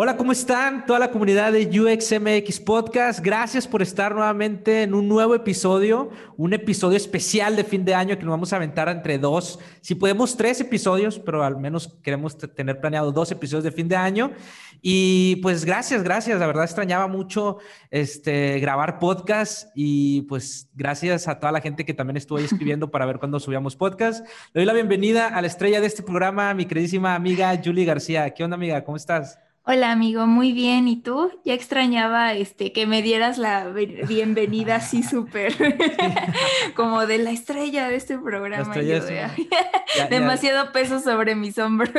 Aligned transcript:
Hola, 0.00 0.16
¿cómo 0.16 0.30
están? 0.30 0.86
Toda 0.86 1.00
la 1.00 1.10
comunidad 1.10 1.50
de 1.50 1.66
UXMX 1.66 2.60
Podcast. 2.60 3.18
Gracias 3.18 3.66
por 3.66 3.82
estar 3.82 4.14
nuevamente 4.14 4.84
en 4.84 4.94
un 4.94 5.08
nuevo 5.08 5.34
episodio, 5.34 6.10
un 6.36 6.52
episodio 6.52 6.96
especial 6.96 7.56
de 7.56 7.64
fin 7.64 7.84
de 7.84 7.96
año 7.96 8.16
que 8.16 8.22
nos 8.22 8.30
vamos 8.30 8.52
a 8.52 8.56
aventar 8.56 8.88
entre 8.88 9.18
dos, 9.18 9.58
si 9.80 9.96
podemos 9.96 10.36
tres 10.36 10.60
episodios, 10.60 11.18
pero 11.18 11.42
al 11.42 11.56
menos 11.56 11.98
queremos 12.00 12.38
tener 12.38 12.80
planeado 12.80 13.10
dos 13.10 13.32
episodios 13.32 13.64
de 13.64 13.72
fin 13.72 13.88
de 13.88 13.96
año. 13.96 14.30
Y 14.80 15.34
pues 15.42 15.64
gracias, 15.64 16.04
gracias. 16.04 16.38
La 16.38 16.46
verdad 16.46 16.62
extrañaba 16.62 17.08
mucho 17.08 17.58
este, 17.90 18.60
grabar 18.60 19.00
podcast 19.00 19.68
y 19.74 20.22
pues 20.28 20.70
gracias 20.74 21.26
a 21.26 21.40
toda 21.40 21.50
la 21.50 21.60
gente 21.60 21.84
que 21.84 21.92
también 21.92 22.18
estuvo 22.18 22.38
ahí 22.38 22.44
escribiendo 22.52 22.92
para 22.92 23.04
ver 23.04 23.18
cuándo 23.18 23.40
subíamos 23.40 23.74
podcast. 23.74 24.24
Le 24.54 24.60
doy 24.60 24.64
la 24.64 24.74
bienvenida 24.74 25.26
a 25.26 25.40
la 25.40 25.48
estrella 25.48 25.80
de 25.80 25.88
este 25.88 26.04
programa, 26.04 26.54
mi 26.54 26.66
queridísima 26.66 27.16
amiga 27.16 27.60
Julie 27.64 27.84
García. 27.84 28.30
¿Qué 28.30 28.44
onda, 28.44 28.54
amiga? 28.54 28.84
¿Cómo 28.84 28.96
estás? 28.96 29.40
Hola 29.70 29.92
amigo, 29.92 30.26
muy 30.26 30.54
bien. 30.54 30.88
¿Y 30.88 31.02
tú? 31.02 31.30
Ya 31.44 31.52
extrañaba 31.52 32.32
este 32.32 32.72
que 32.72 32.86
me 32.86 33.02
dieras 33.02 33.36
la 33.36 33.68
bienvenida 33.68 34.76
así 34.76 35.02
súper 35.02 35.52
como 36.74 37.06
de 37.06 37.18
la 37.18 37.32
estrella 37.32 37.90
de 37.90 37.96
este 37.96 38.16
programa. 38.16 38.72
Demasiado 40.10 40.72
peso 40.72 41.00
sobre 41.00 41.34
mis 41.34 41.58
hombros. 41.58 41.90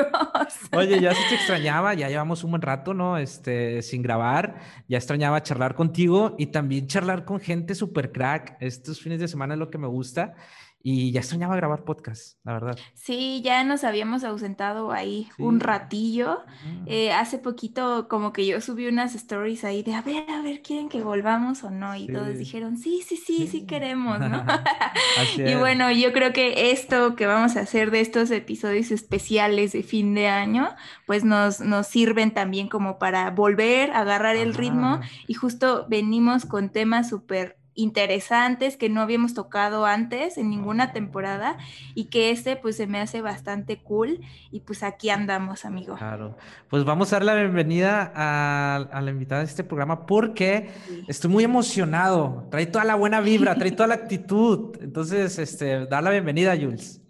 Oye, 0.71 0.99
ya 0.99 1.13
sí 1.13 1.21
te 1.29 1.35
extrañaba, 1.35 1.93
ya 1.93 2.09
llevamos 2.09 2.43
un 2.43 2.49
buen 2.49 2.63
rato, 2.63 2.95
¿no? 2.95 3.19
Este, 3.19 3.83
sin 3.83 4.01
grabar. 4.01 4.55
Ya 4.87 4.97
extrañaba 4.97 5.43
charlar 5.43 5.75
contigo 5.75 6.33
y 6.39 6.47
también 6.47 6.87
charlar 6.87 7.23
con 7.23 7.39
gente 7.39 7.75
súper 7.75 8.11
crack. 8.11 8.57
Estos 8.61 8.99
fines 8.99 9.19
de 9.19 9.27
semana 9.27 9.53
es 9.53 9.59
lo 9.59 9.69
que 9.69 9.77
me 9.77 9.85
gusta. 9.85 10.33
Y 10.81 11.11
ya 11.11 11.19
extrañaba 11.19 11.57
grabar 11.57 11.83
podcast, 11.83 12.37
la 12.45 12.53
verdad. 12.53 12.79
Sí, 12.93 13.41
ya 13.43 13.65
nos 13.65 13.83
habíamos 13.83 14.23
ausentado 14.23 14.93
ahí 14.93 15.27
un 15.37 15.59
ratillo. 15.59 16.39
Eh, 16.85 17.11
hace 17.11 17.37
poquito 17.37 18.07
como 18.07 18.31
que 18.31 18.45
yo 18.45 18.61
subí 18.61 18.87
unas 18.87 19.13
stories 19.13 19.65
ahí 19.65 19.83
de, 19.83 19.93
a 19.93 20.01
ver, 20.01 20.29
a 20.29 20.41
ver, 20.41 20.61
¿quieren 20.61 20.87
que 20.87 21.01
volvamos 21.01 21.65
o 21.65 21.69
no? 21.69 21.97
Y 21.97 22.07
todos 22.07 22.37
dijeron, 22.37 22.77
sí, 22.77 23.03
sí, 23.05 23.17
sí, 23.17 23.47
sí 23.47 23.65
queremos, 23.65 24.19
¿no? 24.21 24.45
y 25.37 25.55
bueno, 25.55 25.91
yo 25.91 26.13
creo 26.13 26.31
que 26.31 26.71
esto 26.71 27.15
que 27.17 27.25
vamos 27.25 27.57
a 27.57 27.61
hacer 27.61 27.91
de 27.91 27.99
estos 27.99 28.31
episodios 28.31 28.91
especiales 28.91 29.73
de 29.73 29.83
fin 29.83 30.13
de 30.13 30.29
año, 30.29 30.69
pues 31.05 31.25
nos, 31.25 31.59
nos 31.59 31.87
sirven 31.87 32.31
también 32.31 32.69
como 32.69 32.99
para 32.99 33.31
volver 33.31 33.91
a 33.91 33.99
agarrar 33.99 34.37
el 34.37 34.53
ritmo 34.53 35.01
y 35.27 35.33
justo 35.33 35.87
venimos 35.89 36.45
con 36.45 36.69
temas 36.69 37.09
súper 37.09 37.58
interesantes 37.79 38.77
que 38.77 38.89
no 38.89 39.01
habíamos 39.01 39.33
tocado 39.33 39.85
antes 39.85 40.37
en 40.37 40.49
ninguna 40.49 40.91
temporada 40.91 41.57
y 41.95 42.05
que 42.05 42.31
este 42.31 42.55
pues 42.55 42.77
se 42.77 42.87
me 42.87 42.99
hace 42.99 43.21
bastante 43.21 43.77
cool 43.77 44.19
y 44.51 44.61
pues 44.61 44.83
aquí 44.83 45.09
andamos, 45.09 45.65
amigo. 45.65 45.95
Claro, 45.95 46.37
pues 46.69 46.83
vamos 46.83 47.11
a 47.13 47.17
dar 47.17 47.25
la 47.25 47.35
bienvenida 47.35 48.11
a, 48.15 49.01
la 49.01 49.11
invitada 49.11 49.41
de 49.41 49.47
este 49.47 49.63
programa 49.63 50.05
porque 50.05 50.69
estoy 51.07 51.31
muy 51.31 51.43
emocionado, 51.43 52.47
trae 52.51 52.65
toda 52.65 52.85
la 52.85 52.95
buena 52.95 53.21
vibra, 53.21 53.55
trae 53.55 53.71
toda 53.71 53.87
la 53.87 53.95
actitud, 53.95 54.77
entonces, 54.81 55.39
este, 55.39 55.85
dar 55.85 56.03
la 56.03 56.11
bienvenida, 56.11 56.55
Jules. 56.55 57.01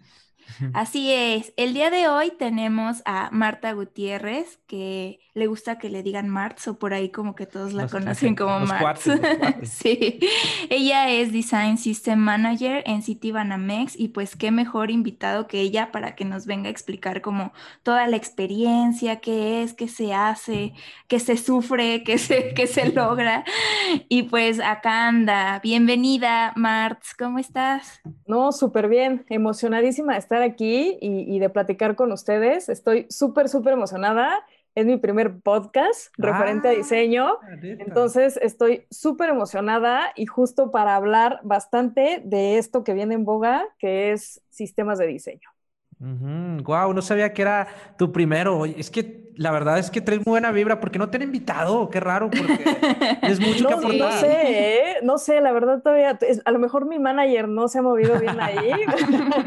Así 0.74 1.12
es, 1.12 1.52
el 1.56 1.74
día 1.74 1.90
de 1.90 2.08
hoy 2.08 2.32
tenemos 2.38 3.02
a 3.04 3.30
Marta 3.32 3.72
Gutiérrez, 3.72 4.58
que 4.66 5.20
le 5.34 5.46
gusta 5.46 5.78
que 5.78 5.88
le 5.88 6.02
digan 6.02 6.28
Martz 6.28 6.66
o 6.68 6.78
por 6.78 6.92
ahí 6.92 7.10
como 7.10 7.34
que 7.34 7.46
todos 7.46 7.72
la 7.72 7.86
conocen 7.86 8.34
como 8.34 8.60
Martz. 8.60 9.08
sí, 9.62 10.20
ella 10.68 11.08
es 11.08 11.32
Design 11.32 11.78
System 11.78 12.18
Manager 12.18 12.82
en 12.84 13.02
City 13.02 13.32
Banamex 13.32 13.98
y 13.98 14.08
pues 14.08 14.36
qué 14.36 14.50
mejor 14.50 14.90
invitado 14.90 15.46
que 15.46 15.60
ella 15.60 15.92
para 15.92 16.14
que 16.14 16.24
nos 16.24 16.46
venga 16.46 16.68
a 16.68 16.72
explicar 16.72 17.20
como 17.22 17.52
toda 17.82 18.06
la 18.08 18.16
experiencia, 18.16 19.20
qué 19.20 19.62
es, 19.62 19.72
qué 19.72 19.88
se 19.88 20.12
hace, 20.12 20.74
qué 21.08 21.20
se 21.20 21.36
sufre, 21.36 22.02
qué 22.02 22.18
se, 22.18 22.52
qué 22.54 22.66
se 22.66 22.92
logra. 22.92 23.44
Y 24.08 24.24
pues 24.24 24.60
acá 24.60 25.08
anda. 25.08 25.60
Bienvenida, 25.62 26.52
Martz, 26.56 27.14
¿cómo 27.16 27.38
estás? 27.38 28.00
No, 28.26 28.52
súper 28.52 28.88
bien, 28.88 29.24
emocionadísima 29.28 30.14
de 30.14 30.18
estar 30.18 30.42
aquí 30.42 30.49
y, 30.58 30.96
y 31.00 31.38
de 31.38 31.50
platicar 31.50 31.96
con 31.96 32.12
ustedes. 32.12 32.68
Estoy 32.68 33.06
súper, 33.08 33.48
súper 33.48 33.72
emocionada 33.74 34.44
es 34.74 34.86
mi 34.86 34.96
primer 34.96 35.40
podcast 35.40 36.12
referente 36.16 36.68
a 36.68 36.70
ah, 36.70 36.74
diseño. 36.74 37.38
Entonces 37.62 38.38
estoy 38.40 38.86
súper 38.90 39.30
emocionada 39.30 40.12
y 40.16 40.26
justo 40.26 40.70
para 40.70 40.96
hablar 40.96 41.40
bastante 41.42 42.22
de 42.24 42.58
esto 42.58 42.84
que 42.84 42.94
viene 42.94 43.14
en 43.14 43.24
boga, 43.24 43.64
que 43.78 44.12
es 44.12 44.40
sistemas 44.48 44.98
de 44.98 45.06
diseño. 45.06 45.48
Wow, 45.98 46.94
no 46.94 47.02
sabía 47.02 47.32
que 47.32 47.42
era 47.42 47.68
tu 47.98 48.10
primero. 48.10 48.64
Es 48.64 48.90
que 48.90 49.29
la 49.36 49.50
verdad 49.50 49.78
es 49.78 49.90
que 49.90 50.00
traes 50.00 50.20
muy 50.26 50.32
buena 50.32 50.52
vibra 50.52 50.80
porque 50.80 50.98
no 50.98 51.10
te 51.10 51.16
han 51.16 51.22
invitado. 51.22 51.88
Qué 51.90 52.00
raro, 52.00 52.30
porque 52.30 52.64
es 53.22 53.40
mucho 53.40 53.68
que 53.68 53.74
aportar. 53.74 53.98
No 53.98 54.12
sé, 54.12 54.42
¿eh? 54.44 54.94
no 55.02 55.18
sé, 55.18 55.40
la 55.40 55.52
verdad 55.52 55.82
todavía, 55.82 56.18
a 56.44 56.50
lo 56.50 56.58
mejor 56.58 56.86
mi 56.86 56.98
manager 56.98 57.48
no 57.48 57.68
se 57.68 57.78
ha 57.78 57.82
movido 57.82 58.18
bien 58.18 58.40
ahí, 58.40 58.72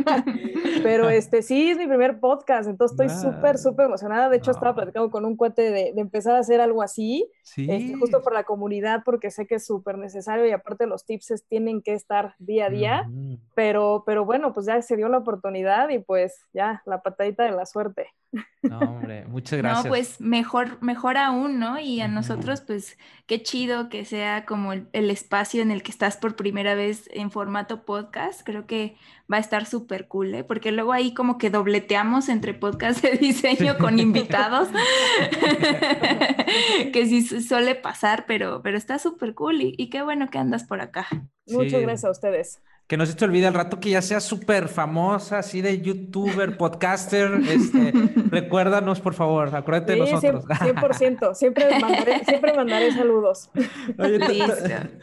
pero 0.84 1.10
este 1.10 1.42
sí 1.42 1.72
es 1.72 1.78
mi 1.78 1.88
primer 1.88 2.20
podcast, 2.20 2.70
entonces 2.70 3.00
estoy 3.00 3.32
súper, 3.32 3.58
súper 3.58 3.86
emocionada. 3.86 4.30
De 4.30 4.38
hecho, 4.38 4.52
estaba 4.52 4.76
platicando 4.76 5.12
con 5.12 5.26
un 5.26 5.36
cuate 5.36 5.72
de, 5.72 5.94
empezar 5.96 6.36
a 6.36 6.40
hacer 6.40 6.62
algo 6.62 6.82
así, 6.82 7.30
este, 7.56 7.96
justo 8.00 8.22
por 8.22 8.34
la 8.34 8.44
comunidad, 8.44 9.04
porque 9.06 9.32
sé 9.32 9.48
que 9.48 9.56
es 9.56 9.66
súper 9.66 9.98
necesario 9.98 10.46
y 10.46 10.52
aparte 10.52 10.88
los 10.88 11.06
tips 11.06 11.44
tienen 11.48 11.82
que 11.82 11.94
estar 11.94 12.36
día 12.40 12.66
a 12.66 12.70
día, 12.70 13.10
pero, 13.56 14.04
pero 14.06 14.26
bueno, 14.26 14.54
pues 14.54 14.66
ya 14.66 14.82
se 14.82 14.96
dio 14.96 15.08
la 15.08 15.20
oportunidad 15.20 15.90
y 15.90 16.00
pues 16.00 16.48
ya, 16.54 16.82
la 16.86 17.02
patadita 17.02 17.44
de 17.44 17.52
la 17.52 17.66
suerte. 17.66 18.08
No, 18.64 18.80
hombre, 18.80 19.26
muchas 19.26 19.60
gracias. 19.60 19.86
No, 19.86 19.90
pues 19.90 20.22
mejor, 20.22 20.82
mejor 20.82 21.18
aún, 21.18 21.60
¿no? 21.60 21.80
Y 21.80 22.02
a 22.02 22.08
nosotros, 22.08 22.62
pues 22.62 22.98
qué 23.28 23.44
chido 23.44 23.90
que 23.90 24.06
sea 24.06 24.46
como 24.46 24.74
el, 24.74 25.12
espacio 25.12 25.62
en 25.62 25.70
el 25.70 25.84
que 25.84 25.92
estás 25.92 26.18
por 26.18 26.36
primera 26.36 26.74
vez 26.74 27.10
en 27.14 27.30
formato 27.30 27.86
podcast. 27.86 28.42
Creo 28.44 28.66
que 28.66 28.96
va 29.32 29.38
a 29.38 29.40
estar 29.40 29.66
súper 29.66 30.08
cool, 30.08 30.34
¿eh? 30.34 30.44
Porque 30.44 30.72
luego 30.72 30.94
ahí 30.94 31.14
como 31.14 31.38
que 31.38 31.50
dobleteamos 31.50 32.30
entre 32.30 32.54
podcast 32.54 33.04
de 33.04 33.18
diseño 33.18 33.78
con 33.78 34.00
invitados, 34.00 34.70
que 36.94 37.06
sí 37.06 37.42
suele 37.42 37.76
pasar, 37.76 38.26
pero, 38.26 38.62
pero 38.64 38.78
está 38.78 38.98
súper 38.98 39.36
cool 39.36 39.62
y, 39.62 39.76
y, 39.78 39.90
qué 39.90 40.02
bueno 40.02 40.30
que 40.30 40.40
andas 40.40 40.64
por 40.64 40.82
acá. 40.82 41.08
Muchas 41.48 41.82
gracias 41.82 42.06
a 42.06 42.12
ustedes 42.12 42.62
que 42.88 42.98
no 42.98 43.06
se 43.06 43.14
te 43.14 43.26
olvide 43.26 43.48
al 43.48 43.54
rato 43.54 43.80
que 43.80 43.90
ya 43.90 44.02
sea 44.02 44.20
súper 44.20 44.68
famosa, 44.68 45.40
así 45.40 45.62
de 45.62 45.82
youtuber, 45.82 46.58
podcaster, 46.58 47.32
este, 47.48 47.94
recuérdanos 48.30 49.00
por 49.00 49.14
favor, 49.14 49.56
acuérdate 49.56 49.94
de 49.94 50.00
nosotros. 50.00 50.46
100%, 50.46 51.34
siempre 51.34 51.80
mandaré, 51.80 52.26
siempre 52.26 52.54
mandaré 52.54 52.92
saludos. 52.92 53.50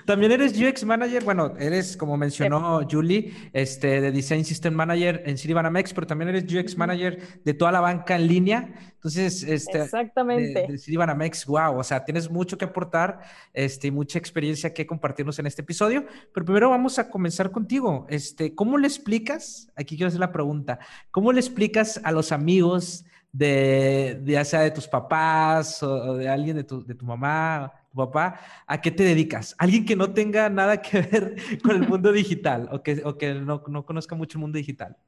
también 0.06 0.32
eres 0.32 0.60
UX 0.60 0.84
Manager, 0.84 1.24
bueno, 1.24 1.54
eres 1.58 1.96
como 1.96 2.16
mencionó 2.16 2.80
Julie, 2.90 3.32
este, 3.52 4.00
de 4.00 4.12
Design 4.12 4.44
System 4.44 4.74
Manager 4.74 5.22
en 5.24 5.38
Citibanamex, 5.38 5.94
pero 5.94 6.06
también 6.06 6.28
eres 6.28 6.44
UX 6.52 6.76
Manager 6.76 7.18
de 7.44 7.54
toda 7.54 7.72
la 7.72 7.80
banca 7.80 8.16
en 8.16 8.26
línea. 8.26 8.74
Entonces, 9.00 9.42
este, 9.44 9.80
Exactamente. 9.80 10.66
De, 10.68 10.76
de 10.76 11.44
wow, 11.46 11.78
o 11.78 11.82
sea, 11.82 12.04
tienes 12.04 12.30
mucho 12.30 12.58
que 12.58 12.66
aportar 12.66 13.20
este, 13.54 13.86
y 13.86 13.90
mucha 13.90 14.18
experiencia 14.18 14.74
que 14.74 14.86
compartirnos 14.86 15.38
en 15.38 15.46
este 15.46 15.62
episodio, 15.62 16.04
pero 16.34 16.44
primero 16.44 16.68
vamos 16.68 16.98
a 16.98 17.08
comenzar 17.08 17.50
con 17.50 17.66
este, 18.10 18.54
¿cómo 18.54 18.76
le 18.76 18.86
explicas? 18.86 19.70
Aquí 19.74 19.96
quiero 19.96 20.08
hacer 20.08 20.20
la 20.20 20.32
pregunta. 20.32 20.80
¿Cómo 21.10 21.32
le 21.32 21.40
explicas 21.40 21.98
a 22.04 22.12
los 22.12 22.30
amigos 22.30 23.06
de, 23.32 24.20
ya 24.26 24.44
sea 24.44 24.60
de 24.60 24.70
tus 24.70 24.86
papás 24.86 25.82
o, 25.82 26.16
de 26.16 26.28
alguien 26.28 26.56
de 26.56 26.64
tu, 26.64 26.84
de 26.84 26.94
tu 26.94 27.06
mamá, 27.06 27.72
tu 27.90 27.96
papá, 27.96 28.38
a 28.66 28.82
qué 28.82 28.90
te 28.90 29.02
dedicas? 29.02 29.54
Alguien 29.56 29.86
que 29.86 29.96
no 29.96 30.12
tenga 30.12 30.50
nada 30.50 30.82
que 30.82 31.00
ver 31.10 31.36
con 31.62 31.74
el 31.74 31.88
mundo 31.88 32.12
digital 32.12 32.68
o 32.70 32.82
que, 32.82 33.00
o 33.02 33.16
que 33.16 33.32
no, 33.32 33.62
no 33.66 33.86
conozca 33.86 34.14
mucho 34.14 34.36
el 34.36 34.42
mundo 34.42 34.58
digital. 34.58 34.98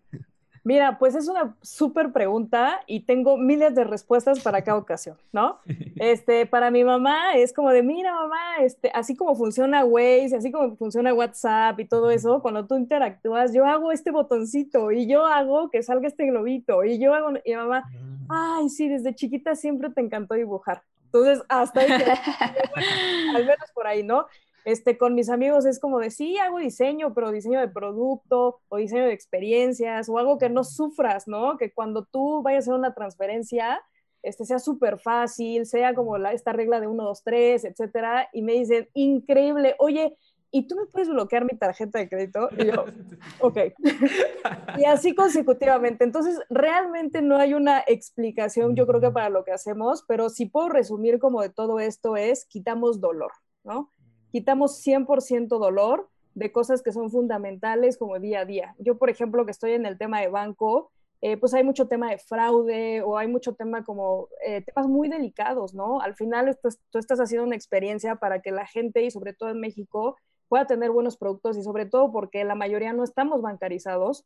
Mira, 0.65 0.97
pues 0.99 1.17
es 1.17 1.27
una 1.29 1.57
súper 1.61 2.13
pregunta 2.13 2.81
y 2.87 3.01
tengo 3.01 3.37
miles 3.37 3.75
de 3.75 3.83
respuestas 3.83 4.41
para 4.41 4.63
cada 4.63 4.79
ocasión, 4.79 5.17
¿no? 5.33 5.59
Este, 5.97 6.47
para 6.47 6.71
mi 6.71 6.83
mamá 6.83 7.35
es 7.37 7.53
como 7.53 7.71
de, 7.71 7.83
mira 7.83 8.13
mamá, 8.13 8.57
este, 8.61 8.91
así 8.93 9.15
como 9.15 9.37
funciona 9.37 9.85
Waze, 9.85 10.37
así 10.37 10.51
como 10.51 10.77
funciona 10.77 11.15
WhatsApp 11.15 11.79
y 11.79 11.85
todo 11.85 12.11
eso, 12.11 12.43
cuando 12.43 12.67
tú 12.67 12.77
interactúas, 12.77 13.53
yo 13.53 13.65
hago 13.67 13.93
este 13.93 14.11
botoncito 14.11 14.91
y 14.91 15.07
yo 15.07 15.27
hago 15.27 15.71
que 15.71 15.83
salga 15.83 16.09
este 16.09 16.27
globito 16.27 16.83
y 16.83 16.99
yo 16.99 17.15
hago, 17.15 17.33
y 17.45 17.55
mamá, 17.55 17.85
mm. 17.93 18.27
ay, 18.31 18.69
sí, 18.69 18.89
desde 18.89 19.15
chiquita 19.15 19.55
siempre 19.55 19.91
te 19.91 20.01
encantó 20.01 20.35
dibujar. 20.35 20.83
Entonces, 21.07 21.45
hasta 21.49 21.81
ahí, 21.81 21.91
al 23.37 23.45
menos 23.45 23.71
por 23.75 23.87
ahí, 23.87 24.03
¿no? 24.03 24.27
Este, 24.65 24.97
con 24.97 25.15
mis 25.15 25.29
amigos 25.29 25.67
es 25.67 25.81
como 25.81 25.99
de, 25.99 26.11
sí, 26.11 26.39
hago 26.39 26.59
diseño, 26.59 27.15
pero 27.15 27.31
diseño 27.31 27.61
de 27.61 27.69
producto 27.69 28.61
o 28.69 28.77
diseño 28.77 29.05
de 29.05 29.13
experiencias 29.13 30.09
o 30.09 30.19
algo 30.19 30.39
que 30.39 30.49
no 30.49 30.65
sufras, 30.65 31.27
¿no? 31.27 31.57
Que 31.59 31.73
cuando 31.73 32.05
tú 32.05 32.43
vayas 32.43 32.65
a 32.69 32.71
hacer 32.71 32.75
una 32.75 32.95
transferencia, 32.95 33.81
este, 34.23 34.45
sea 34.45 34.59
súper 34.59 34.99
fácil, 34.99 35.67
sea 35.67 35.95
como 35.95 36.17
la, 36.17 36.33
esta 36.33 36.53
regla 36.53 36.81
de 36.81 36.87
1, 36.87 37.03
2, 37.03 37.23
3, 37.25 37.65
etcétera. 37.65 38.29
Y 38.33 38.43
me 38.43 38.53
dicen, 38.53 38.89
increíble, 38.95 39.75
oye, 39.79 40.17
¿y 40.53 40.69
tú 40.69 40.77
me 40.77 40.87
puedes 40.87 41.09
bloquear 41.09 41.45
mi 41.45 41.59
tarjeta 41.59 41.99
de 41.99 42.09
crédito? 42.09 42.49
Y 42.57 42.67
yo, 42.67 42.85
ok. 43.41 43.59
y 44.79 44.85
así 44.85 45.15
consecutivamente. 45.15 46.05
Entonces, 46.05 46.39
realmente 46.51 47.23
no 47.23 47.37
hay 47.37 47.55
una 47.55 47.83
explicación, 47.87 48.77
yo 48.77 48.87
creo 48.87 49.01
que 49.01 49.11
para 49.11 49.31
lo 49.31 49.45
que 49.45 49.53
hacemos, 49.53 50.05
pero 50.07 50.29
si 50.29 50.47
puedo 50.47 50.69
resumir 50.69 51.19
como 51.19 51.43
de 51.43 51.51
todo 51.51 51.81
esto 51.81 52.17
es, 52.17 52.45
quitamos 52.45 53.01
dolor, 53.01 53.33
¿no? 53.65 53.91
Quitamos 54.33 54.83
100% 54.85 55.59
dolor 55.59 56.09
de 56.35 56.51
cosas 56.51 56.83
que 56.83 56.93
son 56.93 57.11
fundamentales 57.11 57.99
como 57.99 58.19
día 58.19 58.41
a 58.41 58.45
día. 58.45 58.75
Yo, 58.79 58.99
por 58.99 59.11
ejemplo, 59.11 59.45
que 59.45 59.51
estoy 59.51 59.73
en 59.73 59.87
el 59.87 59.99
tema 59.99 60.21
de 60.21 60.29
banco, 60.29 60.91
eh, 61.21 61.37
pues 61.37 61.55
hay 61.55 61.63
mucho 61.63 61.87
tema 61.87 62.11
de 62.11 62.19
fraude 62.19 63.03
o 63.03 63.17
hay 63.17 63.29
mucho 63.29 63.55
tema 63.55 63.85
como 63.85 64.29
eh, 64.45 64.63
temas 64.63 64.89
muy 64.89 65.09
delicados, 65.09 65.75
¿no? 65.75 66.01
Al 66.01 66.15
final 66.17 66.59
tú 66.91 66.99
estás 66.99 67.21
haciendo 67.21 67.47
una 67.47 67.55
experiencia 67.55 68.17
para 68.17 68.41
que 68.41 68.51
la 68.51 68.67
gente 68.67 69.05
y 69.05 69.11
sobre 69.11 69.33
todo 69.33 69.51
en 69.51 69.61
México 69.61 70.17
pueda 70.49 70.67
tener 70.67 70.91
buenos 70.91 71.17
productos 71.17 71.57
y 71.57 71.63
sobre 71.63 71.87
todo 71.87 72.11
porque 72.11 72.43
la 72.45 72.55
mayoría 72.55 72.93
no 72.93 73.05
estamos 73.05 73.41
bancarizados 73.41 74.25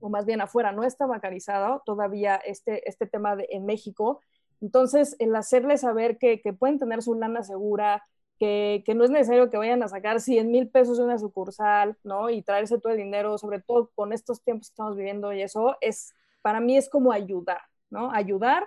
o 0.00 0.08
más 0.08 0.26
bien 0.26 0.40
afuera 0.40 0.72
no 0.72 0.84
está 0.84 1.06
bancarizado 1.06 1.82
todavía 1.84 2.36
este, 2.36 2.88
este 2.88 3.06
tema 3.06 3.36
en 3.48 3.64
México. 3.64 4.20
Entonces, 4.60 5.14
el 5.18 5.34
hacerles 5.36 5.82
saber 5.82 6.18
que, 6.18 6.40
que 6.40 6.52
pueden 6.52 6.78
tener 6.78 7.02
su 7.02 7.14
lana 7.14 7.42
segura, 7.44 8.04
que, 8.38 8.82
que, 8.86 8.94
no 8.94 9.04
es 9.04 9.10
necesario 9.10 9.50
que 9.50 9.56
vayan 9.56 9.82
a 9.82 9.88
sacar 9.88 10.20
100 10.20 10.50
mil 10.50 10.68
pesos 10.68 10.98
de 10.98 11.04
una 11.04 11.18
sucursal, 11.18 11.96
¿no? 12.04 12.30
Y 12.30 12.42
traerse 12.42 12.78
todo 12.78 12.92
el 12.92 12.98
dinero, 12.98 13.38
sobre 13.38 13.60
todo 13.60 13.90
con 13.94 14.12
estos 14.12 14.42
tiempos 14.42 14.68
que 14.68 14.72
estamos 14.72 14.96
viviendo 14.96 15.32
y 15.32 15.42
eso, 15.42 15.76
es, 15.80 16.14
para 16.42 16.60
mí 16.60 16.76
es 16.76 16.88
como 16.88 17.12
ayudar, 17.12 17.60
¿no? 17.90 18.10
Ayudar 18.12 18.66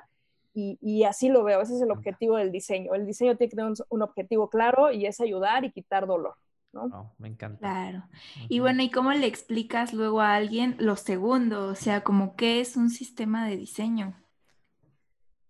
y, 0.53 0.77
y 0.81 1.03
así 1.03 1.29
lo 1.29 1.43
veo, 1.43 1.61
ese 1.61 1.75
es 1.75 1.81
el 1.81 1.91
objetivo 1.91 2.37
del 2.37 2.51
diseño. 2.51 2.93
El 2.93 3.05
diseño 3.05 3.37
tiene 3.37 3.49
que 3.49 3.55
tener 3.55 3.71
un, 3.71 3.77
un 3.89 4.01
objetivo 4.01 4.49
claro 4.49 4.91
y 4.91 5.05
es 5.05 5.21
ayudar 5.21 5.63
y 5.65 5.71
quitar 5.71 6.07
dolor. 6.07 6.35
¿no? 6.73 6.83
Oh, 6.85 7.11
me 7.17 7.27
encanta. 7.27 7.59
Claro. 7.59 8.03
Y 8.49 8.59
bueno, 8.59 8.81
¿y 8.81 8.89
cómo 8.89 9.11
le 9.11 9.27
explicas 9.27 9.93
luego 9.93 10.21
a 10.21 10.35
alguien 10.35 10.75
lo 10.79 10.95
segundo? 10.95 11.67
O 11.67 11.75
sea, 11.75 12.01
como 12.01 12.35
qué 12.35 12.61
es 12.61 12.77
un 12.77 12.89
sistema 12.89 13.47
de 13.47 13.57
diseño. 13.57 14.15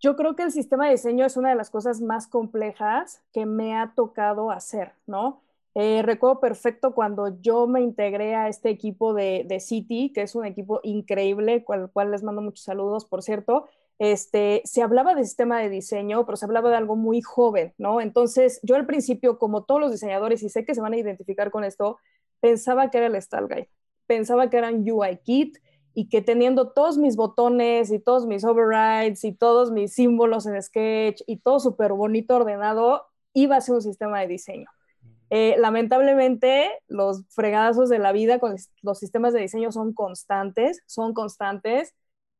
Yo 0.02 0.16
creo 0.16 0.36
que 0.36 0.44
el 0.44 0.52
sistema 0.52 0.86
de 0.86 0.94
diseño 0.94 1.26
es 1.26 1.38
una 1.38 1.50
de 1.50 1.56
las 1.56 1.70
cosas 1.70 2.02
más 2.02 2.28
complejas 2.28 3.22
que 3.32 3.46
me 3.46 3.76
ha 3.76 3.94
tocado 3.96 4.50
hacer, 4.50 4.94
¿no? 5.06 5.42
Eh, 5.76 6.02
recuerdo 6.02 6.40
perfecto 6.40 6.94
cuando 6.94 7.40
yo 7.42 7.68
me 7.68 7.82
integré 7.82 8.36
a 8.36 8.50
este 8.50 8.70
equipo 8.70 9.14
de, 9.14 9.46
de 9.48 9.60
City, 9.60 10.12
que 10.14 10.24
es 10.24 10.36
un 10.36 10.46
equipo 10.46 10.82
increíble, 10.84 11.64
cual, 11.64 11.90
cual 11.94 12.12
les 12.12 12.24
mando 12.24 12.42
muchos 12.42 12.66
saludos, 12.66 13.06
por 13.06 13.22
cierto. 13.22 13.68
Este, 14.00 14.64
se 14.66 14.82
hablaba 14.82 15.14
de 15.14 15.24
sistema 15.24 15.60
de 15.60 15.70
diseño, 15.70 16.26
pero 16.26 16.36
se 16.36 16.46
hablaba 16.46 16.72
de 16.72 16.78
algo 16.78 16.96
muy 16.96 17.22
joven, 17.22 17.74
¿no? 17.78 18.02
Entonces, 18.02 18.60
yo 18.64 18.76
al 18.76 18.88
principio, 18.88 19.38
como 19.38 19.64
todos 19.64 19.80
los 19.80 19.92
diseñadores, 19.92 20.42
y 20.42 20.50
sé 20.50 20.66
que 20.66 20.74
se 20.74 20.82
van 20.82 20.94
a 20.94 20.98
identificar 20.98 21.52
con 21.52 21.64
esto, 21.64 22.00
pensaba 22.40 22.90
que 22.90 22.98
era 22.98 23.08
el 23.08 23.22
Style 23.22 23.48
Guide, 23.48 23.70
pensaba 24.08 24.50
que 24.50 24.58
eran 24.58 24.84
UI 24.90 25.18
Kit, 25.24 25.58
y 25.94 26.08
que 26.10 26.22
teniendo 26.22 26.70
todos 26.70 26.98
mis 26.98 27.16
botones 27.16 27.92
y 27.92 28.00
todos 28.00 28.26
mis 28.26 28.44
overrides 28.46 29.24
y 29.24 29.34
todos 29.34 29.72
mis 29.72 29.94
símbolos 29.94 30.46
en 30.46 30.62
Sketch 30.62 31.22
y 31.28 31.38
todo 31.38 31.60
súper 31.60 31.94
bonito 31.94 32.36
ordenado, 32.36 33.06
iba 33.34 33.58
a 33.58 33.62
ser 33.62 33.76
un 33.76 33.82
sistema 33.82 34.22
de 34.22 34.28
diseño. 34.28 34.70
Eh, 35.30 35.56
lamentablemente, 35.58 36.70
los 36.88 37.24
fregadazos 37.30 37.90
de 37.90 38.00
la 38.00 38.12
vida 38.12 38.40
con 38.40 38.56
los 38.82 39.00
sistemas 39.00 39.34
de 39.34 39.42
diseño 39.42 39.72
son 39.72 39.94
constantes, 39.94 40.82
son 40.86 41.14
constantes 41.14 41.94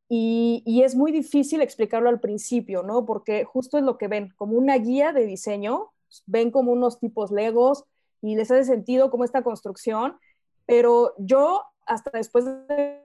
y, 0.10 0.62
y, 0.66 0.84
es 0.84 0.96
muy 0.96 1.14
difícil 1.14 1.62
explicarlo 1.62 2.10
al 2.10 2.20
principio, 2.20 2.84
¿no? 2.84 3.06
Porque 3.06 3.46
justo 3.46 3.78
es 3.78 3.86
lo 3.86 3.98
que 3.98 4.10
ven, 4.10 4.34
como 4.36 4.58
una 4.58 4.78
guía 4.78 5.14
de 5.14 5.26
diseño, 5.26 5.92
ven 6.26 6.52
como 6.52 6.74
unos 6.74 7.00
tipos 7.00 7.32
legos 7.32 7.86
y 8.22 8.36
les 8.36 8.52
hace 8.52 8.66
sentido 8.66 9.10
como 9.10 9.24
esta 9.24 9.42
construcción, 9.42 10.18
pero 10.66 11.14
yo 11.18 11.64
hasta 11.86 12.12
después 12.14 12.44
de 12.44 13.02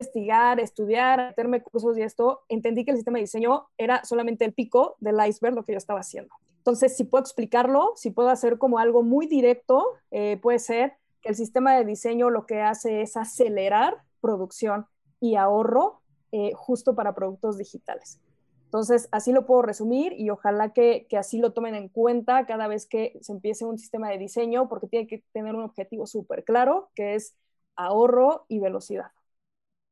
investigar, 0.00 0.60
estudiar, 0.60 1.28
meterme 1.28 1.62
cursos 1.62 1.98
y 1.98 2.02
esto, 2.02 2.42
entendí 2.48 2.84
que 2.84 2.92
el 2.92 2.96
sistema 2.96 3.18
de 3.18 3.24
diseño 3.24 3.68
era 3.76 4.04
solamente 4.04 4.44
el 4.44 4.54
pico 4.54 4.96
del 5.00 5.16
iceberg, 5.26 5.54
lo 5.54 5.64
que 5.64 5.72
yo 5.72 5.78
estaba 5.78 6.00
haciendo. 6.00 6.34
Entonces, 6.58 6.96
si 6.96 7.04
puedo 7.04 7.22
explicarlo, 7.22 7.92
si 7.96 8.10
puedo 8.10 8.28
hacer 8.28 8.58
como 8.58 8.78
algo 8.78 9.02
muy 9.02 9.26
directo, 9.26 9.94
eh, 10.10 10.38
puede 10.40 10.58
ser 10.58 10.94
que 11.22 11.30
el 11.30 11.34
sistema 11.34 11.74
de 11.74 11.84
diseño 11.84 12.30
lo 12.30 12.46
que 12.46 12.60
hace 12.60 13.00
es 13.00 13.16
acelerar 13.16 14.02
producción 14.20 14.86
y 15.20 15.36
ahorro 15.36 16.02
eh, 16.30 16.52
justo 16.54 16.94
para 16.94 17.14
productos 17.14 17.58
digitales. 17.58 18.20
Entonces, 18.64 19.08
así 19.12 19.32
lo 19.32 19.46
puedo 19.46 19.62
resumir 19.62 20.12
y 20.12 20.28
ojalá 20.28 20.74
que, 20.74 21.06
que, 21.08 21.16
así 21.16 21.38
lo 21.38 21.54
tomen 21.54 21.74
en 21.74 21.88
cuenta 21.88 22.44
cada 22.44 22.68
vez 22.68 22.86
que 22.86 23.18
se 23.22 23.32
empiece 23.32 23.64
un 23.64 23.78
sistema 23.78 24.10
de 24.10 24.18
diseño, 24.18 24.68
porque 24.68 24.88
tiene 24.88 25.06
que 25.06 25.24
tener 25.32 25.54
un 25.54 25.62
objetivo 25.62 26.06
súper 26.06 26.44
claro, 26.44 26.90
que 26.94 27.14
es 27.14 27.34
ahorro 27.78 28.44
y 28.48 28.58
velocidad. 28.58 29.12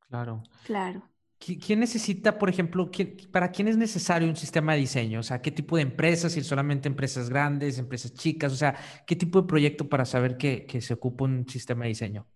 Claro. 0.08 0.42
Claro. 0.64 1.02
¿Quién 1.38 1.80
necesita, 1.80 2.38
por 2.38 2.48
ejemplo, 2.48 2.90
para 3.30 3.52
quién 3.52 3.68
es 3.68 3.76
necesario 3.76 4.26
un 4.26 4.36
sistema 4.36 4.72
de 4.72 4.80
diseño? 4.80 5.20
O 5.20 5.22
sea, 5.22 5.42
¿qué 5.42 5.50
tipo 5.50 5.76
de 5.76 5.82
empresas? 5.82 6.32
Si 6.32 6.42
solamente 6.42 6.88
empresas 6.88 7.28
grandes, 7.28 7.78
empresas 7.78 8.14
chicas, 8.14 8.52
o 8.52 8.56
sea, 8.56 8.74
¿qué 9.06 9.16
tipo 9.16 9.42
de 9.42 9.46
proyecto 9.46 9.88
para 9.88 10.06
saber 10.06 10.38
que, 10.38 10.66
se 10.80 10.94
ocupa 10.94 11.24
un 11.24 11.46
sistema 11.46 11.84
de 11.84 11.88
diseño? 11.88 12.26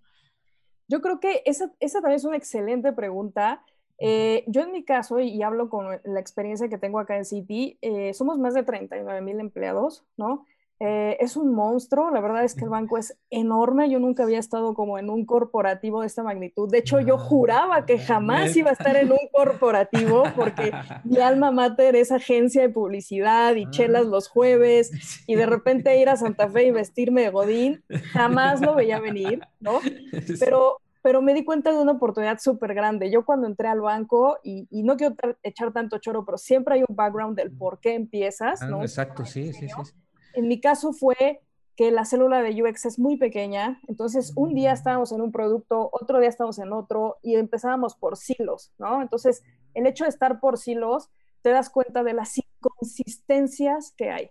Yo 0.87 1.00
creo 1.00 1.19
que 1.19 1.43
esa, 1.47 1.73
esa 1.81 2.00
también 2.00 2.17
es 2.17 2.25
una 2.25 2.37
excelente 2.37 2.93
pregunta. 2.93 3.64
Eh, 3.99 4.44
yo 4.47 4.62
en 4.62 4.73
mi 4.73 4.85
caso, 4.85 5.19
y 5.19 5.43
hablo 5.43 5.70
con 5.70 6.00
la 6.05 6.20
experiencia 6.20 6.69
que 6.69 6.79
tengo 6.79 7.00
acá 7.00 7.17
en 7.17 7.25
City, 7.25 7.79
eh, 7.81 8.12
somos 8.12 8.38
más 8.38 8.52
de 8.52 8.64
39 8.64 9.23
mil 9.23 9.41
empleados, 9.41 10.05
¿no? 10.19 10.44
Eh, 10.82 11.18
es 11.20 11.36
un 11.36 11.54
monstruo, 11.54 12.10
la 12.10 12.22
verdad 12.22 12.42
es 12.42 12.54
que 12.54 12.64
el 12.64 12.70
banco 12.70 12.96
es 12.96 13.14
enorme, 13.28 13.90
yo 13.90 13.98
nunca 13.98 14.22
había 14.22 14.38
estado 14.38 14.72
como 14.72 14.98
en 14.98 15.10
un 15.10 15.26
corporativo 15.26 16.00
de 16.00 16.06
esta 16.06 16.22
magnitud, 16.22 16.70
de 16.70 16.78
hecho 16.78 17.00
yo 17.00 17.18
juraba 17.18 17.84
que 17.84 17.98
jamás 17.98 18.56
iba 18.56 18.70
a 18.70 18.72
estar 18.72 18.96
en 18.96 19.12
un 19.12 19.28
corporativo 19.30 20.22
porque 20.34 20.72
mi 21.04 21.18
alma 21.20 21.50
mater 21.50 21.96
es 21.96 22.10
agencia 22.10 22.62
de 22.62 22.70
publicidad 22.70 23.56
y 23.56 23.68
chelas 23.68 24.06
los 24.06 24.28
jueves 24.28 24.90
y 25.26 25.34
de 25.34 25.44
repente 25.44 26.00
ir 26.00 26.08
a 26.08 26.16
Santa 26.16 26.48
Fe 26.48 26.68
y 26.68 26.70
vestirme 26.70 27.20
de 27.20 27.28
Godín, 27.28 27.84
jamás 28.12 28.62
lo 28.62 28.74
veía 28.74 29.00
venir, 29.00 29.40
¿no? 29.60 29.80
Pero, 30.40 30.78
pero 31.02 31.20
me 31.22 31.34
di 31.34 31.44
cuenta 31.44 31.72
de 31.72 31.78
una 31.78 31.92
oportunidad 31.92 32.38
súper 32.38 32.74
grande. 32.74 33.10
Yo 33.10 33.24
cuando 33.24 33.46
entré 33.46 33.68
al 33.68 33.80
banco, 33.80 34.38
y, 34.42 34.66
y 34.70 34.82
no 34.82 34.96
quiero 34.96 35.14
echar 35.42 35.72
tanto 35.72 35.98
choro, 35.98 36.24
pero 36.24 36.36
siempre 36.36 36.74
hay 36.74 36.84
un 36.86 36.94
background 36.94 37.36
del 37.36 37.50
por 37.50 37.80
qué 37.80 37.94
empiezas, 37.94 38.62
¿no? 38.62 38.80
Ah, 38.80 38.82
exacto, 38.82 39.24
sí, 39.24 39.52
sí, 39.52 39.68
sí. 39.68 39.92
En 40.40 40.48
mi 40.48 40.58
caso 40.58 40.94
fue 40.94 41.42
que 41.76 41.90
la 41.90 42.06
célula 42.06 42.42
de 42.42 42.62
UX 42.62 42.87
es 42.87 42.98
muy 42.98 43.19
pequeña, 43.19 43.78
entonces 43.88 44.32
un 44.37 44.54
día 44.54 44.72
estábamos 44.72 45.12
en 45.12 45.20
un 45.20 45.32
producto, 45.32 45.90
otro 45.92 46.19
día 46.19 46.31
estábamos 46.31 46.58
en 46.58 46.72
otro 46.72 47.19
y 47.20 47.34
empezábamos 47.34 47.94
por 47.94 48.16
silos, 48.16 48.72
¿no? 48.78 49.02
Entonces, 49.02 49.42
el 49.75 49.87
hecho 49.87 50.04
de 50.04 50.10
estar 50.10 50.40
por 50.40 50.56
silos, 50.56 51.10
te 51.42 51.50
das 51.50 51.69
cuenta 51.69 52.02
de 52.02 52.14
las 52.14 52.38
inconsistencias 52.38 53.92
que 53.98 54.10
hay. 54.10 54.31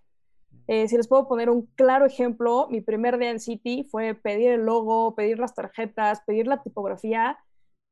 Eh, 0.65 0.87
si 0.87 0.97
les 0.97 1.07
puedo 1.07 1.27
poner 1.27 1.51
un 1.51 1.67
claro 1.75 2.07
ejemplo, 2.07 2.67
mi 2.71 2.81
primer 2.81 3.19
día 3.19 3.29
en 3.29 3.39
City 3.39 3.87
fue 3.91 4.15
pedir 4.15 4.49
el 4.49 4.65
logo, 4.65 5.13
pedir 5.13 5.37
las 5.37 5.53
tarjetas, 5.53 6.21
pedir 6.21 6.47
la 6.47 6.63
tipografía 6.63 7.37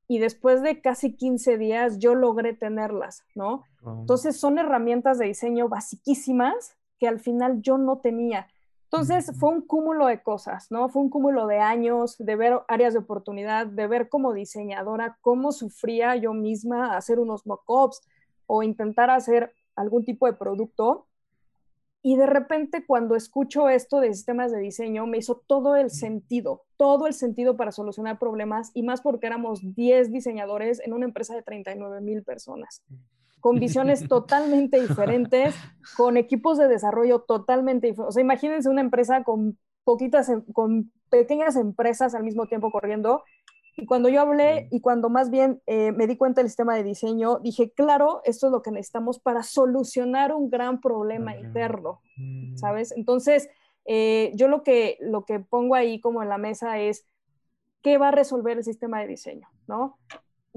y 0.08 0.18
después 0.18 0.64
de 0.64 0.82
casi 0.82 1.16
15 1.16 1.60
días 1.60 2.00
yo 2.00 2.16
logré 2.16 2.54
tenerlas, 2.56 3.26
¿no? 3.36 3.62
Entonces 3.86 4.40
son 4.40 4.58
herramientas 4.58 5.20
de 5.20 5.28
diseño 5.28 5.70
basiquísimas 5.70 6.78
que 7.00 7.08
al 7.08 7.20
final 7.20 7.62
yo 7.62 7.78
no 7.78 8.00
tenía. 8.00 8.48
Entonces 8.90 9.34
fue 9.38 9.50
un 9.50 9.62
cúmulo 9.62 10.08
de 10.08 10.24
cosas, 10.24 10.72
¿no? 10.72 10.88
Fue 10.88 11.02
un 11.02 11.10
cúmulo 11.10 11.46
de 11.46 11.60
años, 11.60 12.16
de 12.20 12.36
ver 12.38 12.62
áreas 12.70 12.94
de 12.94 13.00
oportunidad, 13.00 13.68
de 13.68 13.86
ver 13.86 14.08
como 14.08 14.32
diseñadora 14.32 15.18
cómo 15.22 15.52
sufría 15.52 16.16
yo 16.16 16.34
misma 16.34 16.96
hacer 16.96 17.20
unos 17.20 17.46
mock-ups 17.46 18.02
o 18.46 18.64
intentar 18.64 19.10
hacer 19.10 19.54
algún 19.76 20.06
tipo 20.06 20.26
de 20.26 20.34
producto. 20.34 21.06
Y 22.02 22.16
de 22.16 22.28
repente 22.28 22.86
cuando 22.86 23.18
escucho 23.18 23.68
esto 23.68 24.00
de 24.00 24.14
sistemas 24.14 24.54
de 24.54 24.60
diseño, 24.60 25.06
me 25.06 25.18
hizo 25.18 25.44
todo 25.48 25.76
el 25.76 25.90
sentido, 25.90 26.64
todo 26.78 27.08
el 27.08 27.14
sentido 27.14 27.58
para 27.58 27.74
solucionar 27.74 28.18
problemas 28.18 28.72
y 28.74 28.84
más 28.84 29.02
porque 29.02 29.28
éramos 29.28 29.60
10 29.76 30.14
diseñadores 30.14 30.80
en 30.80 30.94
una 30.94 31.06
empresa 31.06 31.36
de 31.36 31.44
39 31.44 32.00
mil 32.00 32.24
personas 32.24 32.84
con 33.40 33.60
visiones 33.60 34.08
totalmente 34.10 34.82
diferentes, 34.82 35.56
con 35.96 36.18
equipos 36.18 36.58
de 36.58 36.68
desarrollo 36.68 37.20
totalmente 37.20 37.88
diferentes. 37.88 38.10
O 38.10 38.12
sea, 38.12 38.22
imagínense 38.22 38.70
una 38.70 38.82
empresa 38.82 39.24
con 39.24 39.58
poquitas, 39.84 40.30
em, 40.30 40.42
con 40.54 40.92
pequeñas 41.10 41.56
empresas 41.56 42.14
al 42.16 42.24
mismo 42.24 42.48
tiempo 42.48 42.72
corriendo. 42.72 43.24
Y 43.78 43.86
cuando 43.86 44.10
yo 44.10 44.22
hablé 44.22 44.68
y 44.72 44.82
cuando 44.82 45.10
más 45.10 45.30
bien 45.30 45.62
eh, 45.68 45.92
me 45.92 46.08
di 46.08 46.18
cuenta 46.18 46.42
del 46.42 46.50
sistema 46.50 46.76
de 46.76 46.84
diseño, 46.84 47.38
dije, 47.40 47.72
claro, 47.72 48.22
esto 48.26 48.48
es 48.48 48.52
lo 48.52 48.64
que 48.64 48.72
necesitamos 48.72 49.20
para 49.20 49.44
solucionar 49.44 50.34
un 50.34 50.50
gran 50.50 50.82
problema 50.82 51.38
interno, 51.38 52.02
mm. 52.18 52.58
¿sabes? 52.58 52.92
Entonces, 52.98 53.50
eh, 53.86 54.32
yo 54.36 54.48
lo 54.48 54.64
que, 54.64 54.98
lo 55.00 55.26
que 55.26 55.40
pongo 55.40 55.76
ahí 55.76 56.02
como 56.02 56.24
en 56.24 56.30
la 56.30 56.40
mesa 56.40 56.80
es, 56.80 57.06
¿qué 57.84 57.98
va 57.98 58.10
a 58.10 58.12
resolver 58.12 58.58
el 58.58 58.64
sistema 58.64 59.00
de 59.00 59.08
diseño? 59.08 59.48
¿No? 59.68 59.98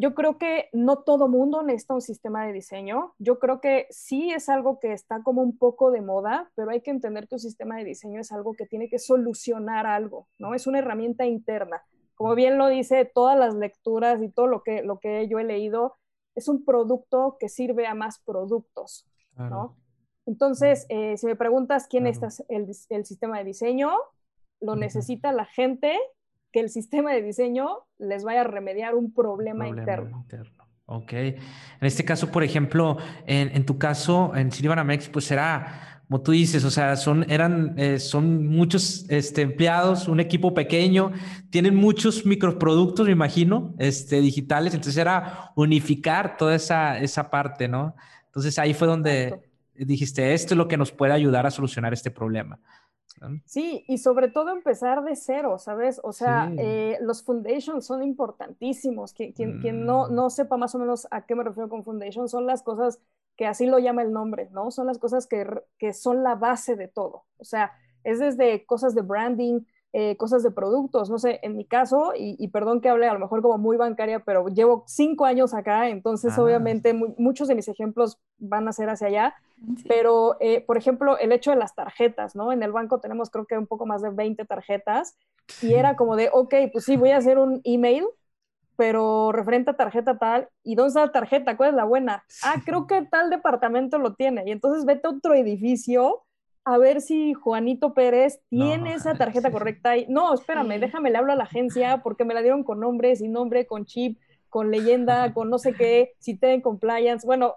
Yo 0.00 0.14
creo 0.14 0.38
que 0.38 0.71
no 0.73 1.00
todo 1.00 1.28
mundo 1.28 1.62
necesita 1.62 1.95
un 1.95 2.00
sistema 2.00 2.47
de 2.47 2.54
diseño. 2.54 3.12
Yo 3.19 3.38
creo 3.38 3.61
que 3.61 3.87
sí 3.90 4.30
es 4.30 4.49
algo 4.49 4.80
que 4.80 4.95
está 4.95 5.23
como 5.23 5.42
un 5.42 5.59
poco 5.59 5.90
de 5.90 6.00
moda, 6.00 6.50
pero 6.54 6.71
hay 6.71 6.80
que 6.80 6.90
entender 6.90 7.28
que 7.28 7.35
un 7.35 7.40
sistema 7.40 7.76
de 7.76 7.85
diseño 7.85 8.19
es 8.19 8.33
algo 8.33 8.54
que 8.54 8.64
tiene 8.64 8.88
que 8.88 8.99
solucionar 8.99 9.87
algo, 9.87 10.26
¿no? 10.38 10.54
Es 10.54 10.66
una 10.66 10.78
herramienta 10.78 11.26
interna. 11.26 11.83
Como 12.14 12.35
bien 12.35 12.57
lo 12.57 12.69
dice, 12.69 13.04
todas 13.04 13.38
las 13.38 13.54
lecturas 13.54 14.23
y 14.23 14.30
todo 14.30 14.47
lo 14.47 14.62
que, 14.62 14.83
lo 14.83 14.99
que 15.00 15.28
yo 15.28 15.38
he 15.38 15.45
leído, 15.45 15.97
es 16.35 16.49
un 16.49 16.64
producto 16.64 17.37
que 17.38 17.50
sirve 17.50 17.87
a 17.87 17.95
más 17.95 18.21
productos, 18.21 19.07
¿no? 19.37 19.76
Entonces, 20.25 20.87
eh, 20.88 21.19
si 21.19 21.26
me 21.26 21.37
preguntas 21.37 21.87
quién 21.88 22.07
es 22.07 22.21
el, 22.49 22.71
el 22.88 23.04
sistema 23.04 23.38
de 23.38 23.45
diseño, 23.45 23.90
lo 24.61 24.76
necesita 24.76 25.33
la 25.33 25.45
gente 25.45 25.99
que 26.52 26.61
el 26.61 26.71
sistema 26.71 27.12
de 27.12 27.23
diseño 27.23 27.69
les 27.99 28.25
vaya 28.25 28.42
a 28.42 28.45
remediar 28.45 28.95
un 28.95 29.12
problema, 29.12 29.69
interno. 29.69 30.26
Ok. 30.87 31.12
En 31.12 31.37
este 31.83 32.04
caso, 32.04 32.33
por 32.33 32.42
ejemplo, 32.42 32.99
en, 33.26 33.64
tu 33.64 33.78
caso, 33.78 34.33
en 34.35 34.50
Citibanamex, 34.50 35.09
pues 35.09 35.30
era, 35.30 36.02
como 36.09 36.21
tú 36.21 36.33
dices, 36.33 36.64
o 36.64 36.71
sea, 36.71 36.97
son, 36.97 37.25
eran, 37.30 37.75
eh, 37.78 38.00
son 38.00 38.49
muchos 38.49 39.07
este, 39.09 39.42
empleados, 39.42 40.09
un 40.09 40.19
equipo 40.19 40.52
pequeño, 40.52 41.12
tienen 41.50 41.76
muchos 41.76 42.26
microproductos, 42.26 43.07
me 43.07 43.12
imagino, 43.12 43.73
este, 43.78 44.21
digitales, 44.21 44.75
entonces 44.75 44.97
era 44.97 45.52
unificar 45.54 46.37
toda 46.37 46.57
esa, 46.57 46.99
esa 46.99 47.30
parte, 47.30 47.69
¿no? 47.69 47.95
Entonces 48.26 48.59
ahí 48.59 48.75
fue 48.75 48.88
donde 48.88 49.50
dijiste, 49.75 50.35
esto 50.35 50.54
es 50.54 50.59
lo 50.59 50.69
que 50.69 50.76
nos 50.76 50.92
puede 50.92 51.12
ayudar 51.12 51.47
a 51.47 51.50
solucionar 51.50 51.92
este 51.92 52.11
problema. 52.11 52.59
Sí, 53.45 53.85
y 53.87 53.99
sobre 53.99 54.29
todo 54.29 54.50
empezar 54.50 55.05
de 55.05 55.14
cero, 55.17 55.59
¿sabes? 55.59 56.00
O 56.02 56.12
sea, 56.12 56.50
eh, 56.57 56.99
los 57.02 57.23
foundations 57.23 57.85
son 57.85 58.02
importantísimos. 58.02 59.12
Quien, 59.12 59.33
quien, 59.33 59.85
no, 59.85 60.09
mm. 60.09 60.14
no 60.14 60.31
sepa 60.31 60.57
más 60.57 60.75
o 60.75 60.79
menos 60.79 61.07
a 61.11 61.26
qué 61.26 61.35
me 61.35 61.45
refiero 61.45 61.69
con 61.69 61.85
foundations, 61.85 62.31
son 62.31 62.47
las 62.47 62.62
cosas 62.62 63.00
que 63.37 63.47
así 63.47 63.67
lo 63.67 63.79
llama 63.79 64.02
el 64.02 64.12
nombre, 64.12 64.49
¿no? 64.52 64.71
Son 64.71 64.87
las 64.87 64.99
cosas 64.99 65.26
que, 65.26 65.47
que 65.79 65.93
son 65.93 66.23
la 66.23 66.35
base 66.35 66.76
de 66.76 66.88
todo. 66.88 67.25
O 67.38 67.45
sea, 67.45 67.73
es 68.05 68.19
desde 68.19 68.64
cosas 68.64 68.95
de 68.95 69.02
branding, 69.02 69.61
eh, 69.92 70.16
cosas 70.16 70.44
de 70.44 70.52
productos. 70.52 71.11
No 71.11 71.18
sé, 71.18 71.40
en 71.42 71.56
mi 71.56 71.64
caso, 71.64 72.12
y, 72.16 72.47
perdón 72.49 72.80
que 72.80 72.88
hable 72.88 73.09
a 73.09 73.12
lo 73.12 73.18
mejor 73.18 73.42
como 73.42 73.59
muy 73.59 73.76
bancaria, 73.76 74.20
pero 74.20 74.47
llevo 74.47 74.85
cinco 74.87 75.25
años 75.25 75.52
acá, 75.52 75.88
entonces 75.88 76.38
ah. 76.38 76.42
obviamente 76.42 76.94
muchos 76.94 77.49
de 77.49 77.56
mis 77.56 77.66
ejemplos 77.66 78.18
van 78.38 78.68
a 78.68 78.73
ser 78.73 78.88
hacia 78.88 79.09
allá. 79.09 79.35
Pero, 79.88 80.37
eh, 80.40 80.62
por 80.62 80.78
ejemplo, 80.78 81.18
el 81.18 81.32
hecho 81.32 81.50
de 81.50 81.56
las 81.56 81.75
tarjetas, 81.75 82.37
¿no? 82.37 82.52
En 82.52 82.62
el 82.62 82.73
banco 82.73 83.00
tenemos 83.00 83.30
creo 83.30 83.47
que 83.47 83.59
un 83.59 83.66
poco 83.66 83.85
más 83.85 84.00
de 84.00 84.11
20 84.11 84.44
tarjetas 84.44 85.16
y 85.61 85.75
era 85.75 85.97
como 85.97 86.16
de, 86.16 86.30
ok, 86.32 86.54
pues 86.73 86.85
sí, 86.85 86.97
voy 86.97 87.11
a 87.11 87.16
hacer 87.16 87.38
un 87.38 87.61
email, 87.64 88.06
pero 88.76 89.32
referente 89.32 89.73
a 89.73 89.76
tarjeta 89.76 90.18
tal, 90.18 90.49
¿y 90.62 90.76
dónde 90.76 90.88
está 90.88 91.04
la 91.04 91.12
tarjeta? 91.12 91.56
¿Cuál 91.56 91.70
es 91.70 91.75
la 91.75 91.85
buena? 91.85 92.25
Ah, 92.42 92.62
creo 92.64 92.87
que 92.87 93.02
tal 93.02 93.28
departamento 93.28 93.99
lo 93.99 94.14
tiene. 94.14 94.44
Y 94.47 94.52
entonces 94.52 94.85
vete 94.87 95.09
a 95.09 95.11
otro 95.11 95.35
edificio 95.35 96.23
a 96.64 96.79
ver 96.79 97.00
si 97.00 97.35
Juanito 97.35 97.95
Pérez 97.95 98.40
tiene 98.49 98.95
esa 98.95 99.14
tarjeta 99.19 99.50
correcta. 99.50 99.97
Y, 99.97 100.07
no, 100.09 100.35
espérame, 100.35 100.79
déjame, 100.79 101.11
le 101.11 101.19
hablo 101.19 101.33
a 101.33 101.37
la 101.37 101.45
agencia 101.45 102.02
porque 102.02 102.25
me 102.25 102.35
la 102.35 102.43
dieron 102.43 102.64
con 102.64 102.81
nombre, 102.81 103.17
sin 103.17 103.33
nombre, 103.33 103.67
con 103.67 103.85
chip, 103.85 104.19
con 104.49 104.71
leyenda, 104.71 105.33
con 105.33 105.49
no 105.50 105.59
sé 105.59 105.73
qué, 105.73 106.14
si 106.19 106.37
tienen 106.37 106.61
compliance. 106.61 107.26
Bueno, 107.26 107.57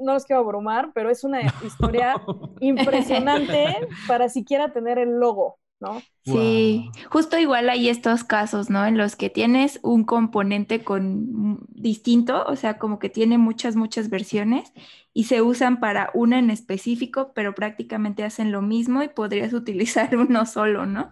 no 0.00 0.14
los 0.14 0.24
quiero 0.24 0.40
abrumar, 0.40 0.92
pero 0.94 1.10
es 1.10 1.24
una 1.24 1.40
historia 1.64 2.14
impresionante 2.60 3.76
para 4.06 4.28
siquiera 4.28 4.72
tener 4.72 4.98
el 4.98 5.18
logo. 5.18 5.58
¿No? 5.80 6.02
Sí, 6.24 6.90
justo 7.10 7.38
igual 7.38 7.70
hay 7.70 7.88
estos 7.88 8.24
casos, 8.24 8.68
¿no? 8.68 8.84
En 8.84 8.98
los 8.98 9.16
que 9.16 9.30
tienes 9.30 9.80
un 9.82 10.04
componente 10.04 10.84
con 10.84 11.58
distinto, 11.70 12.44
o 12.46 12.56
sea, 12.56 12.78
como 12.78 12.98
que 12.98 13.08
tiene 13.08 13.38
muchas, 13.38 13.76
muchas 13.76 14.10
versiones 14.10 14.72
y 15.14 15.24
se 15.24 15.40
usan 15.40 15.80
para 15.80 16.10
una 16.14 16.38
en 16.38 16.50
específico, 16.50 17.32
pero 17.34 17.54
prácticamente 17.54 18.24
hacen 18.24 18.52
lo 18.52 18.60
mismo 18.60 19.02
y 19.02 19.08
podrías 19.08 19.52
utilizar 19.54 20.16
uno 20.16 20.44
solo, 20.46 20.84
¿no? 20.84 21.10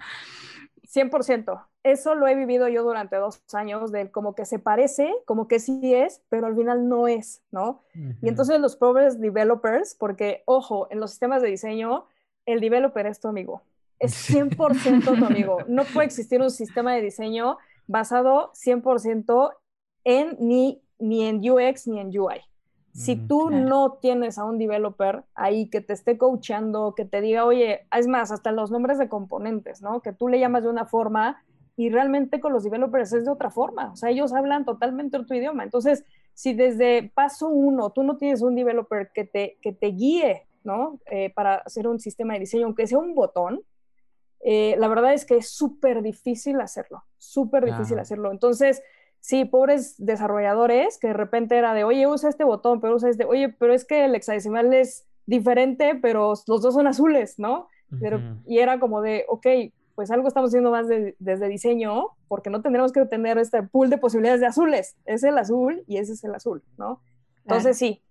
100%. 0.85 1.67
Eso 1.83 2.15
lo 2.15 2.27
he 2.27 2.35
vivido 2.35 2.69
yo 2.69 2.83
durante 2.83 3.17
dos 3.17 3.43
años, 3.55 3.93
de 3.93 4.11
como 4.11 4.35
que 4.35 4.45
se 4.45 4.59
parece, 4.59 5.15
como 5.25 5.47
que 5.47 5.61
sí 5.61 5.95
es, 5.95 6.21
pero 6.29 6.47
al 6.47 6.57
final 6.57 6.89
no 6.89 7.07
es, 7.07 7.43
¿no? 7.53 7.85
Y 8.23 8.29
entonces 8.29 8.61
los 8.61 8.77
pobres 8.77 9.21
developers, 9.21 9.95
porque, 9.95 10.43
ojo, 10.47 10.89
en 10.91 10.99
los 10.99 11.11
sistemas 11.11 11.43
de 11.43 11.49
diseño, 11.49 12.07
el 12.45 12.61
developer 12.61 13.07
es 13.07 13.21
tu 13.21 13.29
amigo 13.29 13.63
es 13.99 14.31
100% 14.31 15.19
tu 15.19 15.25
amigo. 15.25 15.59
No 15.69 15.85
puede 15.85 16.07
existir 16.07 16.41
un 16.41 16.51
sistema 16.51 16.95
de 16.95 17.03
diseño 17.03 17.59
basado 17.87 18.53
100% 18.53 19.53
en 20.05 20.37
ni, 20.41 20.83
ni 20.99 21.25
en 21.25 21.39
UX 21.39 21.87
ni 21.87 22.01
en 22.01 22.09
UI. 22.09 22.41
Si 22.93 23.17
mm, 23.17 23.29
tú 23.29 23.51
no 23.51 23.99
tienes 24.01 24.39
a 24.39 24.45
un 24.45 24.59
developer 24.59 25.25
ahí 25.35 25.69
que 25.69 25.81
te 25.81 25.93
esté 25.93 26.17
coachando, 26.17 26.95
que 26.95 27.05
te 27.05 27.21
diga, 27.21 27.45
oye, 27.45 27.87
es 27.97 28.07
más, 28.09 28.33
hasta 28.33 28.53
los 28.53 28.71
nombres 28.71 28.99
de 28.99 29.09
componentes, 29.09 29.83
¿no? 29.83 30.01
Que 30.01 30.13
tú 30.13 30.29
le 30.29 30.41
llamas 30.41 30.63
de 30.63 30.71
una 30.71 30.87
forma 30.87 31.43
y 31.77 31.91
realmente 31.91 32.41
con 32.41 32.53
los 32.53 32.65
developers 32.65 33.13
es 33.13 33.27
de 33.27 33.31
otra 33.31 33.51
forma. 33.51 33.93
O 33.93 33.97
sea, 33.97 34.11
ellos 34.11 34.33
hablan 34.33 34.65
totalmente 34.65 35.19
otro 35.19 35.37
idioma. 35.37 35.63
Entonces, 35.63 36.05
si 36.33 36.55
desde 36.55 37.11
paso 37.15 37.49
uno 37.49 37.91
tú 37.91 38.03
no 38.03 38.17
tienes 38.17 38.41
un 38.43 38.55
developer 38.55 39.11
que 39.15 39.25
te, 39.25 39.59
que 39.61 39.73
te 39.73 39.89
guíe, 39.89 40.47
¿no? 40.65 40.99
Eh, 41.07 41.31
para 41.35 41.57
hacer 41.57 41.87
un 41.87 42.01
sistema 42.01 42.35
de 42.35 42.41
diseño, 42.41 42.65
aunque 42.65 42.87
sea 42.87 42.99
un 42.99 43.15
botón, 43.15 43.61
eh, 44.45 44.77
la 44.79 44.89
verdad 44.89 45.13
es 45.13 45.25
que 45.25 45.37
es 45.37 45.51
súper 45.51 46.03
difícil 46.03 46.61
hacerlo, 46.61 47.05
súper 47.19 47.65
difícil 47.65 47.99
hacerlo. 47.99 48.31
Entonces, 48.31 48.83
sí, 49.21 49.45
pobres 49.45 49.95
desarrolladores 49.99 50.99
que 50.99 51.09
de 51.09 51.15
repente 51.15 51.57
era 51.57 51.75
de, 51.75 51.85
oye, 51.85 52.07
usa 52.07 52.29
este 52.29 52.45
botón, 52.45 52.81
pero 52.81 52.97
usa 52.97 53.11
este, 53.11 53.25
oye, 53.25 53.49
pero 53.49 53.75
es 53.75 53.85
que 53.85 54.05
el 54.05 54.15
hexadecimal 54.15 54.73
es 54.73 55.07
diferente, 55.27 55.97
pero 56.01 56.35
los 56.47 56.63
dos 56.63 56.75
son 56.75 56.87
azules, 56.87 57.39
¿no? 57.39 57.69
Pero, 58.01 58.21
y 58.47 58.59
era 58.59 58.81
como 58.81 59.01
de, 59.01 59.25
ok, 59.29 59.47
pues 59.95 60.11
algo 60.11 60.29
estamos 60.29 60.51
haciendo 60.51 60.71
más 60.71 60.87
desde 60.89 61.49
diseño, 61.49 62.09
porque 62.29 62.51
no 62.51 62.61
tendremos 62.61 62.93
que 62.93 63.05
tener 63.07 63.39
este 63.39 63.63
pool 63.63 63.91
de 63.91 63.99
posibilidades 63.99 64.41
de 64.41 64.47
azules. 64.47 64.97
Es 65.07 65.23
el 65.23 65.39
azul 65.39 65.83
y 65.87 65.97
ese 65.97 66.13
es 66.13 66.25
el 66.25 66.35
azul, 66.35 66.63
¿no? 66.77 67.01
Entonces, 67.43 67.79
sí, 67.79 68.03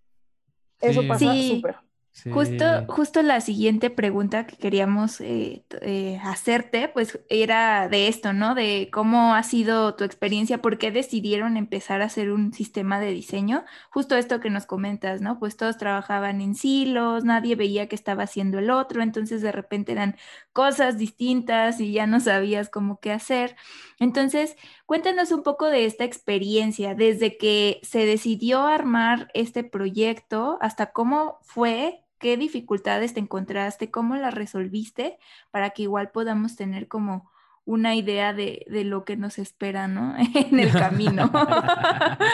eso 0.81 1.01
pasa 1.07 1.33
súper. 1.35 1.75
Justo, 2.23 2.63
justo 2.87 3.21
la 3.23 3.41
siguiente 3.41 3.89
pregunta 3.89 4.47
que 4.47 4.55
queríamos 4.55 5.19
eh, 5.19 5.65
eh, 5.81 6.17
hacerte, 6.23 6.87
pues 6.87 7.19
era 7.27 7.89
de 7.89 8.07
esto, 8.07 8.31
¿no? 8.31 8.55
De 8.55 8.89
cómo 8.91 9.35
ha 9.35 9.43
sido 9.43 9.95
tu 9.95 10.05
experiencia, 10.05 10.61
por 10.61 10.77
qué 10.77 10.91
decidieron 10.91 11.57
empezar 11.57 12.01
a 12.01 12.05
hacer 12.05 12.31
un 12.31 12.53
sistema 12.53 13.01
de 13.01 13.11
diseño. 13.11 13.65
Justo 13.91 14.15
esto 14.15 14.39
que 14.39 14.49
nos 14.49 14.65
comentas, 14.65 15.19
¿no? 15.19 15.39
Pues 15.39 15.57
todos 15.57 15.77
trabajaban 15.77 16.39
en 16.39 16.55
silos, 16.55 17.25
nadie 17.25 17.55
veía 17.57 17.89
qué 17.89 17.95
estaba 17.95 18.23
haciendo 18.23 18.59
el 18.59 18.69
otro, 18.69 19.03
entonces 19.03 19.41
de 19.41 19.51
repente 19.51 19.91
eran 19.91 20.15
cosas 20.53 20.97
distintas 20.97 21.81
y 21.81 21.91
ya 21.91 22.07
no 22.07 22.21
sabías 22.21 22.69
cómo 22.69 23.01
qué 23.01 23.11
hacer. 23.11 23.57
Entonces, 23.99 24.55
cuéntanos 24.85 25.31
un 25.33 25.43
poco 25.43 25.67
de 25.67 25.83
esta 25.85 26.05
experiencia, 26.05 26.95
desde 26.95 27.37
que 27.37 27.81
se 27.83 28.05
decidió 28.05 28.61
armar 28.61 29.29
este 29.33 29.65
proyecto 29.65 30.57
hasta 30.61 30.93
cómo 30.93 31.39
fue 31.43 32.04
qué 32.25 32.37
dificultades 32.37 33.13
te 33.13 33.19
encontraste, 33.19 33.91
cómo 33.91 34.15
las 34.15 34.33
resolviste, 34.33 35.19
para 35.51 35.69
que 35.69 35.83
igual 35.83 36.09
podamos 36.09 36.55
tener 36.55 36.87
como 36.87 37.29
una 37.65 37.93
idea 37.93 38.33
de, 38.33 38.65
lo 38.67 39.05
que 39.05 39.15
nos 39.15 39.37
espera, 39.37 39.87
¿no? 39.87 40.15
en 40.33 40.59
el 40.59 40.71
camino. 40.71 41.29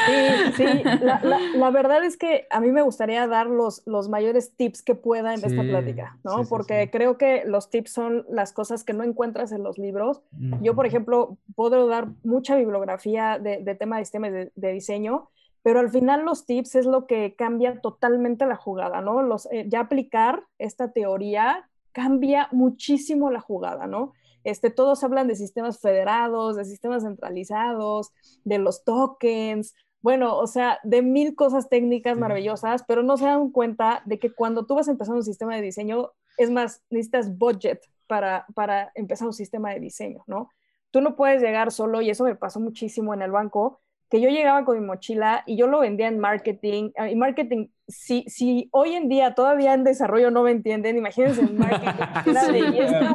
Sí, 0.05 0.53
sí, 0.55 0.63
la, 1.57 1.69
verdad 1.71 2.05
es 2.05 2.15
que 2.15 2.48
a 2.51 2.62
mí 2.62 2.71
me 2.71 2.81
gustaría 2.83 3.27
dar 3.27 3.48
los, 3.48 3.86
los 3.86 4.07
mayores 4.07 4.55
tips 4.55 4.81
que 4.81 4.95
pueda 4.95 5.33
en 5.33 5.43
esta 5.43 5.62
plática, 5.62 6.17
¿no? 6.24 6.45
Porque 6.48 6.89
creo 6.89 7.17
que 7.17 7.43
los 7.45 7.69
tips 7.69 7.91
son 7.91 8.25
las 8.29 8.53
cosas 8.53 8.86
que 8.86 8.93
no 8.93 9.03
encuentras 9.03 9.51
en 9.51 9.62
los 9.62 9.77
libros. 9.77 10.21
Yo, 10.62 10.74
por 10.74 10.86
ejemplo, 10.86 11.38
puedo 11.53 11.86
dar 11.88 12.07
mucha 12.24 12.55
bibliografía 12.55 13.39
de, 13.39 13.62
de 13.62 13.75
tema 13.75 13.98
de 13.98 14.05
sistemas 14.05 14.31
de, 14.31 14.53
de 14.55 14.71
diseño, 14.71 15.27
pero 15.63 15.80
al 15.80 15.89
final 15.89 16.25
los 16.25 16.46
tips 16.46 16.75
es 16.75 16.86
lo 16.86 17.06
que 17.06 17.36
cambia 17.36 17.80
totalmente 17.82 18.46
la 18.46 18.56
jugada, 18.56 19.01
¿no? 19.01 19.22
Los, 19.22 19.48
eh, 19.51 19.65
ya 19.68 19.82
aplicar 19.82 20.44
esta 20.58 20.91
teoría 20.91 21.70
cambia 21.91 22.48
muchísimo 22.51 23.32
la 23.32 23.41
jugada, 23.41 23.88
¿no? 23.88 24.13
Este, 24.44 24.72
todos 24.72 25.03
hablan 25.03 25.27
de 25.27 25.36
sistemas 25.36 25.80
federados, 25.80 26.56
de 26.56 26.65
sistemas 26.65 27.03
centralizados, 27.03 28.12
de 28.44 28.58
los 28.58 28.84
tokens, 28.84 29.75
bueno, 30.01 30.36
o 30.36 30.48
sea, 30.48 30.80
de 30.84 31.03
mil 31.03 31.36
cosas 31.36 31.70
técnicas 31.70 32.18
maravillosas, 32.18 32.84
pero 32.88 33.03
no 33.03 33.18
se 33.18 33.25
dan 33.25 33.51
cuenta 33.51 34.01
de 34.06 34.18
que 34.18 34.34
cuando 34.34 34.65
tú 34.65 34.75
vas 34.75 34.88
a 34.88 34.91
empezar 34.91 35.15
un 35.15 35.24
sistema 35.24 35.56
de 35.56 35.62
diseño, 35.62 36.12
es 36.38 36.50
más, 36.50 36.82
necesitas 36.89 37.38
budget 37.38 37.82
para, 38.08 38.48
para 38.56 38.91
empezar 38.96 39.27
un 39.27 39.34
sistema 39.34 39.72
de 39.72 39.80
diseño, 39.80 40.24
¿no? 40.25 40.50
Tú 40.89 41.01
no 41.01 41.15
puedes 41.15 41.41
llegar 41.41 41.72
solo, 41.72 42.01
y 42.01 42.10
eso 42.10 42.24
me 42.24 42.36
pasó 42.36 42.60
muchísimo 42.60 43.13
en 43.13 43.22
el 43.22 43.32
banco, 43.32 43.80
que 44.12 44.20
yo 44.20 44.27
llegaba 44.27 44.65
con 44.65 44.77
mi 44.77 44.86
mochila 44.86 45.41
y 45.46 45.56
yo 45.56 45.68
lo 45.68 45.80
vendía 45.80 46.10
en 46.10 46.20
marketing, 46.20 46.91
ah, 46.98 47.10
y 47.10 47.15
marketing 47.15 47.68
si, 47.88 48.25
si 48.27 48.68
hoy 48.72 48.94
en 48.94 49.08
día 49.08 49.36
todavía 49.36 49.74
en 49.74 49.86
desarrollo 49.86 50.32
no 50.32 50.44
me 50.44 50.51
entienden, 50.51 50.98
imagínense 50.98 51.41
en 51.41 51.58
marketing. 51.58 51.94
y, 52.74 52.80
esta, 52.80 53.13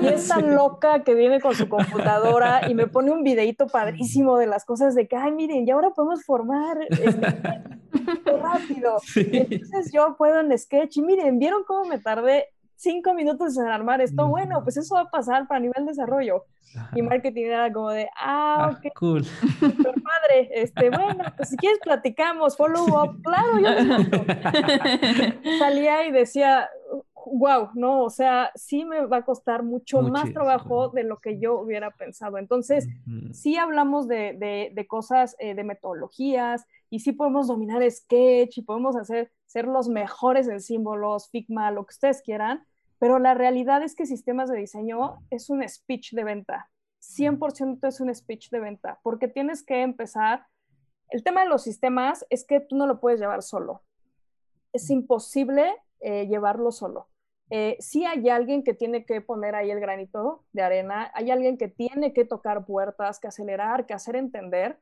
y 0.00 0.06
esta 0.06 0.40
loca 0.40 1.02
que 1.02 1.14
viene 1.14 1.40
con 1.40 1.54
su 1.56 1.68
computadora 1.68 2.70
y 2.70 2.74
me 2.74 2.86
pone 2.86 3.10
un 3.10 3.24
videito 3.24 3.66
padrísimo 3.66 4.38
de 4.38 4.46
las 4.46 4.64
cosas 4.64 4.94
de 4.94 5.08
que, 5.08 5.16
ay, 5.16 5.32
miren, 5.32 5.66
y 5.66 5.70
ahora 5.72 5.90
podemos 5.90 6.24
formar 6.24 6.78
este, 6.90 7.20
rápido. 8.40 8.98
Entonces 9.16 9.90
yo 9.92 10.14
puedo 10.16 10.40
en 10.40 10.56
Sketch 10.56 10.96
y 10.98 11.02
miren, 11.02 11.40
¿vieron 11.40 11.64
cómo 11.64 11.88
me 11.88 11.98
tardé 11.98 12.46
cinco 12.76 13.14
minutos 13.14 13.56
en 13.58 13.66
armar 13.66 14.00
esto? 14.00 14.26
Bueno, 14.28 14.62
pues 14.62 14.76
eso 14.76 14.94
va 14.94 15.02
a 15.02 15.10
pasar 15.10 15.46
para 15.48 15.60
nivel 15.60 15.86
desarrollo. 15.86 16.44
Y 16.94 17.02
marketing 17.02 17.46
era 17.46 17.72
como 17.72 17.90
de, 17.90 18.08
ah, 18.18 18.56
ah 18.58 18.70
ok, 18.70 18.92
cool. 18.98 19.24
Super 19.24 19.94
padre. 20.02 20.50
Este, 20.52 20.90
bueno, 20.90 21.24
pues 21.36 21.48
si 21.48 21.56
quieres 21.56 21.78
platicamos, 21.82 22.56
follow 22.56 23.02
up. 23.02 23.22
Claro, 23.22 23.58
yo 23.58 23.68
salía 25.58 26.06
y 26.06 26.12
decía, 26.12 26.68
wow, 27.26 27.70
no, 27.74 28.04
o 28.04 28.10
sea, 28.10 28.52
sí 28.54 28.84
me 28.84 29.04
va 29.06 29.18
a 29.18 29.24
costar 29.24 29.62
mucho 29.62 30.00
más 30.02 30.32
trabajo 30.32 30.88
de 30.88 31.02
lo 31.02 31.18
que 31.18 31.38
yo 31.38 31.58
hubiera 31.58 31.90
pensado. 31.90 32.38
Entonces, 32.38 32.86
sí 33.32 33.56
hablamos 33.56 34.06
de, 34.06 34.70
de, 34.72 34.86
cosas, 34.86 35.36
eh, 35.38 35.54
de 35.54 35.64
metodologías, 35.64 36.66
y 36.88 37.00
sí 37.00 37.12
podemos 37.12 37.48
dominar 37.48 37.88
Sketch 37.90 38.58
y 38.58 38.62
podemos 38.62 38.96
hacer, 38.96 39.32
ser 39.46 39.66
los 39.66 39.88
mejores 39.88 40.48
en 40.48 40.60
símbolos, 40.60 41.28
Figma, 41.30 41.70
lo 41.72 41.84
que 41.84 41.92
ustedes 41.92 42.22
quieran, 42.22 42.64
pero 42.98 43.18
la 43.18 43.34
realidad 43.34 43.82
es 43.82 43.94
que 43.94 44.06
sistemas 44.06 44.48
de 44.48 44.58
diseño 44.58 45.18
es 45.30 45.50
un 45.50 45.68
speech 45.68 46.12
de 46.12 46.24
venta. 46.24 46.70
100% 47.02 47.86
es 47.88 48.00
un 48.00 48.14
speech 48.14 48.50
de 48.50 48.60
venta, 48.60 49.00
porque 49.02 49.28
tienes 49.28 49.62
que 49.62 49.82
empezar. 49.82 50.46
El 51.10 51.22
tema 51.22 51.42
de 51.42 51.48
los 51.48 51.62
sistemas 51.62 52.24
es 52.30 52.44
que 52.44 52.60
tú 52.60 52.76
no 52.76 52.86
lo 52.86 53.00
puedes 53.00 53.20
llevar 53.20 53.42
solo. 53.42 53.82
Es 54.72 54.90
imposible 54.90 55.74
eh, 56.00 56.26
llevarlo 56.26 56.72
solo. 56.72 57.08
Eh, 57.50 57.76
sí 57.78 58.04
hay 58.04 58.28
alguien 58.28 58.64
que 58.64 58.74
tiene 58.74 59.04
que 59.04 59.20
poner 59.20 59.54
ahí 59.54 59.70
el 59.70 59.80
granito 59.80 60.44
de 60.52 60.62
arena, 60.62 61.10
hay 61.14 61.30
alguien 61.30 61.56
que 61.56 61.68
tiene 61.68 62.12
que 62.12 62.24
tocar 62.24 62.66
puertas, 62.66 63.20
que 63.20 63.28
acelerar, 63.28 63.86
que 63.86 63.94
hacer 63.94 64.16
entender, 64.16 64.78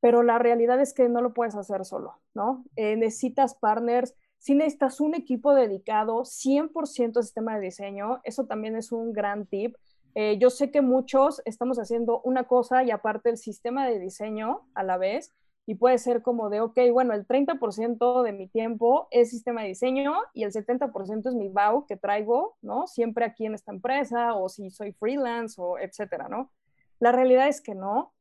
pero 0.00 0.22
la 0.22 0.38
realidad 0.38 0.80
es 0.80 0.94
que 0.94 1.08
no 1.08 1.20
lo 1.20 1.34
puedes 1.34 1.56
hacer 1.56 1.84
solo, 1.84 2.14
¿no? 2.34 2.64
Eh, 2.76 2.96
necesitas 2.96 3.54
partners, 3.54 4.14
si 4.38 4.54
necesitas 4.54 5.00
un 5.00 5.14
equipo 5.14 5.54
dedicado 5.54 6.24
100% 6.24 7.18
al 7.18 7.24
sistema 7.24 7.56
de 7.56 7.64
diseño, 7.64 8.20
eso 8.24 8.46
también 8.46 8.76
es 8.76 8.92
un 8.92 9.12
gran 9.12 9.46
tip. 9.46 9.76
Eh, 10.14 10.38
yo 10.38 10.50
sé 10.50 10.70
que 10.70 10.80
muchos 10.80 11.42
estamos 11.44 11.78
haciendo 11.78 12.20
una 12.22 12.44
cosa 12.44 12.84
y 12.84 12.90
aparte 12.90 13.28
el 13.28 13.36
sistema 13.36 13.86
de 13.86 13.98
diseño 13.98 14.66
a 14.74 14.82
la 14.82 14.96
vez, 14.96 15.34
y 15.66 15.74
puede 15.74 15.98
ser 15.98 16.22
como 16.22 16.48
de, 16.48 16.60
ok, 16.60 16.78
bueno, 16.92 17.12
el 17.12 17.26
30% 17.26 18.22
de 18.22 18.32
mi 18.32 18.48
tiempo 18.48 19.08
es 19.10 19.30
sistema 19.30 19.62
de 19.62 19.68
diseño 19.68 20.14
y 20.32 20.44
el 20.44 20.52
70% 20.52 21.28
es 21.28 21.34
mi 21.34 21.48
BAU 21.48 21.86
que 21.86 21.96
traigo, 21.96 22.56
¿no? 22.62 22.86
Siempre 22.86 23.24
aquí 23.24 23.46
en 23.46 23.54
esta 23.54 23.72
empresa 23.72 24.34
o 24.34 24.48
si 24.48 24.70
soy 24.70 24.92
freelance 24.92 25.56
o 25.60 25.78
etcétera, 25.78 26.28
¿no? 26.28 26.52
La 27.00 27.12
realidad 27.12 27.48
es 27.48 27.60
que 27.60 27.74
no. 27.74 28.14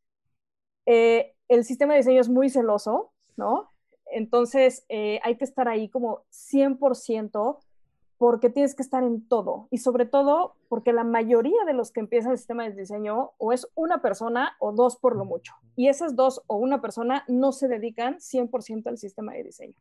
Eh, 0.87 1.35
el 1.47 1.63
sistema 1.63 1.93
de 1.93 1.99
diseño 1.99 2.21
es 2.21 2.29
muy 2.29 2.49
celoso, 2.49 3.13
¿no? 3.37 3.71
Entonces, 4.07 4.85
eh, 4.89 5.19
hay 5.23 5.37
que 5.37 5.45
estar 5.45 5.67
ahí 5.67 5.89
como 5.89 6.25
100% 6.29 7.59
porque 8.17 8.49
tienes 8.49 8.75
que 8.75 8.81
estar 8.81 9.03
en 9.03 9.27
todo 9.27 9.67
y 9.71 9.79
sobre 9.79 10.05
todo 10.05 10.55
porque 10.69 10.93
la 10.93 11.03
mayoría 11.03 11.65
de 11.65 11.73
los 11.73 11.91
que 11.91 11.99
empiezan 11.99 12.31
el 12.31 12.37
sistema 12.37 12.63
de 12.63 12.75
diseño 12.75 13.31
o 13.37 13.51
es 13.51 13.67
una 13.75 14.01
persona 14.01 14.55
o 14.59 14.71
dos 14.71 14.97
por 14.97 15.15
lo 15.15 15.25
mucho. 15.25 15.53
Y 15.75 15.89
esas 15.89 16.15
dos 16.15 16.41
o 16.47 16.57
una 16.57 16.81
persona 16.81 17.23
no 17.27 17.51
se 17.51 17.67
dedican 17.67 18.15
100% 18.17 18.87
al 18.87 18.97
sistema 18.97 19.33
de 19.33 19.43
diseño. 19.43 19.75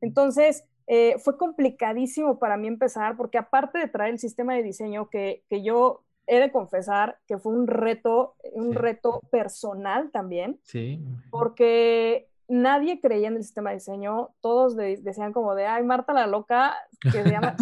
Entonces, 0.00 0.64
eh, 0.86 1.16
fue 1.18 1.36
complicadísimo 1.36 2.38
para 2.38 2.56
mí 2.56 2.68
empezar 2.68 3.16
porque 3.16 3.38
aparte 3.38 3.78
de 3.78 3.88
traer 3.88 4.12
el 4.12 4.18
sistema 4.18 4.54
de 4.54 4.62
diseño 4.62 5.08
que, 5.10 5.42
que 5.48 5.62
yo 5.62 6.04
he 6.26 6.38
de 6.38 6.52
confesar 6.52 7.18
que 7.26 7.38
fue 7.38 7.52
un 7.52 7.66
reto, 7.66 8.36
un 8.52 8.74
reto 8.74 9.20
personal 9.30 10.10
también. 10.10 10.60
Sí. 10.62 11.00
Porque 11.30 12.28
nadie 12.48 13.00
creía 13.00 13.28
en 13.28 13.36
el 13.36 13.42
sistema 13.42 13.70
de 13.70 13.76
diseño, 13.76 14.30
todos 14.40 14.76
decían 14.76 15.32
como 15.32 15.54
de, 15.54 15.66
ay, 15.66 15.82
Marta 15.84 16.12
la 16.12 16.26
loca, 16.26 16.74
que 17.00 17.10
se 17.10 17.30
llama, 17.30 17.56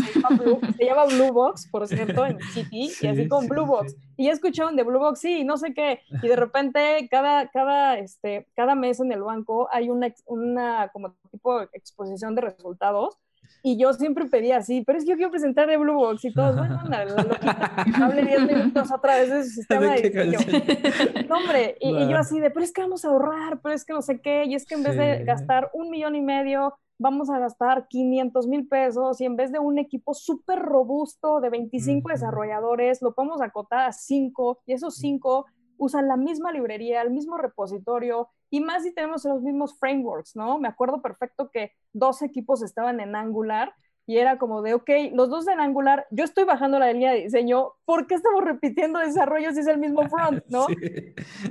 Blue, 1.07 1.33
Box, 1.33 1.69
por 1.71 1.87
cierto, 1.87 2.26
en 2.26 2.38
City, 2.53 2.91
y 3.00 3.07
así 3.07 3.29
con 3.29 3.49
Blue 3.49 3.67
Box. 3.67 3.97
Y 4.17 4.26
ya 4.26 4.33
escucharon 4.33 4.76
de 4.76 4.83
Blue 4.83 4.99
Box, 4.99 5.21
sí, 5.21 5.45
no 5.45 5.57
sé 5.57 5.75
qué, 5.75 6.00
y 6.23 6.29
de 6.29 6.37
repente 6.37 7.09
cada, 7.11 7.49
cada, 7.49 7.99
este, 7.99 8.47
cada 8.55 8.75
mes 8.75 9.00
en 9.00 9.12
el 9.12 9.23
banco 9.23 9.69
hay 9.73 9.91
una, 9.91 10.12
una 10.26 10.88
como 10.93 11.14
tipo 11.31 11.61
de 11.61 11.69
exposición 11.73 12.35
de 12.35 12.43
resultados, 12.43 13.19
y 13.62 13.78
yo 13.78 13.92
siempre 13.94 14.26
pedía 14.26 14.58
así, 14.58 14.82
pero 14.82 14.98
es 14.98 15.04
que 15.04 15.10
yo 15.10 15.16
quiero 15.16 15.30
presentar 15.30 15.66
de 15.66 15.76
Blue 15.76 15.94
Box 15.94 16.24
y 16.24 16.32
todos, 16.32 16.56
bueno, 16.56 16.80
loquita, 17.26 17.84
hable 18.02 18.22
10 18.22 18.46
minutos 18.46 18.92
otra 18.92 19.16
vez 19.16 19.30
de 19.30 19.44
su 19.44 19.50
sistema 19.50 19.94
de. 19.94 21.26
No, 21.28 21.37
hombre, 21.37 21.76
y, 21.80 21.88
y, 21.88 22.09
yo 22.09 22.18
así 22.18 22.40
de, 22.40 22.50
pero 22.50 22.64
es 22.64 22.72
que 22.72 22.83
vamos 22.83 23.04
a 23.04 23.09
ahorrar, 23.09 23.61
pero 23.62 23.74
es 23.74 23.85
que 23.85 23.92
no 23.92 24.02
sé 24.02 24.20
qué, 24.20 24.44
y 24.44 24.54
es 24.54 24.66
que 24.66 24.74
en 24.74 24.83
vez 24.83 24.96
de 24.96 25.24
gastar 25.24 25.70
un 25.72 25.90
millón 25.90 26.14
y 26.14 26.20
medio, 26.20 26.74
vamos 26.98 27.30
a 27.30 27.38
gastar 27.38 27.87
500 27.88 28.46
mil 28.46 28.68
pesos, 28.68 29.20
y 29.20 29.24
en 29.24 29.37
vez 29.37 29.50
de 29.50 29.59
un 29.59 29.78
equipo 29.78 30.14
súper 30.14 30.59
robusto 30.59 31.40
de 31.40 31.50
25 31.50 32.11
desarrolladores, 32.11 33.02
lo 33.02 33.14
podemos 33.14 33.40
acotar 33.40 33.80
a 33.88 33.92
5, 33.92 34.62
y 34.66 34.72
esos 34.74 34.96
5 34.96 35.46
usan 35.85 36.09
la 36.09 36.16
misma 36.16 36.53
librería, 36.53 37.03
el 37.03 37.11
mismo 37.11 37.37
repositorio, 37.38 38.29
y 38.51 38.61
más 38.61 38.83
si 38.83 38.92
tenemos 38.92 39.25
los 39.25 39.42
mismos 39.42 39.79
frameworks, 39.79 40.37
¿no? 40.37 40.59
Me 40.59 40.68
acuerdo 40.68 41.03
perfecto 41.03 41.51
que 41.51 41.73
dos 41.92 42.23
equipos 42.23 42.62
estaban 42.62 43.01
en 43.01 43.16
Angular 43.16 43.75
y 44.07 44.18
era 44.18 44.38
como 44.38 44.62
de, 44.62 44.75
ok, 44.75 44.90
los 45.12 45.31
dos 45.31 45.49
en 45.49 45.61
Angular, 45.61 46.07
yo 46.11 46.25
estoy 46.25 46.44
bajando 46.44 46.79
la 46.79 46.92
línea 46.92 47.12
de 47.12 47.23
diseño, 47.23 47.73
¿por 47.85 48.07
qué 48.07 48.14
estamos 48.14 48.44
repitiendo 48.44 48.99
desarrollos 48.99 49.55
si 49.55 49.61
es 49.61 49.66
el 49.66 49.79
mismo 49.79 50.09
front, 50.09 50.44
¿no? 50.49 50.66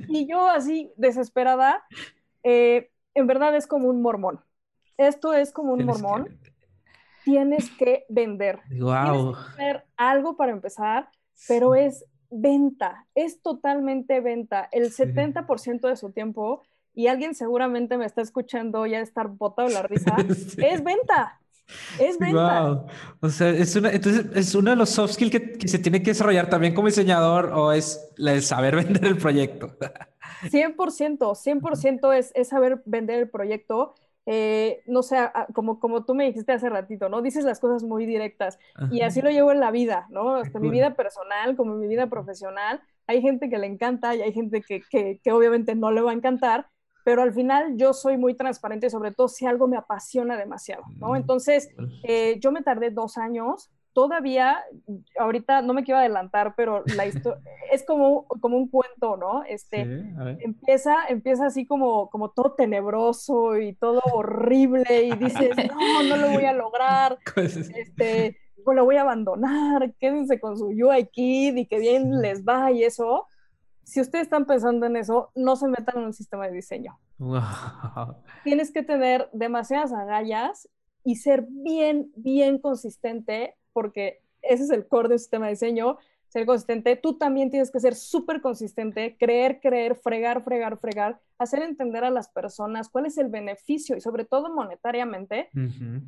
Y 0.08 0.28
yo 0.28 0.48
así, 0.48 0.92
desesperada, 0.96 1.84
eh, 2.44 2.92
en 3.16 3.28
verdad 3.28 3.56
es 3.56 3.68
como 3.68 3.90
un 3.90 4.02
mormón. 4.02 4.40
Esto 4.98 5.34
es 5.34 5.52
como 5.52 5.74
un 5.74 5.86
mormón. 5.86 6.40
Tienes 7.24 7.72
que 7.72 8.06
vender. 8.10 8.60
Wow. 8.70 8.92
Tienes 8.92 9.38
que 9.38 9.58
vender 9.58 9.86
algo 9.98 10.36
para 10.36 10.52
empezar, 10.52 11.10
pero 11.48 11.74
es 11.74 12.06
venta, 12.34 13.06
es 13.16 13.42
totalmente 13.42 14.20
venta. 14.22 14.68
El 14.72 14.92
70% 14.92 15.88
de 15.88 15.96
su 15.96 16.12
tiempo, 16.12 16.64
y 16.94 17.08
alguien 17.08 17.36
seguramente 17.36 17.98
me 17.98 18.06
está 18.06 18.22
escuchando 18.22 18.86
ya 18.86 19.00
estar 19.00 19.28
botado 19.28 19.70
la 19.70 19.84
risa, 19.84 20.16
es 20.58 20.84
venta. 20.84 21.40
Es 22.00 22.20
venta. 22.20 22.86
O 23.22 23.30
sea, 23.30 23.50
es 23.50 23.76
una, 23.76 23.92
entonces, 23.92 24.26
¿es 24.36 24.54
uno 24.54 24.72
de 24.72 24.76
los 24.76 24.90
soft 24.90 25.14
skills 25.14 25.32
que, 25.32 25.68
se 25.68 25.80
tiene 25.80 26.04
que 26.04 26.12
desarrollar 26.12 26.50
también 26.50 26.74
como 26.74 26.88
diseñador 26.88 27.52
o 27.54 27.72
es 27.72 28.12
el 28.18 28.42
saber 28.42 28.76
vender 28.84 29.06
el 29.06 29.18
proyecto? 29.18 29.78
100%, 30.44 30.76
100% 31.18 32.14
es, 32.18 32.32
es 32.36 32.50
saber 32.50 32.82
vender 32.86 33.20
el 33.20 33.30
proyecto 33.30 33.96
eh, 34.26 34.82
no 34.86 35.04
sé, 35.04 35.18
como, 35.54 35.80
como 35.80 36.06
tú 36.06 36.16
me 36.16 36.26
dijiste 36.26 36.54
hace 36.54 36.70
ratito, 36.70 37.10
¿no? 37.10 37.22
Dices 37.22 37.44
las 37.44 37.60
cosas 37.60 37.84
muy 37.84 38.06
directas 38.06 38.58
y 38.92 39.02
así 39.02 39.22
lo 39.22 39.30
llevo 39.30 39.52
en 39.52 39.60
la 39.60 39.72
vida, 39.72 40.08
¿no? 40.10 40.36
Hasta 40.36 40.60
mi 40.60 40.70
vida 40.70 40.96
personal 40.96 41.56
como 41.56 41.76
mi 41.76 41.88
vida 41.88 42.08
profesional. 42.08 42.82
Hay 43.08 43.22
gente 43.22 43.50
que 43.50 43.58
le 43.58 43.68
encanta 43.68 44.16
y 44.16 44.22
hay 44.22 44.32
gente 44.32 44.62
que, 44.62 44.82
que, 44.90 45.20
que 45.22 45.32
obviamente 45.32 45.76
no 45.76 45.92
le 45.92 46.02
va 46.02 46.12
a 46.12 46.14
encantar, 46.14 46.68
pero 47.04 47.22
al 47.22 47.34
final 47.34 47.76
yo 47.76 47.92
soy 47.94 48.18
muy 48.18 48.34
transparente, 48.34 48.90
sobre 48.90 49.12
todo 49.12 49.28
si 49.28 49.46
algo 49.46 49.68
me 49.68 49.76
apasiona 49.78 50.38
demasiado, 50.38 50.84
¿no? 51.00 51.10
Mm, 51.10 51.16
Entonces, 51.18 51.70
eh, 52.04 52.40
yo 52.40 52.52
me 52.54 52.62
tardé 52.62 52.92
dos 52.92 53.18
años 53.18 53.72
todavía, 53.94 54.64
ahorita 55.18 55.62
no 55.62 55.74
me 55.74 55.84
quiero 55.84 56.00
adelantar, 56.00 56.54
pero 56.56 56.84
la 56.96 57.06
historia 57.06 57.42
es 57.72 57.86
como, 57.86 58.26
como 58.28 58.58
un 58.58 58.68
cuento, 58.68 59.18
¿no? 59.18 59.44
Este, 59.44 59.82
empieza, 60.40 60.96
empieza 61.08 61.46
así 61.46 61.66
como, 61.66 62.10
como 62.10 62.32
todo 62.32 62.54
tenebroso 62.54 63.58
y 63.58 63.74
todo 63.74 64.02
horrible 64.12 65.04
y 65.04 65.16
dices, 65.16 65.56
no, 65.56 66.04
no 66.04 66.18
lo 66.18 66.30
voy 66.30 66.46
a 66.46 66.54
lograr, 66.54 67.18
este, 67.36 68.38
pues 68.64 68.76
lo 68.76 68.86
voy 68.86 68.98
a 68.98 69.02
abandonar, 69.02 69.94
quédense 70.00 70.40
con 70.40 70.58
su 70.58 70.68
UI 70.68 71.08
Kid 71.12 71.56
y 71.56 71.66
que 71.68 71.80
bien 71.80 72.22
les 72.22 72.44
va 72.44 72.72
y 72.72 72.84
eso. 72.84 73.28
Si 73.84 74.00
ustedes 74.00 74.24
están 74.24 74.46
pensando 74.46 74.86
en 74.86 74.96
eso, 74.96 75.32
no 75.36 75.58
se 75.58 75.68
metan 75.68 75.98
en 75.98 76.06
un 76.06 76.14
sistema 76.14 76.48
de 76.48 76.54
diseño. 76.54 76.98
Tienes 78.44 78.72
que 78.72 78.82
tener 78.82 79.30
demasiadas 79.34 79.92
agallas 79.92 80.70
y 81.04 81.18
ser 81.18 81.46
bien, 81.50 82.10
bien 82.16 82.60
consistente 82.60 83.56
porque 83.74 84.22
ese 84.42 84.64
es 84.64 84.70
el 84.70 84.88
core 84.88 85.10
del 85.10 85.20
sistema 85.20 85.46
de 85.48 85.54
diseño, 85.54 85.98
ser 86.34 86.46
consistente. 86.48 86.96
Tú 86.96 87.18
también 87.18 87.52
tienes 87.52 87.70
que 87.70 87.80
ser 87.80 87.94
súper 87.94 88.42
consistente, 88.42 89.16
creer, 89.20 89.60
creer, 89.62 89.96
fregar, 89.96 90.44
fregar, 90.44 90.80
fregar, 90.80 91.20
hacer 91.38 91.62
entender 91.62 92.04
a 92.04 92.10
las 92.10 92.28
personas 92.28 92.90
cuál 92.90 93.06
es 93.06 93.20
el 93.20 93.30
beneficio 93.30 93.96
y 93.96 94.02
sobre 94.02 94.26
todo 94.26 94.54
monetariamente, 94.54 95.50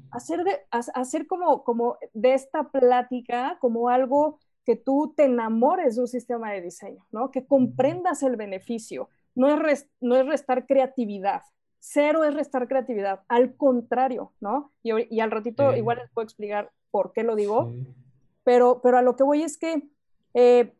hacer, 0.10 0.43
de, 0.43 0.62
hacer 0.71 1.28
como, 1.28 1.63
como 1.63 1.97
de 2.13 2.34
esta 2.34 2.71
plática 2.71 3.58
como 3.62 3.89
algo 3.89 4.39
que 4.65 4.75
tú 4.75 5.13
te 5.15 5.25
enamores 5.25 5.95
de 5.95 6.01
un 6.01 6.08
sistema 6.08 6.51
de 6.51 6.62
diseño, 6.62 7.06
¿no? 7.12 7.30
Que 7.30 7.45
comprendas 7.45 8.23
el 8.23 8.36
beneficio. 8.36 9.10
No 9.36 9.47
es, 9.67 9.88
no 10.01 10.15
es 10.15 10.25
restar 10.25 10.65
creatividad, 10.65 11.43
cero 11.88 12.24
es 12.24 12.34
restar 12.34 12.67
creatividad, 12.67 13.21
al 13.28 13.56
contrario, 13.56 14.34
¿no? 14.39 14.71
Y, 14.82 15.19
al 15.19 15.30
ratito 15.32 15.76
igual 15.76 16.00
les 16.00 16.10
puedo 16.10 16.24
explicar 16.24 16.71
por 16.89 17.13
qué 17.13 17.24
lo 17.24 17.36
digo, 17.36 17.74
pero, 18.43 18.82
pero 18.82 18.98
a 18.98 19.04
lo 19.04 19.15
que 19.15 19.24
voy 19.24 19.43
es 19.43 19.58
que 19.58 19.88
eh, 20.34 20.74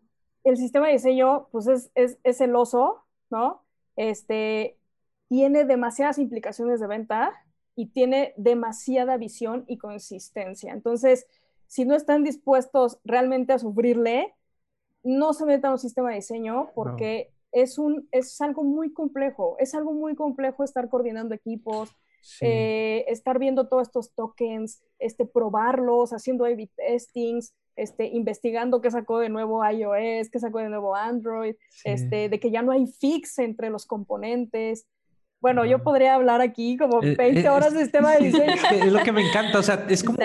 el 0.43 0.57
sistema 0.57 0.87
de 0.87 0.93
diseño, 0.93 1.47
pues 1.51 1.67
es, 1.67 1.91
es, 1.93 2.17
es 2.23 2.37
celoso, 2.37 3.03
¿no? 3.29 3.63
Este, 3.95 4.79
tiene 5.27 5.63
demasiadas 5.63 6.17
implicaciones 6.17 6.79
de 6.79 6.87
venta 6.87 7.33
y 7.75 7.87
tiene 7.87 8.33
demasiada 8.35 9.17
visión 9.17 9.63
y 9.67 9.77
consistencia. 9.77 10.73
Entonces, 10.73 11.27
si 11.67 11.85
no 11.85 11.93
están 11.93 12.23
dispuestos 12.23 12.99
realmente 13.03 13.53
a 13.53 13.59
sufrirle, 13.59 14.33
no 15.03 15.33
se 15.33 15.45
metan 15.45 15.69
a 15.69 15.73
un 15.73 15.79
sistema 15.79 16.09
de 16.09 16.15
diseño 16.15 16.71
porque 16.73 17.31
es, 17.55 17.77
un, 17.77 18.07
es 18.11 18.39
algo 18.41 18.63
muy 18.63 18.91
complejo, 18.91 19.55
es 19.59 19.73
algo 19.73 19.93
muy 19.93 20.13
complejo 20.13 20.65
estar 20.65 20.89
coordinando 20.89 21.33
equipos, 21.33 21.89
eh, 22.41 23.05
estar 23.07 23.39
viendo 23.39 23.69
todos 23.69 23.87
estos 23.87 24.13
tokens, 24.13 24.83
este, 24.99 25.25
probarlos, 25.25 26.11
haciendo 26.11 26.43
A-B 26.43 26.69
testings, 26.75 27.55
este, 27.77 28.07
investigando 28.07 28.81
qué 28.81 28.91
sacó 28.91 29.19
de 29.19 29.29
nuevo 29.29 29.65
iOS, 29.65 30.29
qué 30.29 30.39
sacó 30.39 30.59
de 30.59 30.67
nuevo 30.67 30.95
Android, 30.95 31.55
este, 31.85 32.27
de 32.27 32.39
que 32.41 32.51
ya 32.51 32.61
no 32.61 32.73
hay 32.73 32.87
fix 32.87 33.39
entre 33.39 33.69
los 33.69 33.85
componentes. 33.85 34.85
Bueno, 35.45 35.63
yo 35.63 35.77
podría 35.77 36.15
hablar 36.15 36.41
aquí 36.41 36.75
como 36.75 37.01
20 37.01 37.23
eh, 37.23 37.43
eh, 37.43 37.49
horas 37.49 37.71
de 37.71 37.81
sistema 37.81 38.13
de 38.13 38.25
diseño. 38.25 38.55
Es, 38.71 38.91
lo 38.91 39.03
que 39.03 39.12
me 39.12 39.21
encanta, 39.21 39.60
o 39.60 39.62
sea, 39.62 39.86
es 39.88 40.03
como 40.03 40.17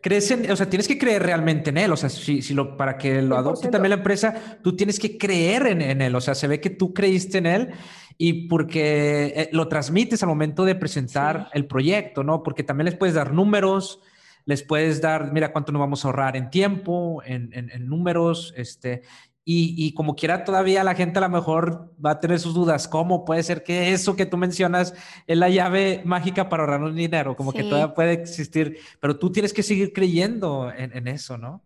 crees 0.00 0.30
en, 0.30 0.48
o 0.48 0.54
sea, 0.54 0.70
tienes 0.70 0.86
que 0.86 0.96
creer 0.96 1.24
realmente 1.24 1.70
en 1.70 1.78
él, 1.78 1.90
o 1.90 1.96
sea, 1.96 2.08
si, 2.08 2.40
si 2.40 2.54
lo, 2.54 2.76
para 2.76 2.96
que 2.96 3.20
lo 3.20 3.36
adopte 3.36 3.66
también 3.66 3.90
la 3.90 3.96
empresa, 3.96 4.60
tú 4.62 4.76
tienes 4.76 5.00
que 5.00 5.18
creer 5.18 5.66
en, 5.66 5.82
en, 5.82 6.00
él, 6.00 6.14
o 6.14 6.20
sea, 6.20 6.36
se 6.36 6.46
ve 6.46 6.60
que 6.60 6.70
tú 6.70 6.94
creíste 6.94 7.38
en 7.38 7.46
él 7.46 7.70
y 8.16 8.46
porque 8.46 9.32
eh, 9.34 9.48
lo 9.50 9.66
transmites 9.66 10.22
al 10.22 10.28
momento 10.28 10.64
de 10.64 10.76
presentar 10.76 11.48
el 11.52 11.66
proyecto, 11.66 12.22
¿no? 12.22 12.44
Porque 12.44 12.62
también 12.62 12.84
les 12.84 12.94
puedes 12.94 13.16
dar 13.16 13.32
números, 13.32 13.98
les 14.44 14.62
puedes 14.62 15.00
dar, 15.00 15.32
mira 15.32 15.50
cuánto 15.50 15.72
nos 15.72 15.80
vamos 15.80 16.04
a 16.04 16.08
ahorrar 16.08 16.36
en 16.36 16.50
tiempo, 16.50 17.24
en, 17.26 17.50
en, 17.54 17.70
en 17.70 17.88
números, 17.88 18.54
este, 18.56 19.02
y, 19.46 19.92
como 19.92 20.16
quiera, 20.16 20.42
todavía 20.42 20.82
la 20.84 20.94
gente 20.94 21.18
a 21.18 21.22
lo 21.22 21.28
mejor 21.28 21.92
va 22.04 22.12
a 22.12 22.20
tener 22.20 22.40
sus 22.40 22.54
dudas. 22.54 22.88
¿Cómo 22.88 23.26
puede 23.26 23.42
ser 23.42 23.62
que 23.62 23.92
eso 23.92 24.16
que 24.16 24.24
tú 24.24 24.38
mencionas 24.38 24.94
es 25.26 25.36
la 25.36 25.50
llave 25.50 26.00
mágica 26.06 26.48
para 26.48 26.62
ahorrarnos 26.62 26.94
dinero? 26.94 27.36
Como 27.36 27.52
que 27.52 27.62
todavía 27.62 27.94
puede 27.94 28.14
existir, 28.14 28.78
pero 29.00 29.18
tú 29.18 29.30
tienes 29.30 29.52
que 29.52 29.62
seguir 29.62 29.92
creyendo 29.92 30.72
en, 30.74 31.06
eso, 31.08 31.36
¿no? 31.36 31.62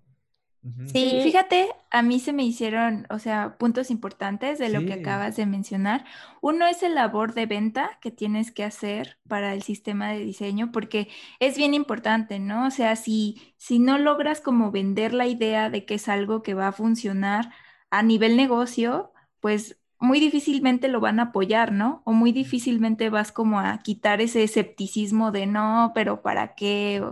Sí, 0.92 1.20
fíjate, 1.22 1.68
a 1.92 2.02
mí 2.02 2.18
se 2.18 2.32
me 2.32 2.42
hicieron, 2.42 3.06
o 3.10 3.20
sea, 3.20 3.56
puntos 3.58 3.92
importantes 3.92 4.58
de 4.58 4.70
lo 4.70 4.84
que 4.84 4.94
acabas 4.94 5.36
de 5.36 5.46
mencionar. 5.46 6.04
Uno 6.40 6.66
es 6.66 6.82
el 6.82 6.96
labor 6.96 7.32
de 7.32 7.46
venta 7.46 7.98
que 8.00 8.10
tienes 8.10 8.50
que 8.50 8.64
hacer 8.64 9.18
para 9.28 9.54
el 9.54 9.62
sistema 9.62 10.10
de 10.10 10.18
diseño, 10.18 10.72
porque 10.72 11.08
es 11.38 11.56
bien 11.56 11.74
importante, 11.74 12.40
¿no? 12.40 12.66
O 12.66 12.70
sea, 12.72 12.96
si, 12.96 13.54
si 13.56 13.78
no 13.78 13.98
logras 13.98 14.40
como 14.40 14.72
vender 14.72 15.14
la 15.14 15.28
idea 15.28 15.70
de 15.70 15.84
que 15.84 15.94
es 15.94 16.08
algo 16.08 16.42
que 16.42 16.54
va 16.54 16.68
a 16.68 16.72
funcionar, 16.72 17.50
a 17.90 18.02
nivel 18.02 18.36
negocio, 18.36 19.12
pues 19.40 19.78
muy 19.98 20.20
difícilmente 20.20 20.88
lo 20.88 21.00
van 21.00 21.20
a 21.20 21.24
apoyar, 21.24 21.72
¿no? 21.72 22.02
O 22.04 22.12
muy 22.12 22.32
difícilmente 22.32 23.10
vas 23.10 23.32
como 23.32 23.60
a 23.60 23.78
quitar 23.78 24.20
ese 24.20 24.44
escepticismo 24.44 25.32
de 25.32 25.46
no, 25.46 25.92
pero 25.94 26.22
¿para 26.22 26.54
qué? 26.54 27.02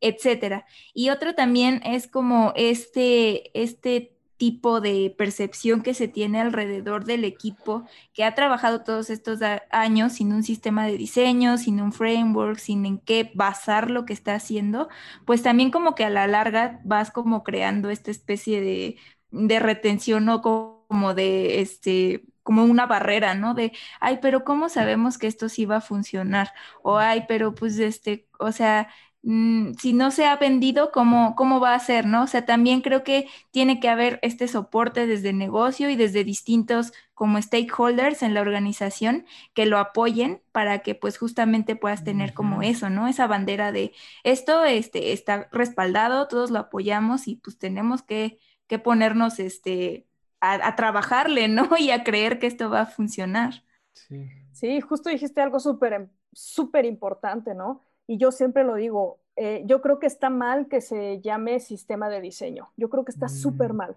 etcétera. 0.00 0.66
Y 0.94 1.10
otro 1.10 1.34
también 1.34 1.80
es 1.84 2.08
como 2.08 2.52
este, 2.56 3.58
este 3.60 4.16
tipo 4.36 4.80
de 4.80 5.14
percepción 5.16 5.82
que 5.82 5.94
se 5.94 6.08
tiene 6.08 6.40
alrededor 6.40 7.04
del 7.04 7.24
equipo 7.24 7.84
que 8.12 8.24
ha 8.24 8.34
trabajado 8.34 8.82
todos 8.82 9.08
estos 9.08 9.38
años 9.70 10.14
sin 10.14 10.32
un 10.32 10.42
sistema 10.42 10.84
de 10.86 10.96
diseño, 10.96 11.58
sin 11.58 11.80
un 11.80 11.92
framework, 11.92 12.58
sin 12.58 12.84
en 12.84 12.98
qué 12.98 13.30
basar 13.34 13.90
lo 13.90 14.04
que 14.04 14.12
está 14.12 14.34
haciendo, 14.34 14.88
pues 15.26 15.42
también 15.44 15.70
como 15.70 15.94
que 15.94 16.04
a 16.04 16.10
la 16.10 16.26
larga 16.26 16.80
vas 16.84 17.12
como 17.12 17.44
creando 17.44 17.88
esta 17.90 18.10
especie 18.10 18.60
de 18.60 18.96
de 19.32 19.58
retención 19.60 20.28
o 20.28 20.42
como 20.42 21.14
de 21.14 21.60
este 21.60 22.24
como 22.42 22.64
una 22.64 22.86
barrera, 22.86 23.34
¿no? 23.34 23.54
De, 23.54 23.72
ay, 24.00 24.18
pero 24.22 24.44
¿cómo 24.44 24.68
sabemos 24.68 25.18
que 25.18 25.26
esto 25.28 25.48
sí 25.48 25.64
va 25.66 25.76
a 25.76 25.80
funcionar? 25.80 26.52
O, 26.82 26.98
ay, 26.98 27.24
pero 27.28 27.54
pues 27.54 27.78
este, 27.78 28.28
o 28.38 28.52
sea, 28.52 28.88
mm, 29.22 29.74
si 29.74 29.92
no 29.92 30.10
se 30.10 30.26
ha 30.26 30.36
vendido, 30.36 30.90
¿cómo, 30.92 31.34
¿cómo 31.36 31.60
va 31.60 31.74
a 31.74 31.78
ser, 31.78 32.06
no? 32.06 32.24
O 32.24 32.26
sea, 32.26 32.44
también 32.44 32.80
creo 32.80 33.04
que 33.04 33.28
tiene 33.52 33.78
que 33.80 33.88
haber 33.88 34.18
este 34.22 34.48
soporte 34.48 35.06
desde 35.06 35.30
el 35.30 35.38
negocio 35.38 35.88
y 35.90 35.96
desde 35.96 36.24
distintos 36.24 36.92
como 37.14 37.40
stakeholders 37.40 38.22
en 38.22 38.34
la 38.34 38.40
organización 38.40 39.26
que 39.54 39.66
lo 39.66 39.78
apoyen 39.78 40.42
para 40.50 40.80
que 40.80 40.94
pues 40.96 41.18
justamente 41.18 41.76
puedas 41.76 42.02
tener 42.04 42.34
como 42.34 42.62
eso, 42.62 42.90
¿no? 42.90 43.06
Esa 43.06 43.26
bandera 43.28 43.70
de 43.72 43.92
esto 44.24 44.64
este, 44.64 45.12
está 45.12 45.48
respaldado, 45.52 46.26
todos 46.28 46.50
lo 46.50 46.58
apoyamos 46.58 47.28
y 47.28 47.36
pues 47.36 47.58
tenemos 47.58 48.02
que 48.02 48.38
que 48.72 48.78
ponernos 48.78 49.38
este, 49.38 50.06
a, 50.40 50.74
trabajarle, 50.76 51.46
¿no? 51.46 51.68
Y 51.78 51.90
a 51.90 52.04
creer 52.04 52.38
que 52.38 52.46
esto 52.46 52.70
va 52.70 52.80
a 52.80 52.86
funcionar. 52.86 53.64
Sí, 53.92 54.30
sí 54.50 54.80
justo 54.80 55.10
dijiste 55.10 55.42
algo 55.42 55.60
súper, 55.60 56.08
súper 56.32 56.86
importante, 56.86 57.54
¿no? 57.54 57.82
Y 58.06 58.16
yo 58.16 58.32
siempre 58.32 58.64
lo 58.64 58.76
digo, 58.76 59.20
eh, 59.36 59.62
yo 59.66 59.82
creo 59.82 59.98
que 59.98 60.06
está 60.06 60.30
mal 60.30 60.68
que 60.68 60.80
se 60.80 61.20
llame 61.20 61.60
sistema 61.60 62.08
de 62.08 62.22
diseño. 62.22 62.72
Yo 62.78 62.88
creo 62.88 63.04
que 63.04 63.12
está 63.12 63.28
súper 63.28 63.74
mm. 63.74 63.76
mal, 63.76 63.96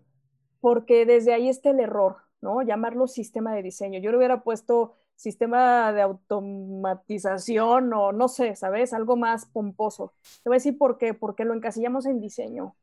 porque 0.60 1.06
desde 1.06 1.32
ahí 1.34 1.48
está 1.48 1.70
el 1.70 1.80
error, 1.80 2.18
¿no? 2.42 2.62
Llamarlo 2.62 3.08
sistema 3.08 3.56
de 3.56 3.64
diseño. 3.64 4.02
Yo 4.02 4.12
le 4.12 4.18
hubiera 4.18 4.44
puesto 4.44 4.98
sistema 5.16 5.94
de 5.94 6.02
automatización 6.02 7.94
o 7.94 8.12
no 8.12 8.28
sé, 8.28 8.58
¿sabes? 8.58 8.92
Algo 8.92 9.16
más 9.16 9.46
pomposo. 9.46 10.16
Te 10.44 10.50
voy 10.50 10.56
a 10.56 10.60
decir 10.60 10.78
por 10.78 10.98
qué, 10.98 11.14
porque 11.14 11.46
lo 11.46 11.54
encasillamos 11.54 12.06
en 12.08 12.20
diseño. 12.20 12.76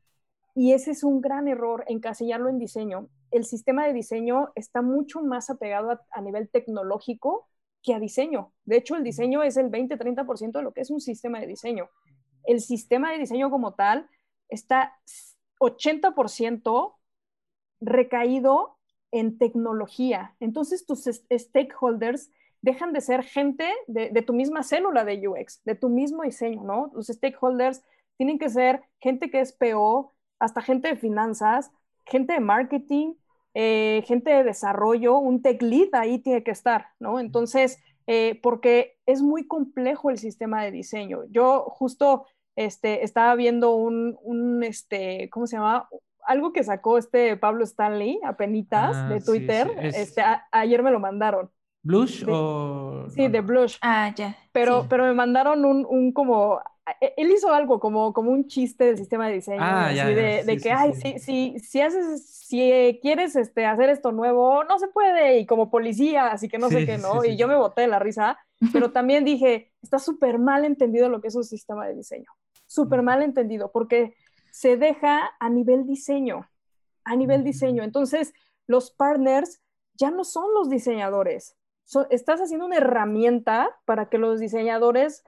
Y 0.55 0.73
ese 0.73 0.91
es 0.91 1.03
un 1.03 1.21
gran 1.21 1.47
error, 1.47 1.83
encasillarlo 1.87 2.49
en 2.49 2.59
diseño. 2.59 3.09
El 3.31 3.45
sistema 3.45 3.87
de 3.87 3.93
diseño 3.93 4.51
está 4.55 4.81
mucho 4.81 5.21
más 5.21 5.49
apegado 5.49 5.99
a, 6.11 6.21
nivel 6.21 6.49
tecnológico 6.49 7.47
que 7.81 7.93
a 7.93 7.99
diseño. 7.99 8.53
De 8.63 8.77
hecho, 8.77 8.95
el 8.95 9.03
diseño 9.03 9.41
es 9.41 9.57
el 9.57 9.71
20-30% 9.71 10.51
de 10.51 10.61
lo 10.61 10.73
que 10.73 10.81
es 10.81 10.91
un 10.91 11.01
sistema 11.01 11.39
de 11.39 11.47
diseño. 11.47 11.89
El 12.45 12.61
sistema 12.61 13.11
de 13.11 13.17
diseño 13.17 13.49
como 13.49 13.73
tal 13.73 14.07
está 14.47 14.93
80% 15.59 16.93
recaído 17.81 18.77
en 19.11 19.37
tecnología. 19.37 20.35
Entonces, 20.39 20.85
tus 20.85 21.09
stakeholders 21.31 22.29
dejan 22.61 22.93
de 22.93 23.01
ser 23.01 23.23
gente 23.23 23.69
de, 23.87 24.09
de, 24.09 24.21
tu 24.21 24.33
misma 24.33 24.63
célula 24.63 25.03
de 25.03 25.27
UX, 25.27 25.63
de 25.65 25.75
tu 25.75 25.89
mismo 25.89 26.23
diseño, 26.23 26.63
¿no? 26.63 26.91
Los 26.93 27.07
stakeholders 27.07 27.83
tienen 28.17 28.39
que 28.39 28.49
ser 28.49 28.83
gente 28.99 29.29
que 29.29 29.41
es 29.41 29.51
PO, 29.51 30.13
hasta 30.43 30.61
gente 30.61 30.89
de 30.89 30.95
finanzas, 30.95 31.71
gente 32.05 32.33
de 32.33 32.39
marketing, 32.39 33.13
eh, 33.53 34.03
gente 34.05 34.31
de 34.31 34.43
desarrollo, 34.43 35.17
un 35.17 35.41
tech 35.41 35.61
lead 35.61 35.89
ahí 35.93 36.19
tiene 36.19 36.43
que 36.43 36.51
estar, 36.51 36.87
¿no? 36.99 37.19
Entonces, 37.19 37.81
eh, 38.07 38.39
porque 38.41 38.97
es 39.05 39.21
muy 39.21 39.47
complejo 39.47 40.09
el 40.09 40.17
sistema 40.17 40.63
de 40.63 40.71
diseño. 40.71 41.21
Yo 41.29 41.65
justo 41.69 42.25
este, 42.55 43.03
estaba 43.03 43.35
viendo 43.35 43.75
un, 43.75 44.63
este, 44.63 45.29
¿cómo 45.31 45.47
se 45.47 45.55
llama? 45.55 45.87
Algo 46.25 46.51
que 46.51 46.63
sacó 46.63 46.97
este 46.97 47.37
Pablo 47.37 47.63
Stanley 47.63 48.19
a 48.23 48.35
penitas 48.35 48.95
ah, 48.95 49.09
de 49.09 49.21
Twitter. 49.21 49.71
Este, 49.81 50.21
ayer 50.51 50.83
me 50.83 50.91
lo 50.91 50.99
mandaron. 50.99 51.49
¿Blush 51.83 52.25
o...? 52.27 53.07
Sí, 53.09 53.27
de 53.27 53.41
Blush. 53.41 53.77
Ah, 53.81 54.13
ya. 54.15 54.37
Pero, 54.51 54.87
pero 54.89 55.03
me 55.03 55.13
mandaron 55.13 55.65
un, 55.65 55.85
un 55.87 56.13
como 56.13 56.61
él 56.99 57.31
hizo 57.31 57.53
algo 57.53 57.79
como, 57.79 58.13
como 58.13 58.31
un 58.31 58.47
chiste 58.47 58.85
del 58.85 58.97
sistema 58.97 59.27
de 59.27 59.35
diseño, 59.35 59.61
ah, 59.61 59.91
de, 59.93 60.59
que, 60.61 60.71
ay, 60.71 60.93
Si, 61.19 61.57
si, 61.59 61.81
haces, 61.81 62.25
si 62.25 62.99
quieres 63.01 63.35
este, 63.35 63.65
hacer 63.65 63.89
esto 63.89 64.11
nuevo, 64.11 64.63
no 64.65 64.77
se 64.79 64.89
puede, 64.89 65.39
y 65.39 65.45
como 65.45 65.69
policía, 65.69 66.27
así 66.27 66.49
que 66.49 66.57
no 66.57 66.69
sé 66.69 66.85
qué, 66.85 66.97
¿no? 66.97 67.23
y 67.23 67.37
yo 67.37 67.47
me 67.47 67.55
boté 67.55 67.81
de 67.81 67.87
la 67.87 67.99
risa, 67.99 68.37
pero 68.73 68.91
también 68.91 69.23
dije, 69.23 69.71
está 69.81 69.99
súper 69.99 70.39
mal 70.39 70.65
entendido 70.65 71.07
lo 71.09 71.21
que 71.21 71.29
es 71.29 71.35
un 71.35 71.45
sistema 71.45 71.87
de 71.87 71.95
diseño, 71.95 72.31
súper 72.65 73.01
mal 73.01 73.21
entendido, 73.21 73.71
porque 73.71 74.15
se 74.51 74.75
deja 74.75 75.31
a 75.39 75.49
nivel 75.49 75.85
diseño, 75.85 76.49
a 77.05 77.15
nivel 77.15 77.43
diseño. 77.43 77.83
Entonces, 77.83 78.33
los 78.67 78.91
partners 78.91 79.61
ya 79.93 80.11
no 80.11 80.23
son 80.23 80.53
los 80.53 80.69
diseñadores, 80.69 81.55
estás 82.09 82.41
haciendo 82.41 82.65
una 82.65 82.77
herramienta 82.77 83.69
para 83.85 84.09
que 84.09 84.17
los 84.17 84.39
diseñadores 84.39 85.23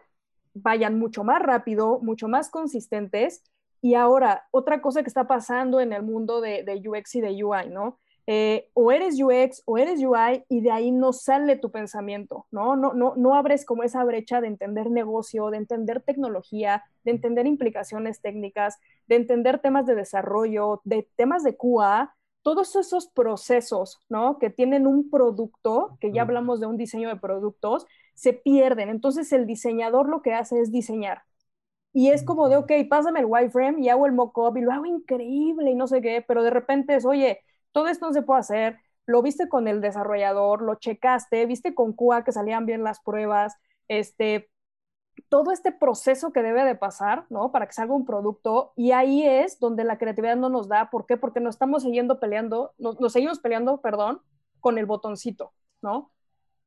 vayan 0.56 0.98
mucho 0.98 1.24
más 1.24 1.42
rápido, 1.42 2.00
mucho 2.00 2.28
más 2.28 2.50
consistentes. 2.50 3.44
Y 3.82 3.94
ahora, 3.94 4.48
otra 4.50 4.82
cosa 4.82 5.04
que 5.04 5.10
está 5.10 5.28
pasando 5.28 5.80
en 5.80 5.94
el 5.94 6.02
mundo 6.02 6.42
de, 6.42 6.66
UX 6.84 7.16
y 7.16 7.22
de 7.22 7.44
UI, 7.44 7.70
¿no? 7.70 8.00
Eh, 8.28 8.72
o 8.74 8.92
eres 8.92 9.22
UX 9.22 9.62
o 9.68 9.78
eres 9.78 10.02
UI 10.04 10.44
y 10.50 10.62
de 10.62 10.72
ahí 10.72 10.90
no 10.90 11.14
sale 11.14 11.58
tu 11.58 11.70
pensamiento, 11.70 12.48
¿no? 12.50 12.76
No, 12.76 12.94
no, 12.94 13.14
no 13.16 13.36
abres 13.36 13.66
como 13.66 13.84
esa 13.84 14.04
brecha 14.04 14.42
de 14.42 14.48
entender 14.48 14.90
negocio, 14.90 15.52
de 15.52 15.58
entender 15.58 16.02
tecnología, 16.02 16.84
de 17.04 17.12
entender 17.12 17.46
implicaciones 17.46 18.22
técnicas, 18.22 18.80
de 19.06 19.18
entender 19.18 19.60
temas 19.60 19.86
de 19.86 19.94
desarrollo, 19.94 20.82
de 20.86 21.08
temas 21.16 21.44
de 21.44 21.56
QA, 21.56 22.16
todos 22.42 22.76
esos 22.76 23.08
procesos, 23.08 24.00
¿no? 24.10 24.40
Que 24.40 24.50
tienen 24.50 24.88
un 24.88 25.10
producto, 25.12 25.98
que 26.00 26.12
ya 26.12 26.24
hablamos 26.24 26.60
de 26.60 26.68
un 26.68 26.78
diseño 26.78 27.10
de 27.10 27.16
productos, 27.16 27.86
se 28.16 28.34
pierden. 28.34 28.90
Entonces 28.90 29.32
el 29.34 29.46
diseñador 29.48 30.10
lo 30.10 30.22
que 30.24 30.34
hace 30.34 30.60
es 30.62 30.72
diseñar. 30.72 31.24
Y 31.94 32.10
es 32.12 32.24
como 32.24 32.50
de, 32.50 32.58
ok, 32.58 32.72
pásame 32.90 33.22
el 33.22 33.26
wireframe 33.28 33.82
y 33.82 33.90
hago 33.90 34.06
el 34.06 34.12
mockup 34.14 34.58
y 34.58 34.62
lo 34.62 34.72
hago 34.74 34.86
increíble 34.86 35.72
y 35.72 35.76
no 35.76 35.88
sé 35.88 36.02
qué, 36.02 36.24
pero 36.28 36.44
de 36.44 36.50
repente 36.50 36.96
es, 36.96 37.06
oye, 37.06 37.42
todo 37.72 37.88
esto 37.88 38.08
no 38.08 38.14
se 38.14 38.22
puede 38.22 38.42
hacer, 38.42 38.80
lo 39.06 39.22
viste 39.22 39.48
con 39.50 39.68
el 39.68 39.82
desarrollador, 39.82 40.62
lo 40.62 40.76
checaste, 40.76 41.46
viste 41.46 41.74
con 41.74 41.94
QA 41.94 42.24
que 42.24 42.32
salían 42.34 42.66
bien 42.66 42.84
las 42.84 43.00
pruebas, 43.00 43.56
este, 43.88 44.50
todo 45.30 45.52
este 45.52 45.72
proceso 45.72 46.32
que 46.34 46.42
debe 46.44 46.64
de 46.66 46.76
pasar, 46.76 47.26
¿no? 47.30 47.52
Para 47.52 47.68
que 47.68 47.74
salga 47.74 47.94
un 47.94 48.06
producto 48.06 48.74
y 48.76 48.92
ahí 48.92 49.24
es 49.26 49.60
donde 49.60 49.84
la 49.84 49.98
creatividad 49.98 50.36
no 50.38 50.50
nos 50.50 50.68
da. 50.68 50.90
¿Por 50.90 51.06
qué? 51.06 51.18
Porque 51.18 51.40
nos 51.40 51.56
estamos 51.56 51.84
siguiendo 51.84 52.20
peleando, 52.20 52.74
nos, 52.78 53.00
nos 53.00 53.14
seguimos 53.14 53.40
peleando, 53.40 53.82
perdón, 53.82 54.22
con 54.60 54.78
el 54.78 54.86
botoncito, 54.86 55.54
¿no? 55.82 56.12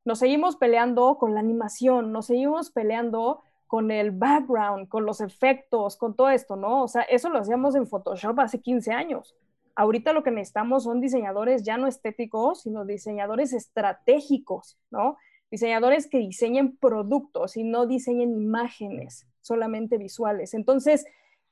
Nos 0.09 0.21
seguimos 0.21 0.57
peleando 0.57 1.19
con 1.19 1.35
la 1.35 1.41
animación, 1.41 2.13
nos 2.13 2.29
seguimos 2.29 2.71
peleando 2.71 3.43
con 3.67 3.91
el 3.91 4.11
background, 4.11 4.89
con 4.89 5.05
los 5.05 5.21
efectos, 5.21 5.99
con 5.99 6.17
todo 6.17 6.31
esto, 6.31 6.57
¿no? 6.57 6.85
O 6.85 6.89
sea, 6.89 7.03
eso 7.03 7.29
lo 7.29 7.39
hacíamos 7.39 7.75
en 7.75 7.87
Photoshop 7.87 8.41
hace 8.41 8.59
15 8.59 8.91
años. 8.91 9.37
Ahorita 9.75 10.15
lo 10.15 10.23
que 10.23 10.31
necesitamos 10.31 10.85
son 10.85 11.03
diseñadores 11.03 11.63
ya 11.63 11.77
no 11.77 11.87
estéticos, 11.87 12.63
sino 12.63 12.87
diseñadores 12.87 13.53
estratégicos, 13.53 14.79
¿no? 14.91 15.19
Diseñadores 15.51 16.07
que 16.07 16.17
diseñen 16.17 16.79
productos 16.79 17.59
y 17.59 17.65
no 17.65 17.87
diseñen 17.87 18.33
imágenes, 18.33 19.29
solamente 19.43 19.99
visuales. 19.99 20.55
Entonces, 20.55 21.05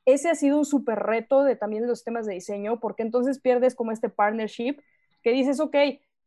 ese 0.07 0.31
ha 0.31 0.35
sido 0.35 0.57
un 0.57 0.65
súper 0.65 1.01
reto 1.01 1.45
de 1.45 1.57
también 1.57 1.87
los 1.87 2.05
temas 2.05 2.25
de 2.25 2.33
diseño, 2.33 2.81
porque 2.81 3.03
entonces 3.03 3.39
pierdes 3.39 3.75
como 3.75 3.93
este 3.93 4.09
partnership 4.09 4.79
que 5.23 5.33
dices, 5.33 5.61
ok, 5.61 5.77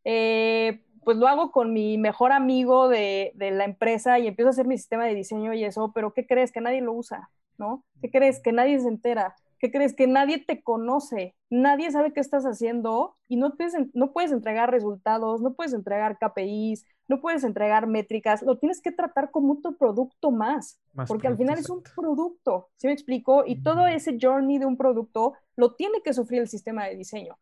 eh, 0.05 0.83
pues 1.03 1.17
lo 1.17 1.27
hago 1.27 1.51
con 1.51 1.73
mi 1.73 1.97
mejor 1.97 2.31
amigo 2.31 2.87
de, 2.89 3.33
la 3.37 3.65
empresa 3.65 4.19
y 4.19 4.27
empiezo 4.27 4.49
a 4.49 4.51
hacer 4.51 4.67
mi 4.67 4.77
sistema 4.77 5.05
de 5.05 5.15
diseño 5.15 5.53
y 5.53 5.63
eso, 5.63 5.91
pero 5.93 6.13
¿qué 6.13 6.25
crees? 6.25 6.51
Que 6.51 6.61
nadie 6.61 6.81
lo 6.81 6.93
usa, 6.93 7.29
¿no? 7.57 7.83
¿Qué 8.01 8.09
crees? 8.09 8.41
Que 8.41 8.51
nadie 8.51 8.79
se 8.79 8.87
entera. 8.87 9.35
¿Qué 9.59 9.71
crees? 9.71 9.93
Que 9.93 10.07
nadie 10.07 10.37
te 10.37 10.63
conoce, 10.63 11.35
nadie 11.49 11.91
sabe 11.91 12.13
qué 12.13 12.21
estás 12.21 12.45
haciendo 12.45 13.17
y 13.27 13.35
no 13.35 13.55
puedes, 13.55 13.73
no 13.93 14.13
puedes 14.13 14.31
entregar 14.31 14.71
resultados, 14.71 15.41
no 15.41 15.53
puedes 15.53 15.73
entregar 15.73 16.17
KPIs, 16.17 16.85
no 17.09 17.19
puedes 17.19 17.43
entregar 17.43 17.85
métricas, 17.85 18.41
lo 18.41 18.57
tienes 18.57 18.81
que 18.81 18.93
tratar 18.93 19.31
como 19.31 19.51
un 19.51 19.61
producto 19.77 20.31
más, 20.31 20.79
porque 21.07 21.27
al 21.27 21.35
final 21.35 21.57
es 21.57 21.69
un 21.69 21.83
producto, 21.95 22.69
¿sí 22.77 22.87
me 22.87 22.93
explico? 22.93 23.43
Y 23.45 23.61
todo 23.61 23.87
ese 23.87 24.17
journey 24.21 24.59
de 24.59 24.65
un 24.65 24.77
producto 24.77 25.33
lo 25.57 25.73
tiene 25.73 26.01
que 26.03 26.13
sufrir 26.13 26.41
el 26.41 26.47
sistema 26.47 26.85
de 26.85 26.95
diseño. 26.95 27.37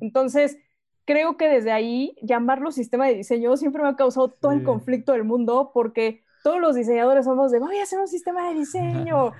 Entonces, 0.00 0.56
creo 1.04 1.36
que 1.36 1.48
desde 1.48 1.72
ahí 1.72 2.16
llamarlo 2.22 2.72
sistema 2.72 3.06
de 3.06 3.14
diseño 3.14 3.56
siempre 3.56 3.82
me 3.82 3.88
ha 3.88 3.96
causado 3.96 4.28
todo 4.28 4.52
el 4.52 4.62
conflicto 4.62 5.12
del 5.12 5.24
mundo 5.24 5.70
porque 5.74 6.22
todos 6.42 6.60
los 6.60 6.74
diseñadores 6.74 7.24
somos 7.24 7.50
de 7.50 7.58
voy 7.58 7.78
a 7.78 7.82
hacer 7.82 7.98
un 7.98 8.08
sistema 8.08 8.48
de 8.48 8.54
diseño. 8.54 9.32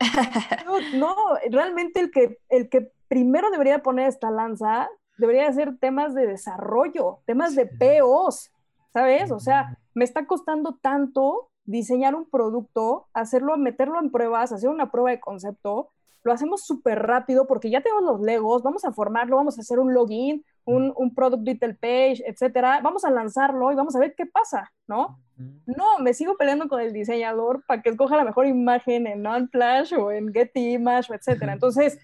no, 0.94 1.14
realmente 1.50 2.00
el 2.00 2.10
que, 2.10 2.38
el 2.48 2.68
que 2.68 2.92
primero 3.08 3.50
debería 3.50 3.82
poner 3.82 4.08
esta 4.08 4.30
lanza 4.30 4.88
debería 5.16 5.52
ser 5.52 5.76
temas 5.78 6.14
de 6.14 6.26
desarrollo, 6.26 7.20
temas 7.26 7.54
de 7.54 7.66
POs, 7.66 8.52
¿sabes? 8.92 9.30
O 9.32 9.40
sea, 9.40 9.76
me 9.94 10.04
está 10.04 10.26
costando 10.26 10.78
tanto 10.80 11.50
diseñar 11.64 12.14
un 12.14 12.28
producto, 12.30 13.08
hacerlo, 13.12 13.56
meterlo 13.58 14.00
en 14.00 14.10
pruebas, 14.10 14.52
hacer 14.52 14.70
una 14.70 14.90
prueba 14.90 15.10
de 15.10 15.20
concepto, 15.20 15.90
lo 16.22 16.32
hacemos 16.32 16.64
súper 16.64 17.00
rápido 17.00 17.46
porque 17.46 17.70
ya 17.70 17.80
tenemos 17.80 18.04
los 18.04 18.20
Legos, 18.20 18.62
vamos 18.62 18.84
a 18.84 18.92
formarlo, 18.92 19.36
vamos 19.36 19.58
a 19.58 19.60
hacer 19.60 19.78
un 19.78 19.94
login, 19.94 20.44
un, 20.64 20.92
un 20.96 21.14
product 21.14 21.44
detail 21.44 21.76
page, 21.76 22.22
etcétera, 22.26 22.80
vamos 22.82 23.04
a 23.04 23.10
lanzarlo 23.10 23.72
y 23.72 23.74
vamos 23.74 23.96
a 23.96 24.00
ver 24.00 24.14
qué 24.16 24.26
pasa, 24.26 24.72
¿no? 24.86 25.18
No, 25.66 25.98
me 26.00 26.14
sigo 26.14 26.36
peleando 26.36 26.68
con 26.68 26.80
el 26.80 26.92
diseñador 26.92 27.64
para 27.66 27.80
que 27.80 27.90
escoja 27.90 28.16
la 28.16 28.24
mejor 28.24 28.46
imagen 28.46 29.06
en 29.06 29.22
non-flash 29.22 29.94
o 29.94 30.10
en 30.10 30.32
Getty 30.32 30.74
Image, 30.74 31.14
etcétera. 31.14 31.52
Entonces, 31.52 31.98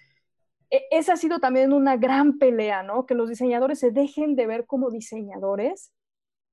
e, 0.70 0.85
esa 0.90 1.14
ha 1.14 1.16
sido 1.16 1.40
también 1.40 1.72
una 1.72 1.96
gran 1.96 2.38
pelea, 2.38 2.83
¿no? 2.83 3.07
Que 3.07 3.14
los 3.14 3.29
diseñadores 3.29 3.81
se 3.81 3.90
dejen 3.90 4.37
de 4.37 4.46
ver 4.46 4.66
como 4.66 4.90
diseñadores 4.90 5.92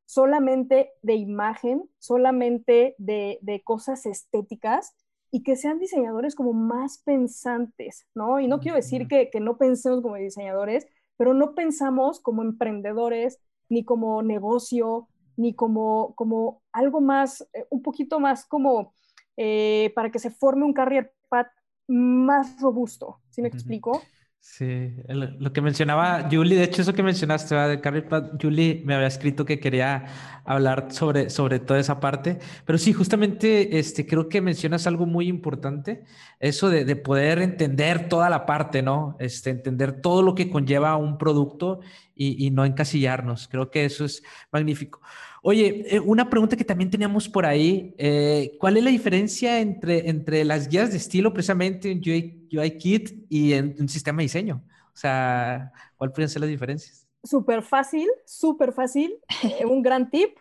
solamente 0.05 0.91
de 1.01 1.13
imagen, 1.13 1.89
solamente 1.99 2.95
de, 2.97 3.37
de 3.41 3.61
cosas 3.63 4.05
estéticas 4.05 4.95
y 5.31 5.43
que 5.43 5.55
sean 5.55 5.79
diseñadores 5.79 6.35
como 6.35 6.53
más 6.53 6.99
pensantes, 6.99 8.05
¿no? 8.13 8.39
Y 8.39 8.47
no 8.47 8.59
quiero 8.59 8.75
decir 8.75 9.07
que, 9.07 9.29
que 9.29 9.39
no 9.39 9.57
pensemos 9.57 10.01
como 10.01 10.15
diseñadores, 10.15 10.85
pero 11.17 11.33
no 11.33 11.55
pensamos 11.55 12.19
como 12.19 12.41
emprendedores, 12.43 13.39
ni 13.69 13.85
como 13.85 14.21
negocio, 14.21 15.07
ni 15.37 15.53
como, 15.55 16.13
como 16.15 16.61
algo 16.73 16.99
más, 16.99 17.47
eh, 17.53 17.65
un 17.69 17.81
poquito 17.81 18.19
más 18.19 18.45
como 18.45 18.93
eh, 19.37 19.91
para 19.95 20.11
que 20.11 20.19
se 20.19 20.29
forme 20.29 20.65
un 20.65 20.73
career 20.73 21.13
path 21.29 21.47
más 21.87 22.59
robusto, 22.59 23.19
¿sí 23.29 23.41
me 23.41 23.47
explico? 23.47 24.01
Sí, 24.43 24.95
lo 25.07 25.53
que 25.53 25.61
mencionaba 25.61 26.27
Julie, 26.31 26.57
de 26.57 26.63
hecho 26.63 26.81
eso 26.81 26.95
que 26.95 27.03
mencionaste 27.03 27.53
de 27.53 27.79
Carrie 27.79 28.03
Julie 28.41 28.81
me 28.85 28.95
había 28.95 29.05
escrito 29.05 29.45
que 29.45 29.59
quería 29.59 30.05
hablar 30.45 30.91
sobre, 30.91 31.29
sobre 31.29 31.59
toda 31.59 31.79
esa 31.79 31.99
parte, 31.99 32.39
pero 32.65 32.79
sí, 32.79 32.91
justamente 32.91 33.77
este, 33.77 34.07
creo 34.07 34.29
que 34.29 34.41
mencionas 34.41 34.87
algo 34.87 35.05
muy 35.05 35.27
importante, 35.27 36.05
eso 36.39 36.71
de, 36.71 36.85
de, 36.85 36.95
poder 36.95 37.39
entender 37.39 38.09
toda 38.09 38.31
la 38.31 38.47
parte, 38.47 38.81
¿no? 38.81 39.15
Este, 39.19 39.51
entender 39.51 40.01
todo 40.01 40.23
lo 40.23 40.33
que 40.33 40.49
conlleva 40.49 40.97
un 40.97 41.19
producto 41.19 41.79
y, 42.15 42.43
y 42.43 42.49
no 42.49 42.65
encasillarnos, 42.65 43.47
creo 43.47 43.69
que 43.69 43.85
eso 43.85 44.05
es 44.05 44.23
magnífico. 44.51 45.01
Oye, 45.43 45.95
eh, 45.95 45.99
una 45.99 46.29
pregunta 46.29 46.55
que 46.55 46.63
también 46.63 46.91
teníamos 46.91 47.27
por 47.27 47.47
ahí, 47.47 47.95
eh, 47.97 48.55
¿cuál 48.59 48.77
es 48.77 48.83
la 48.83 48.91
diferencia 48.91 49.59
entre, 49.59 50.07
entre 50.07 50.45
las 50.45 50.67
guías 50.67 50.91
de 50.91 50.97
estilo 50.97 51.33
precisamente 51.33 51.91
en 51.91 51.99
UI, 51.99 52.77
Kit 52.77 53.25
y 53.27 53.53
en 53.53 53.75
un 53.79 53.89
sistema 53.89 54.17
de 54.19 54.23
diseño? 54.23 54.63
O 54.93 54.97
sea, 54.97 55.71
¿cuáles 55.97 56.13
pueden 56.13 56.29
ser 56.29 56.41
las 56.41 56.49
diferencias? 56.49 57.07
Súper 57.23 57.63
fácil, 57.63 58.07
súper 58.25 58.71
fácil. 58.71 59.15
Eh, 59.43 59.65
un 59.65 59.81
gran 59.81 60.11
tip. 60.11 60.37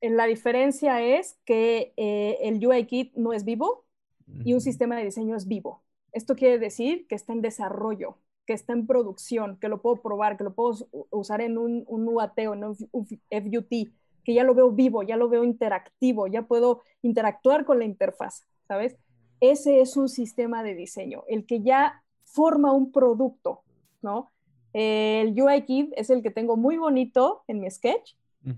La 0.00 0.26
diferencia 0.26 1.00
es 1.00 1.38
que 1.44 1.92
el 1.96 2.66
UI 2.66 2.86
Kit 2.86 3.14
no 3.16 3.32
es 3.32 3.44
vivo 3.44 3.84
y 4.44 4.54
un 4.54 4.60
sistema 4.60 4.96
de 4.96 5.04
diseño 5.04 5.36
es 5.36 5.46
vivo. 5.46 5.84
Esto 6.12 6.34
quiere 6.34 6.58
decir 6.58 7.06
que 7.06 7.14
está 7.14 7.34
en 7.34 7.42
desarrollo, 7.42 8.16
que 8.46 8.54
está 8.54 8.72
en 8.72 8.86
producción, 8.86 9.58
que 9.60 9.68
lo 9.68 9.82
puedo 9.82 9.96
probar, 9.96 10.38
que 10.38 10.44
lo 10.44 10.54
puedo 10.54 10.88
usar 11.10 11.42
en 11.42 11.58
un, 11.58 11.84
un 11.86 12.08
UAT 12.08 12.38
o 12.48 12.54
en 12.54 12.64
un 12.64 12.76
FUT 12.76 13.92
que 14.24 14.34
ya 14.34 14.44
lo 14.44 14.54
veo 14.54 14.70
vivo, 14.70 15.02
ya 15.02 15.16
lo 15.16 15.28
veo 15.28 15.44
interactivo, 15.44 16.26
ya 16.26 16.42
puedo 16.42 16.82
interactuar 17.02 17.64
con 17.64 17.78
la 17.78 17.84
interfaz, 17.84 18.46
¿sabes? 18.68 18.96
Ese 19.40 19.80
es 19.80 19.96
un 19.96 20.08
sistema 20.08 20.62
de 20.62 20.74
diseño, 20.74 21.24
el 21.28 21.46
que 21.46 21.62
ya 21.62 22.02
forma 22.24 22.72
un 22.72 22.92
producto, 22.92 23.62
¿no? 24.02 24.30
El 24.72 25.40
UI 25.40 25.62
Kit 25.62 25.92
es 25.96 26.10
el 26.10 26.22
que 26.22 26.30
tengo 26.30 26.56
muy 26.56 26.76
bonito 26.76 27.42
en 27.48 27.60
mi 27.60 27.70
sketch, 27.70 28.14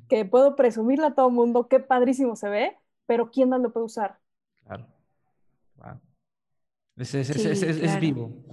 que 0.09 0.25
puedo 0.25 0.55
presumirle 0.55 1.07
a 1.07 1.15
todo 1.15 1.29
el 1.29 1.35
mundo 1.35 1.69
qué 1.69 1.81
padrísimo 1.81 2.37
se 2.37 2.49
ve, 2.49 2.77
pero 3.07 3.31
¿quién 3.31 3.49
más 3.49 3.61
lo 3.61 3.73
puede 3.73 3.87
usar? 3.87 4.19
Claro. 4.65 4.87
Es, 6.95 7.15
es, 7.15 8.01
vivo. 8.01 8.45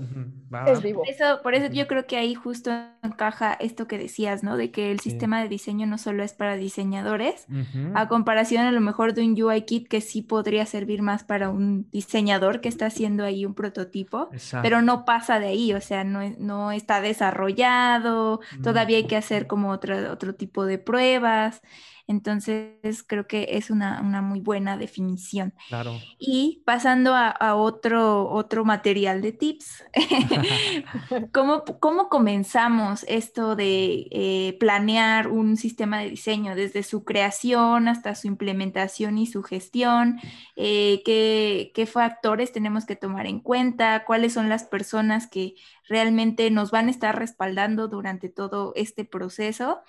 Es 0.65 0.82
vivo. 0.82 1.04
Eso, 1.06 1.41
por 1.43 1.56
eso 1.56 1.71
yo 1.73 1.88
creo 1.88 2.08
que 2.08 2.15
ahí 2.15 2.36
justo 2.36 2.71
encaja 3.04 3.54
esto 3.54 3.86
que 3.86 3.97
decías, 3.97 4.43
¿no? 4.43 4.56
De 4.56 4.71
que 4.71 4.91
el 4.91 5.02
sistema 5.02 5.41
de 5.41 5.49
diseño 5.49 5.86
no 5.86 5.97
solo 5.97 6.23
es 6.23 6.34
para 6.34 6.56
diseñadores, 6.56 7.47
a 7.95 8.08
comparación 8.08 8.65
a 8.65 8.71
lo 8.71 8.80
mejor 8.80 9.13
de 9.13 9.23
un 9.25 9.39
UI 9.39 9.63
kit 9.63 9.89
que 9.89 9.99
sí 9.99 10.21
podría 10.21 10.65
servir 10.65 11.02
más 11.02 11.25
para 11.25 11.49
un 11.49 11.89
diseñador 11.91 12.62
que 12.62 12.69
está 12.69 12.86
haciendo 12.86 13.25
ahí 13.25 13.45
un 13.45 13.56
prototipo, 13.56 14.30
pero 14.62 14.82
no 14.82 15.04
pasa 15.04 15.39
de 15.39 15.47
ahí, 15.47 15.73
o 15.73 15.82
sea, 15.82 16.06
no, 16.06 16.21
no 16.39 16.71
está 16.71 17.02
desarrollado, 17.02 18.39
todavía 18.63 18.97
hay 18.97 19.08
que 19.08 19.17
hacer 19.17 19.47
como 19.47 19.69
otro, 19.69 20.13
otro 20.13 20.34
tipo 20.34 20.65
de 20.65 20.78
pruebas. 20.78 21.62
Entonces, 22.10 23.04
creo 23.06 23.28
que 23.28 23.50
es 23.52 23.69
una, 23.69 24.02
muy 24.24 24.39
buena 24.39 24.78
definición. 24.78 25.54
Claro. 25.67 25.95
Y 26.17 26.63
pasando 26.65 27.13
a, 27.13 27.54
otro, 27.54 28.28
otro 28.32 28.65
material 28.65 29.22
de 29.22 29.32
tips, 29.32 29.84
¿cómo, 31.32 31.63
¿cómo, 31.80 32.10
comenzamos 32.10 33.06
esto 33.08 33.56
de 33.56 34.08
eh, 34.10 34.58
planear 34.60 35.28
un 35.28 35.56
sistema 35.56 36.00
de 36.00 36.10
diseño 36.10 36.56
desde 36.56 36.82
su 36.82 37.04
creación 37.04 37.88
hasta 37.88 38.15
su 38.15 38.26
implementación 38.26 39.19
y 39.19 39.28
su 39.28 39.43
gestión? 39.43 40.19
Eh, 40.56 41.04
¿qué, 41.06 41.72
¿Qué 41.76 41.86
factores 41.86 42.52
tenemos 42.52 42.88
que 42.88 42.95
tomar 42.95 43.28
en 43.28 43.39
cuenta? 43.39 44.04
¿Cuáles 44.04 44.34
son 44.34 44.50
las 44.50 44.63
personas 44.63 45.28
que 45.28 45.54
realmente 45.89 46.49
nos 46.52 46.71
van 46.71 46.88
a 46.88 46.91
estar 46.91 47.17
respaldando 47.17 47.88
durante 47.88 48.30
todo 48.30 48.73
este 48.75 49.04
proceso 49.04 49.82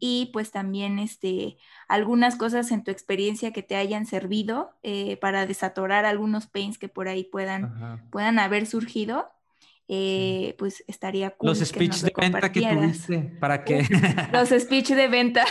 y 0.00 0.30
pues 0.32 0.50
también 0.50 0.98
este, 0.98 1.56
algunas 1.88 2.36
cosas 2.36 2.72
en 2.72 2.82
tu 2.82 2.90
experiencia 2.90 3.52
que 3.52 3.62
te 3.62 3.76
hayan 3.76 4.04
servido 4.04 4.72
eh, 4.82 5.16
para 5.18 5.46
desatorar 5.46 6.04
algunos 6.04 6.46
pains 6.48 6.76
que 6.76 6.88
por 6.88 7.08
ahí 7.08 7.24
puedan, 7.24 8.02
puedan 8.10 8.38
haber 8.38 8.66
surgido. 8.66 9.30
Eh, 9.86 10.54
pues 10.58 10.82
estaría 10.86 11.30
cool. 11.30 11.48
Los 11.50 11.58
speech 11.58 12.02
de 12.02 12.12
venta 12.16 12.50
que 12.50 12.60
tuviste, 12.60 13.18
¿para 13.40 13.64
qué? 13.64 13.86
Los 14.32 14.48
speech 14.48 14.90
de 14.90 15.08
venta, 15.08 15.44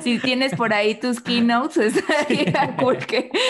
si 0.00 0.18
tienes 0.18 0.54
por 0.54 0.72
ahí 0.72 0.94
tus 0.94 1.20
keynotes, 1.20 1.96
estaría 2.28 2.76
cool 2.76 2.98
que... 2.98 3.30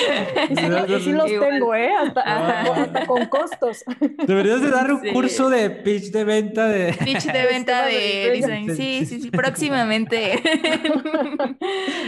Y 0.49 1.01
sí, 1.01 1.13
los 1.13 1.27
tengo, 1.27 1.75
¿eh? 1.75 1.91
Hasta, 1.95 3.07
con 3.07 3.27
costos. 3.27 3.85
Deberías 4.27 4.61
de 4.61 4.71
dar 4.71 4.93
un 4.93 5.01
curso 5.13 5.49
de 5.49 5.71
pitch 5.71 6.11
de 6.11 6.25
venta 6.25 6.69
de... 6.69 6.93
Pitch 6.93 7.25
de 7.25 7.47
venta 7.47 7.87
de 7.87 8.31
design, 8.35 8.77
sí, 8.77 9.07
sí, 9.07 9.21
sí, 9.23 9.31
próximamente. 9.31 10.43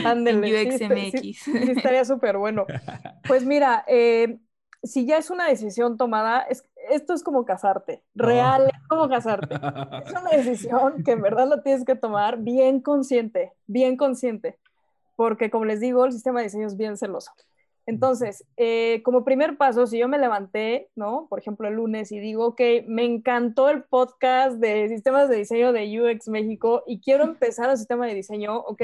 Ándale. 0.05 0.67
UXMX. 0.67 1.21
Sí, 1.21 1.33
sí, 1.35 1.53
estaría 1.77 2.05
súper 2.05 2.37
bueno. 2.37 2.67
Pues 3.27 3.45
mira, 3.45 3.85
eh, 3.89 4.39
si 4.83 5.07
ya 5.07 5.19
es 5.19 5.31
una 5.31 5.49
decisión 5.49 5.97
tomada, 5.97 6.43
es, 6.43 6.65
esto 6.91 7.15
es 7.15 7.23
como 7.23 7.45
casarte, 7.45 8.03
real, 8.15 8.67
es 8.69 8.89
como 8.89 9.09
casarte. 9.09 9.55
Es 10.07 10.11
una 10.11 10.31
decisión 10.31 11.03
que 11.05 11.13
en 11.13 11.23
verdad 11.23 11.49
lo 11.49 11.63
tienes 11.63 11.85
que 11.85 11.95
tomar 11.95 12.39
bien 12.39 12.81
consciente, 12.81 13.53
bien 13.67 13.97
consciente, 13.97 14.59
porque 15.17 15.51
como 15.51 15.65
les 15.65 15.81
digo, 15.81 16.05
el 16.05 16.13
sistema 16.13 16.41
de 16.41 16.45
diseño 16.45 16.67
es 16.67 16.77
bien 16.77 16.97
celoso. 16.97 17.33
Entonces, 17.87 18.45
eh, 18.57 19.01
como 19.05 19.25
primer 19.25 19.57
paso, 19.57 19.87
si 19.87 19.99
yo 19.99 20.09
me 20.09 20.19
levanté, 20.19 20.91
¿no? 20.97 21.29
Por 21.31 21.39
ejemplo, 21.39 21.69
el 21.69 21.75
lunes 21.75 22.11
y 22.11 22.19
digo, 22.19 22.47
ok, 22.47 22.61
me 22.87 23.05
encantó 23.05 23.69
el 23.69 23.85
podcast 23.85 24.59
de 24.59 24.89
sistemas 24.89 25.29
de 25.29 25.37
diseño 25.37 25.73
de 25.73 26.01
UX 26.01 26.29
México 26.29 26.83
y 26.87 27.01
quiero 27.01 27.23
empezar 27.23 27.71
el 27.71 27.77
sistema 27.77 28.07
de 28.07 28.15
diseño, 28.15 28.59
ok, 28.59 28.83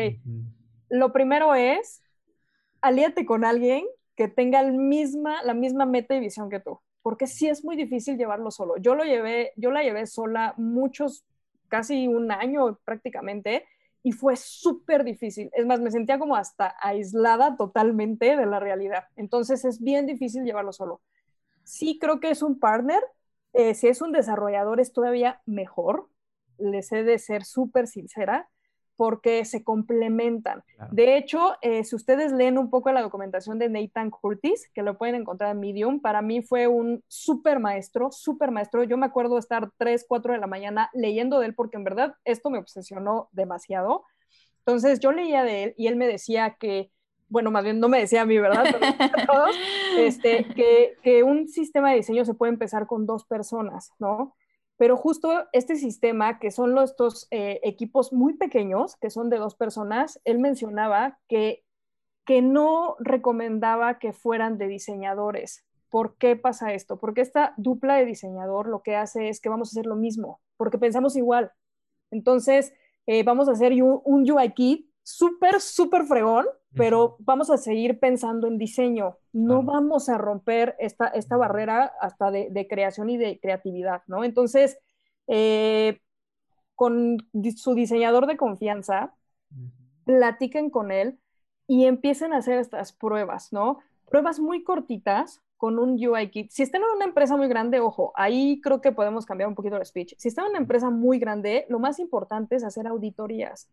lo 0.88 1.12
primero 1.12 1.54
es, 1.56 2.00
alíate 2.80 3.26
con 3.26 3.44
alguien 3.44 3.84
que 4.14 4.28
tenga 4.28 4.60
el 4.60 4.72
misma, 4.74 5.42
la 5.42 5.54
misma 5.54 5.84
meta 5.84 6.14
y 6.14 6.20
visión 6.20 6.48
que 6.48 6.60
tú, 6.60 6.78
porque 7.02 7.26
sí 7.26 7.48
es 7.48 7.64
muy 7.64 7.76
difícil 7.76 8.16
llevarlo 8.16 8.50
solo. 8.50 8.76
Yo 8.78 8.94
lo 8.94 9.04
llevé, 9.04 9.52
yo 9.56 9.70
la 9.70 9.82
llevé 9.82 10.06
sola 10.06 10.54
muchos, 10.56 11.24
casi 11.68 12.06
un 12.06 12.30
año 12.30 12.78
prácticamente, 12.84 13.64
y 14.02 14.12
fue 14.12 14.36
súper 14.36 15.04
difícil. 15.04 15.50
Es 15.52 15.64
más, 15.66 15.80
me 15.80 15.90
sentía 15.90 16.18
como 16.18 16.36
hasta 16.36 16.74
aislada 16.80 17.56
totalmente 17.56 18.36
de 18.36 18.46
la 18.46 18.58
realidad. 18.58 19.04
Entonces 19.16 19.64
es 19.64 19.80
bien 19.80 20.06
difícil 20.06 20.44
llevarlo 20.44 20.72
solo. 20.72 21.00
Sí 21.64 21.98
creo 22.00 22.18
que 22.18 22.30
es 22.30 22.42
un 22.42 22.58
partner. 22.58 23.02
Eh, 23.52 23.74
si 23.74 23.88
es 23.88 24.02
un 24.02 24.12
desarrollador 24.12 24.80
es 24.80 24.92
todavía 24.92 25.40
mejor. 25.46 26.08
Les 26.58 26.90
he 26.92 27.04
de 27.04 27.18
ser 27.18 27.44
súper 27.44 27.86
sincera 27.86 28.48
porque 28.96 29.44
se 29.44 29.64
complementan. 29.64 30.62
De 30.90 31.16
hecho, 31.16 31.54
eh, 31.62 31.84
si 31.84 31.96
ustedes 31.96 32.32
leen 32.32 32.58
un 32.58 32.70
poco 32.70 32.92
la 32.92 33.02
documentación 33.02 33.58
de 33.58 33.68
Nathan 33.68 34.10
Curtis, 34.10 34.70
que 34.74 34.82
lo 34.82 34.98
pueden 34.98 35.14
encontrar 35.14 35.52
en 35.52 35.60
Medium, 35.60 36.00
para 36.00 36.22
mí 36.22 36.42
fue 36.42 36.68
un 36.68 37.02
súper 37.08 37.58
maestro, 37.58 38.12
súper 38.12 38.50
maestro. 38.50 38.84
Yo 38.84 38.96
me 38.96 39.06
acuerdo 39.06 39.38
estar 39.38 39.70
3, 39.78 40.04
4 40.08 40.34
de 40.34 40.38
la 40.38 40.46
mañana 40.46 40.90
leyendo 40.92 41.40
de 41.40 41.46
él 41.46 41.54
porque 41.54 41.76
en 41.76 41.84
verdad 41.84 42.14
esto 42.24 42.50
me 42.50 42.58
obsesionó 42.58 43.28
demasiado. 43.32 44.04
Entonces 44.58 45.00
yo 45.00 45.12
leía 45.12 45.42
de 45.42 45.64
él 45.64 45.74
y 45.76 45.88
él 45.88 45.96
me 45.96 46.06
decía 46.06 46.56
que, 46.58 46.90
bueno, 47.28 47.50
más 47.50 47.64
bien 47.64 47.80
no 47.80 47.88
me 47.88 47.98
decía 47.98 48.22
a 48.22 48.26
mí, 48.26 48.38
¿verdad? 48.38 48.64
todos, 49.26 49.56
este, 49.98 50.44
que, 50.54 50.96
que 51.02 51.22
un 51.22 51.48
sistema 51.48 51.90
de 51.90 51.96
diseño 51.96 52.24
se 52.24 52.34
puede 52.34 52.52
empezar 52.52 52.86
con 52.86 53.06
dos 53.06 53.24
personas, 53.24 53.92
¿no? 53.98 54.36
Pero 54.76 54.96
justo 54.96 55.46
este 55.52 55.76
sistema, 55.76 56.38
que 56.38 56.50
son 56.50 56.74
los, 56.74 56.90
estos 56.90 57.28
eh, 57.30 57.60
equipos 57.62 58.12
muy 58.12 58.34
pequeños, 58.34 58.96
que 58.96 59.10
son 59.10 59.30
de 59.30 59.38
dos 59.38 59.54
personas, 59.54 60.20
él 60.24 60.38
mencionaba 60.38 61.18
que, 61.28 61.64
que 62.24 62.42
no 62.42 62.96
recomendaba 62.98 63.98
que 63.98 64.12
fueran 64.12 64.58
de 64.58 64.68
diseñadores. 64.68 65.64
¿Por 65.88 66.16
qué 66.16 66.36
pasa 66.36 66.72
esto? 66.72 66.98
Porque 66.98 67.20
esta 67.20 67.54
dupla 67.56 67.96
de 67.96 68.06
diseñador 68.06 68.66
lo 68.66 68.82
que 68.82 68.96
hace 68.96 69.28
es 69.28 69.40
que 69.40 69.50
vamos 69.50 69.68
a 69.68 69.72
hacer 69.72 69.86
lo 69.86 69.96
mismo, 69.96 70.40
porque 70.56 70.78
pensamos 70.78 71.16
igual. 71.16 71.52
Entonces, 72.10 72.72
eh, 73.06 73.22
vamos 73.24 73.48
a 73.48 73.52
hacer 73.52 73.72
un, 73.82 74.00
un 74.04 74.30
UI 74.30 74.52
kit 74.52 74.90
súper, 75.02 75.60
súper 75.60 76.04
fregón, 76.04 76.46
pero 76.74 77.16
vamos 77.20 77.50
a 77.50 77.58
seguir 77.58 77.98
pensando 77.98 78.46
en 78.46 78.58
diseño. 78.58 79.18
No 79.32 79.62
vamos 79.62 80.08
a 80.08 80.18
romper 80.18 80.74
esta, 80.78 81.08
esta 81.08 81.36
barrera 81.36 81.92
hasta 82.00 82.30
de, 82.30 82.66
creación 82.68 83.10
y 83.10 83.16
de 83.16 83.38
creatividad, 83.40 84.02
¿no? 84.06 84.24
Entonces, 84.24 84.78
eh, 85.26 86.00
con 86.74 87.18
su 87.56 87.74
diseñador 87.74 88.26
de 88.26 88.36
confianza, 88.36 89.14
platiquen 90.04 90.70
con 90.70 90.90
él 90.90 91.18
y 91.66 91.84
empiecen 91.84 92.32
a 92.32 92.38
hacer 92.38 92.58
estas 92.58 92.92
pruebas, 92.92 93.52
¿no? 93.52 93.78
Pruebas 94.08 94.40
muy 94.40 94.64
cortitas 94.64 95.42
con 95.58 95.78
un 95.78 95.92
UI 96.04 96.30
kit. 96.30 96.50
Si 96.50 96.62
están 96.62 96.82
en 96.82 96.96
una 96.96 97.04
empresa 97.04 97.36
muy 97.36 97.48
grande, 97.48 97.80
ojo, 97.80 98.12
ahí 98.16 98.60
creo 98.60 98.80
que 98.80 98.92
podemos 98.92 99.26
cambiar 99.26 99.48
un 99.48 99.54
poquito 99.54 99.76
el 99.76 99.86
speech. 99.86 100.14
Si 100.18 100.28
están 100.28 100.46
en 100.46 100.50
una 100.52 100.58
empresa 100.58 100.90
muy 100.90 101.18
grande, 101.18 101.66
lo 101.68 101.78
más 101.78 101.98
importante 101.98 102.56
es 102.56 102.64
hacer 102.64 102.86
auditorías. 102.86 103.70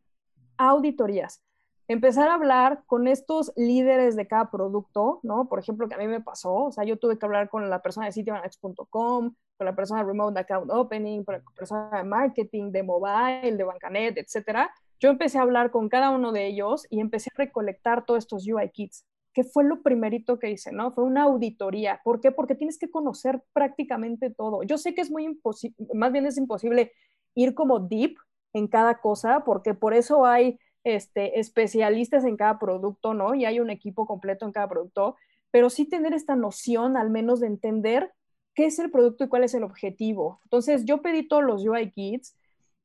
Auditorías 0.57 1.41
empezar 1.89 2.29
a 2.29 2.35
hablar 2.35 2.83
con 2.85 3.07
estos 3.07 3.51
líderes 3.57 4.15
de 4.15 4.27
cada 4.27 4.51
producto, 4.51 5.19
¿no? 5.23 5.49
Por 5.49 5.57
ejemplo, 5.57 5.89
que 5.89 5.95
a 5.95 5.97
mí 5.97 6.07
me 6.07 6.21
pasó, 6.21 6.53
o 6.65 6.71
sea, 6.71 6.83
yo 6.83 6.99
tuve 6.99 7.17
que 7.17 7.25
hablar 7.25 7.49
con 7.49 7.67
la 7.67 7.81
persona 7.81 8.05
de 8.05 8.11
sitioanalytics.com, 8.11 9.33
con 9.57 9.65
la 9.65 9.75
persona 9.75 10.01
de 10.01 10.07
Remote 10.07 10.39
Account 10.39 10.71
Opening, 10.71 11.23
con 11.23 11.35
la 11.35 11.41
persona 11.55 11.89
de 11.97 12.03
marketing, 12.03 12.71
de 12.71 12.83
mobile, 12.83 13.57
de 13.57 13.63
Bancanet, 13.63 14.17
etcétera. 14.19 14.71
Yo 14.99 15.09
empecé 15.09 15.39
a 15.39 15.41
hablar 15.41 15.71
con 15.71 15.89
cada 15.89 16.11
uno 16.11 16.31
de 16.31 16.45
ellos 16.45 16.85
y 16.91 16.99
empecé 16.99 17.31
a 17.33 17.39
recolectar 17.39 18.05
todos 18.05 18.19
estos 18.19 18.47
UI 18.47 18.69
kits, 18.69 19.03
que 19.33 19.43
fue 19.43 19.63
lo 19.63 19.81
primerito 19.81 20.37
que 20.37 20.51
hice, 20.51 20.71
¿no? 20.71 20.91
Fue 20.91 21.03
una 21.03 21.23
auditoría. 21.23 22.01
¿Por 22.03 22.21
qué? 22.21 22.31
Porque 22.31 22.53
tienes 22.53 22.77
que 22.77 22.91
conocer 22.91 23.41
prácticamente 23.51 24.29
todo. 24.29 24.61
Yo 24.61 24.77
sé 24.77 24.93
que 24.93 25.01
es 25.01 25.09
muy 25.09 25.25
imposible, 25.25 25.75
más 25.95 26.11
bien 26.11 26.27
es 26.27 26.37
imposible 26.37 26.91
ir 27.33 27.55
como 27.55 27.79
deep 27.79 28.15
en 28.53 28.67
cada 28.67 29.01
cosa, 29.01 29.43
porque 29.43 29.73
por 29.73 29.95
eso 29.95 30.27
hay 30.27 30.59
este, 30.95 31.39
especialistas 31.39 32.25
en 32.25 32.37
cada 32.37 32.59
producto, 32.59 33.13
¿no? 33.13 33.35
Y 33.35 33.45
hay 33.45 33.59
un 33.59 33.69
equipo 33.69 34.05
completo 34.05 34.45
en 34.45 34.51
cada 34.51 34.67
producto, 34.67 35.15
pero 35.51 35.69
sí 35.69 35.85
tener 35.85 36.13
esta 36.13 36.35
noción 36.35 36.97
al 36.97 37.09
menos 37.09 37.39
de 37.39 37.47
entender 37.47 38.13
qué 38.55 38.65
es 38.65 38.79
el 38.79 38.91
producto 38.91 39.23
y 39.23 39.27
cuál 39.27 39.43
es 39.43 39.53
el 39.53 39.63
objetivo. 39.63 40.39
Entonces 40.43 40.85
yo 40.85 41.01
pedí 41.01 41.27
todos 41.27 41.43
los 41.43 41.65
UI 41.65 41.91
kits 41.91 42.35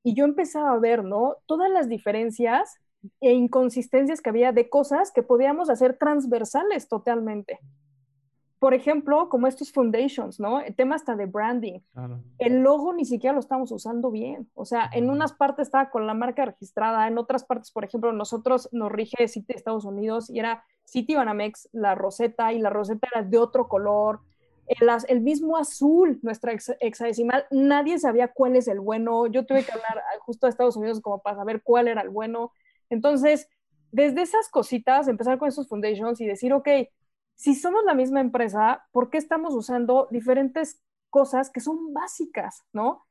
y 0.03 0.15
yo 0.15 0.25
empezaba 0.25 0.73
a 0.73 0.79
ver, 0.79 1.05
¿no? 1.05 1.37
Todas 1.47 1.71
las 1.71 1.89
diferencias 1.89 2.79
e 3.21 3.33
inconsistencias 3.33 4.21
que 4.21 4.31
había 4.31 4.53
de 4.53 4.69
cosas 4.69 5.13
que 5.13 5.23
podíamos 5.23 5.69
hacer 5.71 5.99
transversales 5.99 6.89
totalmente 6.89 7.61
por 8.65 8.73
ejemplo, 8.73 9.29
como 9.29 9.47
estos 9.47 9.71
foundations, 9.71 10.41
¿no? 10.41 10.59
El 10.59 10.75
tema 10.75 10.95
hasta 10.95 11.15
de 11.17 11.27
branding. 11.27 11.81
El 12.39 12.63
logo 12.63 12.95
ni 12.95 13.05
siquiera 13.05 13.35
lo 13.35 13.41
estamos 13.41 13.71
usando 13.71 14.11
bien. 14.11 14.49
O 14.55 14.65
sea, 14.65 14.89
en 14.91 15.11
unas 15.11 15.35
partes 15.35 15.67
estaba 15.69 15.91
con 15.91 16.07
la 16.07 16.15
marca 16.15 16.47
registrada, 16.47 17.07
en 17.07 17.19
otras 17.19 17.45
partes, 17.45 17.71
por 17.71 17.85
ejemplo, 17.85 18.11
nosotros 18.15 18.71
nos 18.73 18.91
rige 18.91 19.29
City 19.29 19.49
de 19.49 19.59
Estados 19.59 19.85
Unidos 19.85 20.31
y 20.31 20.39
era 20.39 20.65
City 20.87 21.15
Banamex, 21.15 21.69
la 21.73 21.95
roseta, 21.95 22.55
y 22.55 22.59
la 22.59 22.71
roseta 22.71 23.07
era 23.13 23.23
de 23.23 23.37
otro 23.37 23.69
color. 23.69 24.21
El, 24.67 24.89
el 25.09 25.21
mismo 25.21 25.59
azul, 25.59 26.19
nuestra 26.23 26.55
hexadecimal, 26.81 27.45
nadie 27.51 27.99
sabía 27.99 28.29
cuál 28.29 28.57
es 28.57 28.67
el 28.67 28.81
bueno. 28.81 29.27
Yo 29.27 29.45
tuve 29.45 29.63
que 29.63 29.73
hablar 29.73 30.03
justo 30.21 30.47
a 30.47 30.49
Estados 30.49 30.79
Unidos 30.79 31.03
como 31.03 31.21
para 31.21 31.37
saber 31.37 31.63
cuál 31.63 31.87
era 31.87 32.01
el 32.01 32.09
bueno. 32.09 32.51
Entonces, 32.89 33.47
desde 33.93 34.23
esas 34.23 34.49
cositas, 34.49 35.07
empezar 35.07 35.37
con 35.37 35.49
esos 35.49 35.69
foundations 35.69 36.19
y 36.23 36.27
decir, 36.27 36.55
ok, 36.55 36.69
si 37.35 37.55
somos 37.55 37.85
la 37.85 37.95
misma 37.95 38.21
empresa, 38.21 38.87
¿por 38.93 39.11
qué 39.11 39.19
estamos 39.19 39.55
usando 39.55 40.09
diferentes 40.11 40.81
cosas 41.11 41.51
que 41.51 41.61
son 41.61 41.93
básicas, 41.93 42.65
¿no? 42.73 43.07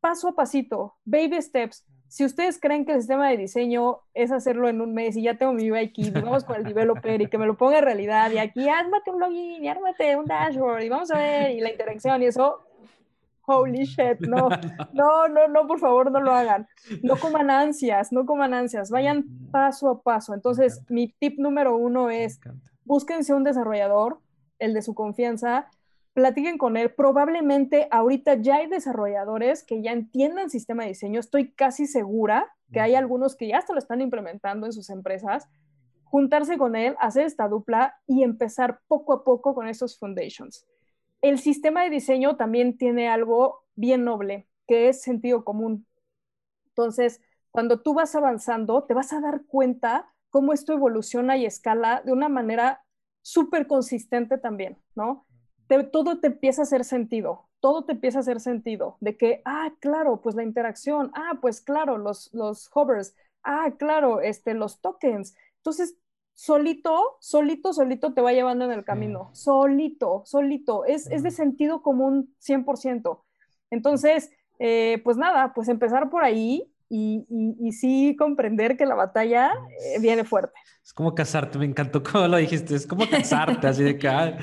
Paso 0.00 0.28
a 0.28 0.34
pasito, 0.34 0.96
baby 1.04 1.40
steps. 1.40 1.84
Si 2.08 2.24
ustedes 2.24 2.60
creen 2.60 2.84
que 2.84 2.92
el 2.92 3.00
sistema 3.00 3.28
de 3.28 3.36
diseño 3.36 3.98
es 4.14 4.30
hacerlo 4.30 4.68
en 4.68 4.80
un 4.80 4.94
mes 4.94 5.16
y 5.16 5.22
ya 5.22 5.36
tengo 5.36 5.52
mi 5.52 5.70
UI 5.70 5.92
kit, 5.92 6.14
vamos 6.14 6.44
con 6.44 6.56
el 6.56 6.64
developer 6.64 7.20
y 7.20 7.26
que 7.26 7.38
me 7.38 7.46
lo 7.46 7.56
ponga 7.56 7.78
en 7.78 7.84
realidad 7.84 8.30
y 8.30 8.38
aquí 8.38 8.68
ármate 8.68 9.10
un 9.10 9.20
login 9.20 9.64
y 9.64 9.68
ármate 9.68 10.16
un 10.16 10.26
dashboard 10.26 10.82
y 10.82 10.88
vamos 10.88 11.10
a 11.10 11.18
ver 11.18 11.50
y 11.50 11.60
la 11.60 11.70
interacción 11.70 12.22
y 12.22 12.26
eso, 12.26 12.60
holy 13.46 13.84
shit, 13.84 14.20
no, 14.20 14.48
no, 14.92 15.28
no, 15.28 15.48
no, 15.48 15.66
por 15.66 15.80
favor 15.80 16.10
no 16.12 16.20
lo 16.20 16.32
hagan. 16.32 16.68
No 17.02 17.16
coman 17.16 17.50
ansias, 17.50 18.12
no 18.12 18.24
coman 18.24 18.54
ansias, 18.54 18.90
vayan 18.90 19.24
paso 19.50 19.88
a 19.88 20.02
paso. 20.02 20.34
Entonces, 20.34 20.82
mi 20.88 21.12
tip 21.18 21.38
número 21.38 21.76
uno 21.76 22.10
es 22.10 22.40
búsquense 22.86 23.34
un 23.34 23.44
desarrollador, 23.44 24.20
el 24.58 24.72
de 24.72 24.80
su 24.80 24.94
confianza, 24.94 25.68
platiquen 26.14 26.56
con 26.56 26.78
él. 26.78 26.94
Probablemente 26.94 27.88
ahorita 27.90 28.36
ya 28.36 28.56
hay 28.56 28.68
desarrolladores 28.68 29.62
que 29.62 29.82
ya 29.82 29.92
entiendan 29.92 30.48
sistema 30.48 30.84
de 30.84 30.90
diseño. 30.90 31.20
Estoy 31.20 31.52
casi 31.52 31.86
segura 31.86 32.54
que 32.72 32.80
hay 32.80 32.94
algunos 32.94 33.36
que 33.36 33.48
ya 33.48 33.58
hasta 33.58 33.74
lo 33.74 33.78
están 33.78 34.00
implementando 34.00 34.66
en 34.66 34.72
sus 34.72 34.88
empresas. 34.88 35.48
Juntarse 36.04 36.56
con 36.56 36.76
él, 36.76 36.96
hacer 37.00 37.26
esta 37.26 37.48
dupla 37.48 37.96
y 38.06 38.22
empezar 38.22 38.80
poco 38.88 39.12
a 39.12 39.24
poco 39.24 39.54
con 39.54 39.68
esos 39.68 39.98
foundations. 39.98 40.66
El 41.20 41.38
sistema 41.38 41.82
de 41.82 41.90
diseño 41.90 42.36
también 42.36 42.78
tiene 42.78 43.08
algo 43.08 43.64
bien 43.74 44.04
noble, 44.04 44.46
que 44.66 44.88
es 44.88 45.02
sentido 45.02 45.44
común. 45.44 45.86
Entonces, 46.68 47.20
cuando 47.50 47.80
tú 47.82 47.94
vas 47.94 48.14
avanzando, 48.14 48.84
te 48.84 48.94
vas 48.94 49.12
a 49.12 49.20
dar 49.20 49.44
cuenta 49.46 50.08
cómo 50.36 50.52
esto 50.52 50.74
evoluciona 50.74 51.38
y 51.38 51.46
escala 51.46 52.02
de 52.04 52.12
una 52.12 52.28
manera 52.28 52.84
súper 53.22 53.66
consistente 53.66 54.36
también, 54.36 54.76
¿no? 54.94 55.24
todo 55.90 56.20
te 56.20 56.26
empieza 56.26 56.60
a 56.60 56.64
hacer 56.64 56.84
sentido, 56.84 57.48
todo 57.58 57.86
te 57.86 57.92
empieza 57.92 58.18
a 58.18 58.20
hacer 58.20 58.40
sentido, 58.40 58.98
de 59.00 59.16
que, 59.16 59.40
ah, 59.46 59.72
claro, 59.80 60.20
pues 60.20 60.34
la 60.34 60.42
interacción, 60.42 61.10
ah, 61.14 61.38
pues 61.40 61.62
claro, 61.62 61.96
los, 61.96 62.28
los 62.34 62.68
hovers, 62.74 63.16
ah, 63.44 63.72
claro, 63.78 64.20
este, 64.20 64.52
los 64.52 64.82
tokens. 64.82 65.34
Entonces, 65.56 65.96
solito, 66.34 67.16
solito, 67.20 67.72
solito 67.72 68.12
te 68.12 68.20
va 68.20 68.34
llevando 68.34 68.66
en 68.66 68.72
el 68.72 68.84
camino, 68.84 69.30
solito, 69.32 70.20
solito, 70.26 70.84
es, 70.84 71.10
es 71.10 71.22
de 71.22 71.30
sentido 71.30 71.80
común 71.80 72.36
100%. 72.40 73.24
Entonces, 73.70 74.30
eh, 74.58 75.00
pues 75.02 75.16
nada, 75.16 75.54
pues 75.54 75.68
empezar 75.68 76.10
por 76.10 76.24
ahí 76.24 76.70
y, 76.88 77.26
y, 77.60 77.72
sí 77.72 78.14
comprender 78.16 78.76
que 78.76 78.86
la 78.86 78.94
batalla 78.94 79.52
eh, 79.80 79.98
viene 80.00 80.24
fuerte. 80.24 80.58
Es 80.84 80.92
como 80.92 81.14
casarte, 81.14 81.58
me 81.58 81.64
encantó 81.64 82.02
cómo 82.02 82.28
lo 82.28 82.36
dijiste, 82.36 82.74
es 82.74 82.86
como 82.86 83.08
casarte, 83.08 83.66
así 83.66 83.82
de 83.82 83.98
que, 83.98 84.08
ah, 84.08 84.38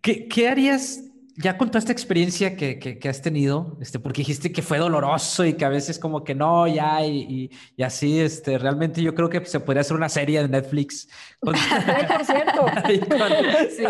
¿qué, 0.00 0.26
¿qué, 0.26 0.48
harías 0.48 1.02
ya 1.36 1.58
con 1.58 1.68
toda 1.68 1.80
esta 1.80 1.92
experiencia 1.92 2.56
que, 2.56 2.78
que, 2.78 3.08
has 3.08 3.20
tenido? 3.20 3.76
Este, 3.82 3.98
porque 3.98 4.22
dijiste 4.22 4.50
que 4.50 4.62
fue 4.62 4.78
doloroso 4.78 5.44
y 5.44 5.54
que 5.54 5.64
a 5.66 5.68
veces 5.68 5.98
como 5.98 6.24
que 6.24 6.34
no, 6.34 6.66
ya, 6.66 7.04
y, 7.04 7.50
y 7.76 7.82
así, 7.82 8.18
este, 8.18 8.56
realmente 8.56 9.02
yo 9.02 9.14
creo 9.14 9.28
que 9.28 9.44
se 9.44 9.60
podría 9.60 9.82
hacer 9.82 9.96
una 9.96 10.08
serie 10.08 10.40
de 10.40 10.48
Netflix. 10.48 11.08
Con, 11.40 11.54
por 12.08 12.24
cierto. 12.24 12.66
sí. 13.76 13.84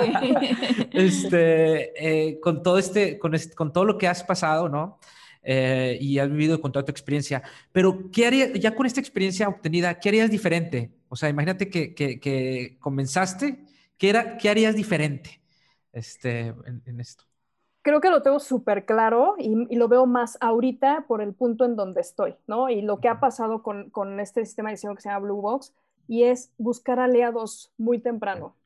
este, 0.93 2.31
eh, 2.31 2.41
con 2.41 2.63
todo 2.63 2.79
este, 2.79 3.21
con, 3.21 3.35
este, 3.35 3.55
con 3.55 3.73
todo 3.73 3.85
lo 3.85 3.99
que 3.99 4.09
has 4.09 4.25
pasado, 4.25 4.69
¿no? 4.69 4.99
Eh, 5.45 5.99
y 6.01 6.19
has 6.19 6.31
vivido 6.31 6.61
con 6.61 6.73
toda 6.73 6.85
tu 6.85 6.91
experiencia. 6.91 7.43
Pero, 7.71 8.11
¿qué 8.11 8.27
harías, 8.27 8.53
ya 8.55 8.75
con 8.75 8.87
esta 8.87 9.01
experiencia 9.01 9.49
obtenida, 9.49 10.01
qué 10.01 10.09
harías 10.09 10.31
diferente? 10.31 10.91
O 11.09 11.17
sea, 11.17 11.29
imagínate 11.29 11.69
que, 11.69 11.95
que, 11.95 12.77
comenzaste, 12.81 13.67
¿qué, 13.99 14.09
era, 14.09 14.39
¿qué 14.39 14.49
harías 14.49 14.75
diferente 14.75 15.43
este, 15.93 16.55
en, 16.87 16.99
esto? 16.99 17.25
Creo 17.83 18.01
que 18.01 18.09
lo 18.09 18.23
tengo 18.23 18.41
súper 18.41 18.87
claro 18.87 19.35
y, 19.39 19.77
lo 19.77 19.89
veo 19.89 20.07
más 20.07 20.39
ahorita 20.41 21.05
por 21.07 21.21
el 21.21 21.35
punto 21.35 21.67
en 21.67 21.77
donde 21.77 22.01
estoy, 22.01 22.35
¿no? 22.47 22.71
Y 22.71 22.81
lo 22.81 22.99
que 23.01 23.09
ha 23.09 23.21
pasado 23.21 23.63
con, 23.63 23.91
con 23.91 24.21
este 24.21 24.45
sistema 24.47 24.71
de 24.71 24.77
diseño 24.77 24.95
que 24.95 25.03
se 25.03 25.11
llama 25.11 25.27
Blue 25.27 25.43
Box 25.43 25.75
y 26.09 26.25
es 26.25 26.51
buscar 26.57 26.99
aliados 26.99 27.71
muy 27.77 27.99
temprano. 27.99 28.57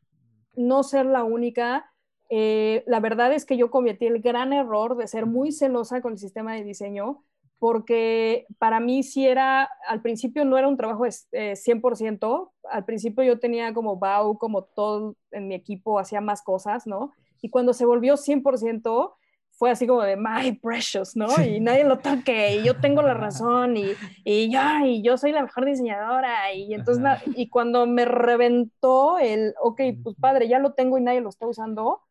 No 0.54 0.84
ser 0.84 1.06
la 1.06 1.24
única 1.24 1.92
eh, 2.28 2.84
la 2.86 3.00
verdad 3.00 3.32
es 3.32 3.44
que 3.44 3.56
yo 3.56 3.70
cometí 3.70 4.06
el 4.06 4.20
gran 4.20 4.52
error 4.52 4.96
de 4.96 5.06
ser 5.06 5.26
muy 5.26 5.52
celosa 5.52 6.00
con 6.00 6.12
el 6.12 6.18
sistema 6.18 6.54
de 6.54 6.64
diseño, 6.64 7.24
porque 7.58 8.46
para 8.58 8.80
mí 8.80 9.02
sí 9.02 9.26
era, 9.26 9.68
al 9.88 10.00
principio 10.02 10.44
no 10.44 10.58
era 10.58 10.68
un 10.68 10.76
trabajo 10.76 11.06
eh, 11.06 11.54
100%, 11.56 12.50
al 12.70 12.84
principio 12.84 13.24
yo 13.24 13.38
tenía 13.38 13.74
como 13.74 13.96
BAU, 13.96 14.38
como 14.38 14.62
todo 14.62 15.16
en 15.30 15.48
mi 15.48 15.54
equipo 15.54 15.98
hacía 15.98 16.20
más 16.20 16.42
cosas, 16.42 16.86
¿no? 16.86 17.12
Y 17.40 17.50
cuando 17.50 17.72
se 17.72 17.86
volvió 17.86 18.16
100%, 18.16 19.14
fue 19.58 19.72
así 19.72 19.88
como 19.88 20.02
de 20.02 20.16
my 20.16 20.52
precious, 20.62 21.16
¿no? 21.16 21.26
Y 21.44 21.58
nadie 21.58 21.82
lo 21.82 21.98
toque, 21.98 22.56
y 22.56 22.64
yo 22.64 22.78
tengo 22.78 23.02
la 23.02 23.14
razón, 23.14 23.76
y, 23.76 23.86
y, 24.24 24.52
yo, 24.52 24.60
y 24.84 25.02
yo 25.02 25.18
soy 25.18 25.32
la 25.32 25.42
mejor 25.42 25.64
diseñadora, 25.64 26.52
y 26.52 26.74
entonces, 26.74 27.04
y 27.34 27.48
cuando 27.48 27.84
me 27.86 28.04
reventó 28.04 29.18
el, 29.18 29.54
ok, 29.60 29.80
pues 30.04 30.14
padre, 30.20 30.46
ya 30.46 30.60
lo 30.60 30.74
tengo 30.74 30.96
y 30.96 31.02
nadie 31.02 31.20
lo 31.20 31.28
está 31.28 31.48
usando, 31.48 32.02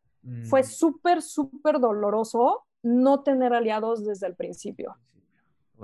fue 0.44 0.60
mm. 0.60 0.64
súper, 0.64 1.22
súper 1.22 1.80
doloroso 1.80 2.64
no 2.82 3.22
tener 3.22 3.52
aliados 3.52 4.04
desde 4.04 4.26
el 4.26 4.34
principio. 4.34 4.96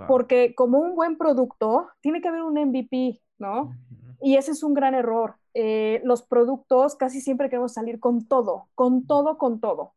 Porque 0.09 0.57
como 0.57 0.78
un 0.78 0.97
buen 0.97 1.16
producto, 1.16 1.86
tiene 2.01 2.20
que 2.20 2.26
haber 2.26 2.42
un 2.42 2.55
MVP, 2.55 3.20
¿no? 3.38 3.72
Y 4.20 4.36
ese 4.36 4.51
es 4.51 4.64
un 4.64 4.74
gran 4.74 4.95
error. 4.95 5.36
Eh, 5.55 6.01
los 6.03 6.22
productos 6.22 6.97
casi 6.97 7.20
siempre 7.20 7.49
queremos 7.49 7.74
salir 7.74 8.01
con 8.01 8.26
todo, 8.26 8.66
con 8.74 9.07
todo, 9.07 9.38
con 9.38 9.61
todo. 9.61 9.92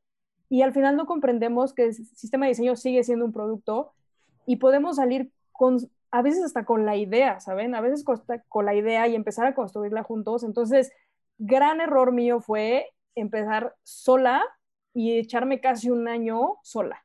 Y 0.49 0.61
al 0.61 0.71
final 0.71 0.95
no 0.97 1.07
comprendemos 1.07 1.73
que 1.73 1.85
el 1.85 1.93
sistema 1.95 2.45
de 2.45 2.51
diseño 2.51 2.75
sigue 2.75 3.03
siendo 3.03 3.25
un 3.25 3.33
producto 3.33 3.91
y 4.45 4.57
podemos 4.57 4.97
salir 4.97 5.31
con, 5.51 5.79
a 6.11 6.21
veces 6.21 6.43
hasta 6.43 6.63
con 6.63 6.85
la 6.85 6.95
idea, 6.95 7.39
¿saben? 7.39 7.73
A 7.73 7.81
veces 7.81 8.03
con, 8.03 8.21
con 8.49 8.65
la 8.65 8.75
idea 8.75 9.07
y 9.07 9.15
empezar 9.15 9.47
a 9.47 9.55
construirla 9.55 10.03
juntos. 10.03 10.43
Entonces, 10.43 10.91
gran 11.39 11.81
error 11.81 12.11
mío 12.11 12.39
fue 12.39 12.91
empezar 13.19 13.75
sola 13.83 14.43
y 14.93 15.17
echarme 15.17 15.59
casi 15.59 15.89
un 15.89 16.07
año 16.07 16.57
sola. 16.63 17.03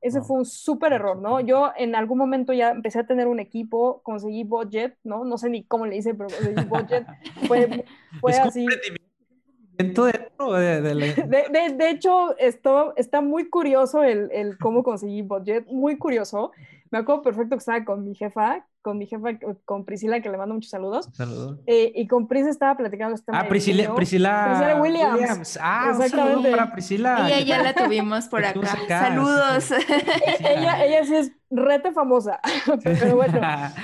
Ese 0.00 0.22
fue 0.22 0.38
un 0.38 0.46
súper 0.46 0.94
error, 0.94 1.18
¿no? 1.20 1.40
Yo 1.40 1.72
en 1.76 1.94
algún 1.94 2.16
momento 2.18 2.52
ya 2.54 2.70
empecé 2.70 3.00
a 3.00 3.06
tener 3.06 3.26
un 3.26 3.38
equipo, 3.38 4.00
conseguí 4.02 4.44
budget, 4.44 4.96
¿no? 5.04 5.24
No 5.24 5.36
sé 5.36 5.50
ni 5.50 5.64
cómo 5.64 5.84
le 5.86 5.96
hice, 5.96 6.14
pero 6.14 6.30
conseguí 6.30 6.64
budget. 6.64 7.06
Fue, 7.46 7.84
fue 8.20 8.32
así. 8.32 8.66
De, 10.40 11.74
de, 11.76 11.90
hecho, 11.90 12.36
esto 12.38 12.94
está 12.96 13.20
muy 13.20 13.48
curioso 13.48 14.02
el, 14.02 14.30
el, 14.32 14.58
cómo 14.58 14.82
conseguí 14.82 15.22
budget, 15.22 15.66
muy 15.68 15.96
curioso. 15.98 16.52
Me 16.90 16.98
acuerdo 16.98 17.22
perfecto 17.22 17.56
que 17.56 17.60
estaba 17.60 17.84
con 17.84 18.04
mi 18.04 18.14
jefa, 18.14 18.66
con 18.82 18.98
mi 18.98 19.06
jefa, 19.06 19.30
con 19.64 19.84
Priscila, 19.84 20.20
que 20.20 20.30
le 20.30 20.38
mando 20.38 20.54
muchos 20.54 20.70
saludos. 20.70 21.08
Saludos. 21.12 21.58
Eh, 21.66 21.92
y 21.94 22.06
con 22.06 22.28
Pris 22.28 22.46
estaba 22.46 22.76
platicando 22.76 23.14
este 23.14 23.30
Ah, 23.34 23.46
Priscila, 23.48 23.94
Priscila, 23.94 24.46
Priscila 24.48 24.80
Williams. 24.80 25.58
Ah, 25.60 25.90
exactamente. 25.90 26.50
para 26.50 26.72
Priscila. 26.72 27.28
Ella 27.28 27.40
ya 27.40 27.62
la 27.62 27.74
tuvimos 27.74 28.28
por 28.28 28.44
acá. 28.44 28.76
Saludos. 28.88 29.70
ella, 30.40 30.84
ella 30.84 31.04
sí 31.04 31.16
es 31.16 31.32
rete 31.50 31.92
famosa. 31.92 32.40
Pero 32.84 33.16
bueno. 33.16 33.40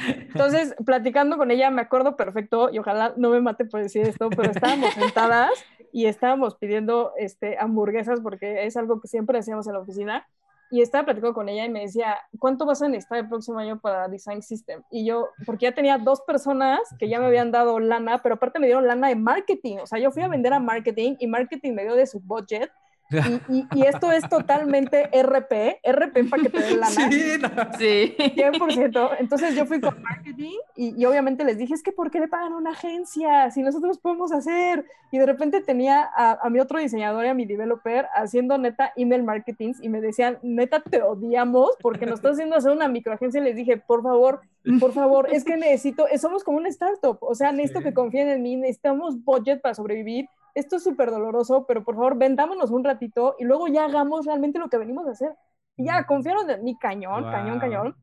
Entonces, 0.06 0.74
platicando 0.84 1.36
con 1.36 1.50
ella, 1.50 1.70
me 1.70 1.82
acuerdo 1.82 2.16
perfecto, 2.16 2.70
y 2.72 2.78
ojalá 2.78 3.12
no 3.16 3.30
me 3.30 3.40
mate 3.40 3.64
por 3.64 3.82
decir 3.82 4.02
esto, 4.06 4.30
pero 4.30 4.50
estábamos 4.50 4.94
sentadas 4.94 5.50
y 5.92 6.06
estábamos 6.06 6.56
pidiendo 6.56 7.12
este, 7.18 7.58
hamburguesas 7.58 8.20
porque 8.20 8.66
es 8.66 8.76
algo 8.76 9.00
que 9.00 9.08
siempre 9.08 9.38
hacíamos 9.38 9.66
en 9.66 9.74
la 9.74 9.80
oficina 9.80 10.26
y 10.70 10.82
estaba 10.82 11.04
platicando 11.04 11.34
con 11.34 11.48
ella 11.48 11.64
y 11.64 11.68
me 11.68 11.80
decía, 11.80 12.18
¿cuánto 12.38 12.66
vas 12.66 12.82
a 12.82 12.88
necesitar 12.88 13.18
el 13.18 13.28
próximo 13.28 13.58
año 13.58 13.78
para 13.80 14.08
Design 14.08 14.42
System? 14.42 14.82
Y 14.90 15.06
yo, 15.06 15.28
porque 15.44 15.64
ya 15.64 15.72
tenía 15.72 15.98
dos 15.98 16.20
personas 16.22 16.80
que 16.98 17.08
ya 17.08 17.20
me 17.20 17.26
habían 17.26 17.50
dado 17.52 17.78
lana, 17.78 18.22
pero 18.22 18.34
aparte 18.36 18.58
me 18.58 18.66
dieron 18.66 18.86
lana 18.86 19.08
de 19.08 19.16
marketing. 19.16 19.78
O 19.82 19.86
sea, 19.86 19.98
yo 19.98 20.10
fui 20.10 20.22
a 20.22 20.28
vender 20.28 20.52
a 20.52 20.60
marketing 20.60 21.16
y 21.18 21.26
marketing 21.26 21.72
me 21.72 21.84
dio 21.84 21.94
de 21.94 22.06
su 22.06 22.20
budget 22.20 22.70
y, 23.48 23.66
y, 23.72 23.82
esto 23.82 24.10
es 24.10 24.28
totalmente 24.28 25.08
RP, 25.12 25.80
RP 25.84 26.28
para 26.28 26.42
que 26.42 26.48
te 26.48 26.60
den 26.60 26.80
lana. 26.80 27.10
Sí, 27.10 27.38
no. 27.40 27.48
sí. 27.78 28.14
100%. 28.18 29.16
Entonces 29.20 29.54
yo 29.54 29.64
fui 29.66 29.80
con 29.80 30.02
marketing 30.02 30.58
y, 30.74 31.00
y, 31.00 31.04
obviamente 31.06 31.44
les 31.44 31.58
dije, 31.58 31.74
es 31.74 31.82
que 31.82 31.92
¿por 31.92 32.10
qué 32.10 32.20
le 32.20 32.28
pagan 32.28 32.52
a 32.52 32.56
una 32.56 32.70
agencia? 32.72 33.50
Si 33.50 33.62
nosotros 33.62 33.98
podemos 33.98 34.32
hacer. 34.32 34.84
Y 35.12 35.18
de 35.18 35.26
repente 35.26 35.60
tenía 35.60 36.02
a, 36.16 36.38
a 36.42 36.50
mi 36.50 36.58
otro 36.58 36.80
diseñador 36.80 37.24
y 37.24 37.28
a 37.28 37.34
mi 37.34 37.46
developer 37.46 38.08
haciendo 38.14 38.58
neta 38.58 38.92
email 38.96 39.22
marketing 39.22 39.74
y 39.80 39.88
me 39.88 40.00
decían, 40.00 40.38
neta, 40.42 40.80
te 40.80 41.00
odiamos 41.00 41.70
porque 41.80 42.06
nos 42.06 42.16
estás 42.16 42.32
haciendo 42.32 42.56
hacer 42.56 42.72
una 42.72 42.88
microagencia. 42.88 43.40
Y 43.40 43.44
les 43.44 43.56
dije, 43.56 43.76
por 43.76 44.02
favor, 44.02 44.40
por 44.80 44.92
favor, 44.92 45.28
es 45.32 45.44
que 45.44 45.56
necesito, 45.56 46.06
somos 46.18 46.44
como 46.44 46.58
una 46.58 46.68
startup. 46.68 47.18
O 47.20 47.34
sea, 47.34 47.52
necesito 47.52 47.82
que 47.82 47.94
confíen 47.94 48.28
en 48.28 48.42
mí, 48.42 48.56
necesitamos 48.56 49.22
budget 49.24 49.60
para 49.60 49.74
sobrevivir 49.74 50.28
esto 50.56 50.76
es 50.76 50.84
súper 50.84 51.10
doloroso, 51.10 51.66
pero 51.66 51.84
por 51.84 51.96
favor, 51.96 52.16
vendámonos 52.16 52.70
un 52.70 52.82
ratito 52.82 53.36
y 53.38 53.44
luego 53.44 53.68
ya 53.68 53.84
hagamos 53.84 54.24
realmente 54.24 54.58
lo 54.58 54.70
que 54.70 54.78
venimos 54.78 55.06
a 55.06 55.10
hacer. 55.10 55.30
Y 55.76 55.84
ya, 55.84 56.06
confiaron 56.06 56.48
en 56.48 56.64
mí 56.64 56.78
cañón, 56.78 57.24
cañón, 57.30 57.60
cañón. 57.60 57.96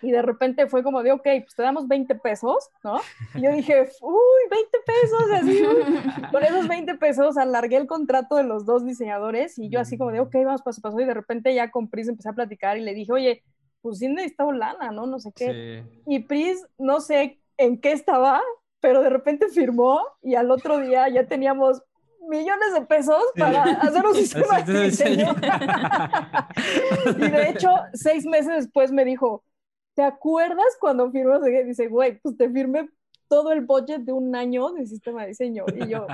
Y 0.00 0.10
de 0.10 0.22
repente 0.22 0.66
fue 0.68 0.82
como 0.82 1.02
de, 1.02 1.12
ok, 1.12 1.22
pues 1.22 1.54
te 1.54 1.62
damos 1.62 1.86
20 1.86 2.14
pesos, 2.14 2.70
¿no? 2.82 2.98
Y 3.34 3.42
yo 3.42 3.52
dije, 3.52 3.86
uy, 4.00 4.42
20 4.50 4.78
pesos, 4.86 5.30
así. 5.34 6.30
Con 6.32 6.42
esos 6.42 6.66
20 6.66 6.94
pesos 6.94 7.36
alargué 7.36 7.76
el 7.76 7.86
contrato 7.86 8.36
de 8.36 8.44
los 8.44 8.64
dos 8.64 8.86
diseñadores 8.86 9.58
y 9.58 9.68
yo 9.68 9.78
así 9.78 9.98
como 9.98 10.12
de, 10.12 10.20
ok, 10.20 10.34
vamos 10.46 10.62
paso 10.62 10.80
a 10.80 10.82
paso. 10.82 10.98
Y 10.98 11.04
de 11.04 11.14
repente 11.14 11.54
ya 11.54 11.70
con 11.70 11.90
Pris 11.90 12.08
empecé 12.08 12.30
a 12.30 12.32
platicar 12.32 12.78
y 12.78 12.80
le 12.80 12.94
dije, 12.94 13.12
oye, 13.12 13.42
pues 13.82 13.98
sí 13.98 14.08
necesitaba 14.08 14.54
lana, 14.54 14.90
¿no? 14.92 15.06
No 15.06 15.18
sé 15.18 15.32
qué. 15.34 15.84
Y 16.06 16.20
Pris, 16.20 16.64
no 16.78 17.00
sé 17.00 17.40
en 17.58 17.80
qué 17.80 17.92
estaba, 17.92 18.40
pero 18.80 19.02
de 19.02 19.10
repente 19.10 19.48
firmó 19.48 20.00
y 20.22 20.36
al 20.36 20.50
otro 20.50 20.78
día 20.78 21.08
ya 21.08 21.26
teníamos 21.26 21.82
millones 22.28 22.72
de 22.74 22.82
pesos 22.82 23.22
para 23.36 23.64
hacer 23.64 24.06
un 24.06 24.14
sistema 24.14 24.62
de 24.62 24.84
diseño. 24.84 25.34
y 27.18 27.30
de 27.30 27.50
hecho, 27.50 27.70
seis 27.92 28.24
meses 28.24 28.64
después 28.64 28.92
me 28.92 29.04
dijo, 29.04 29.44
¿te 29.94 30.02
acuerdas 30.02 30.76
cuando 30.80 31.10
firmas? 31.10 31.42
Dice, 31.42 31.88
güey, 31.88 32.18
pues 32.20 32.36
te 32.36 32.48
firmé 32.48 32.88
todo 33.32 33.50
el 33.52 33.62
budget 33.62 34.02
de 34.02 34.12
un 34.12 34.36
año 34.36 34.72
de 34.72 34.86
sistema 34.86 35.22
de 35.22 35.28
diseño. 35.28 35.64
Y 35.74 35.88
yo, 35.88 36.06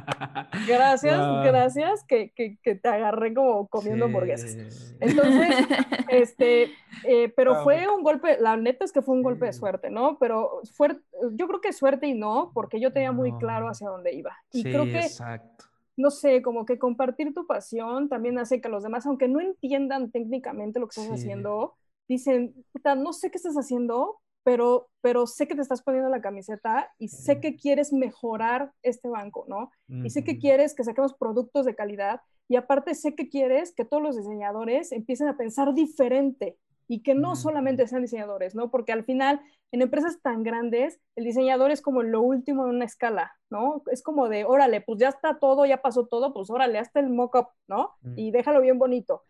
gracias, 0.68 1.18
gracias, 1.44 2.04
que, 2.04 2.30
que, 2.30 2.58
que, 2.62 2.76
te 2.76 2.88
agarré 2.88 3.34
como 3.34 3.66
comiendo 3.66 4.04
hamburguesas. 4.04 4.56
Entonces, 5.00 5.66
este, 6.10 6.70
eh, 7.02 7.32
pero 7.34 7.64
fue 7.64 7.88
un 7.88 8.04
golpe, 8.04 8.38
la 8.38 8.56
neta 8.56 8.84
es 8.84 8.92
que 8.92 9.02
fue 9.02 9.16
un 9.16 9.24
golpe 9.24 9.46
de 9.46 9.52
suerte, 9.52 9.90
¿no? 9.90 10.16
Pero 10.20 10.60
fue, 10.74 10.96
yo 11.32 11.48
creo 11.48 11.60
que 11.60 11.72
suerte 11.72 12.06
y 12.06 12.14
no, 12.14 12.52
porque 12.54 12.78
yo 12.78 12.92
tenía 12.92 13.10
muy 13.10 13.36
claro 13.38 13.66
hacia 13.66 13.88
dónde 13.88 14.14
iba. 14.14 14.36
Y 14.52 14.62
creo 14.62 14.84
que, 14.84 15.00
exacto. 15.00 15.64
no 15.96 16.12
sé, 16.12 16.40
como 16.40 16.64
que 16.66 16.78
compartir 16.78 17.34
tu 17.34 17.48
pasión 17.48 18.08
también 18.08 18.38
hace 18.38 18.60
que 18.60 18.68
los 18.68 18.84
demás, 18.84 19.06
aunque 19.06 19.26
no 19.26 19.40
entiendan 19.40 20.12
técnicamente 20.12 20.78
lo 20.78 20.86
que 20.86 21.00
estás 21.00 21.18
haciendo, 21.18 21.74
dicen, 22.06 22.54
no 22.96 23.12
sé 23.12 23.32
qué 23.32 23.38
estás 23.38 23.56
haciendo, 23.56 24.20
pero, 24.48 24.88
pero 25.02 25.26
sé 25.26 25.46
que 25.46 25.54
te 25.54 25.60
estás 25.60 25.82
poniendo 25.82 26.08
la 26.08 26.22
camiseta 26.22 26.90
y 26.98 27.08
sé 27.08 27.38
que 27.38 27.54
quieres 27.54 27.92
mejorar 27.92 28.72
este 28.82 29.06
banco, 29.06 29.44
¿no? 29.46 29.70
Y 29.88 30.08
sé 30.08 30.24
que 30.24 30.38
quieres 30.38 30.74
que 30.74 30.84
saquemos 30.84 31.12
productos 31.12 31.66
de 31.66 31.74
calidad 31.74 32.22
y 32.48 32.56
aparte 32.56 32.94
sé 32.94 33.14
que 33.14 33.28
quieres 33.28 33.74
que 33.74 33.84
todos 33.84 34.02
los 34.02 34.16
diseñadores 34.16 34.90
empiecen 34.92 35.28
a 35.28 35.36
pensar 35.36 35.74
diferente 35.74 36.56
y 36.86 37.02
que 37.02 37.14
no 37.14 37.36
solamente 37.36 37.86
sean 37.86 38.00
diseñadores, 38.00 38.54
¿no? 38.54 38.70
Porque 38.70 38.92
al 38.92 39.04
final, 39.04 39.42
en 39.70 39.82
empresas 39.82 40.18
tan 40.22 40.44
grandes, 40.44 40.98
el 41.14 41.24
diseñador 41.24 41.70
es 41.70 41.82
como 41.82 42.02
lo 42.02 42.22
último 42.22 42.64
en 42.64 42.76
una 42.76 42.86
escala, 42.86 43.32
¿no? 43.50 43.82
Es 43.92 44.02
como 44.02 44.30
de, 44.30 44.46
órale, 44.46 44.80
pues 44.80 44.98
ya 44.98 45.10
está 45.10 45.38
todo, 45.38 45.66
ya 45.66 45.82
pasó 45.82 46.06
todo, 46.06 46.32
pues 46.32 46.48
órale, 46.48 46.78
hasta 46.78 47.00
el 47.00 47.10
mock-up, 47.10 47.48
¿no? 47.66 47.90
Y 48.16 48.30
déjalo 48.30 48.62
bien 48.62 48.78
bonito. 48.78 49.24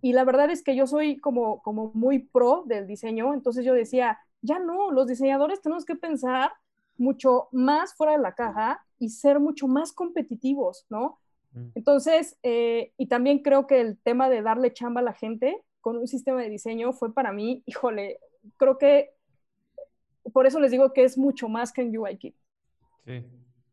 Y 0.00 0.12
la 0.12 0.22
verdad 0.22 0.50
es 0.50 0.62
que 0.62 0.76
yo 0.76 0.86
soy 0.86 1.18
como, 1.18 1.62
como 1.62 1.90
muy 1.94 2.20
pro 2.20 2.62
del 2.66 2.86
diseño, 2.86 3.34
entonces 3.34 3.64
yo 3.64 3.74
decía, 3.74 4.20
ya 4.42 4.58
no, 4.58 4.90
los 4.90 5.06
diseñadores 5.06 5.60
tenemos 5.62 5.84
que 5.84 5.96
pensar 5.96 6.52
mucho 6.98 7.48
más 7.52 7.94
fuera 7.94 8.12
de 8.12 8.18
la 8.18 8.34
caja 8.34 8.84
y 8.98 9.08
ser 9.08 9.40
mucho 9.40 9.66
más 9.66 9.92
competitivos, 9.92 10.86
¿no? 10.90 11.18
Entonces, 11.74 12.38
eh, 12.42 12.92
y 12.96 13.08
también 13.08 13.40
creo 13.40 13.66
que 13.66 13.80
el 13.80 13.98
tema 13.98 14.30
de 14.30 14.40
darle 14.40 14.72
chamba 14.72 15.02
a 15.02 15.04
la 15.04 15.12
gente 15.12 15.62
con 15.82 15.98
un 15.98 16.08
sistema 16.08 16.40
de 16.40 16.48
diseño 16.48 16.94
fue 16.94 17.12
para 17.12 17.30
mí, 17.32 17.62
híjole, 17.66 18.20
creo 18.56 18.78
que 18.78 19.10
por 20.32 20.46
eso 20.46 20.60
les 20.60 20.70
digo 20.70 20.94
que 20.94 21.04
es 21.04 21.18
mucho 21.18 21.48
más 21.48 21.72
que 21.72 21.82
en 21.82 21.96
UIKit. 21.96 22.34
Sí. 23.04 23.24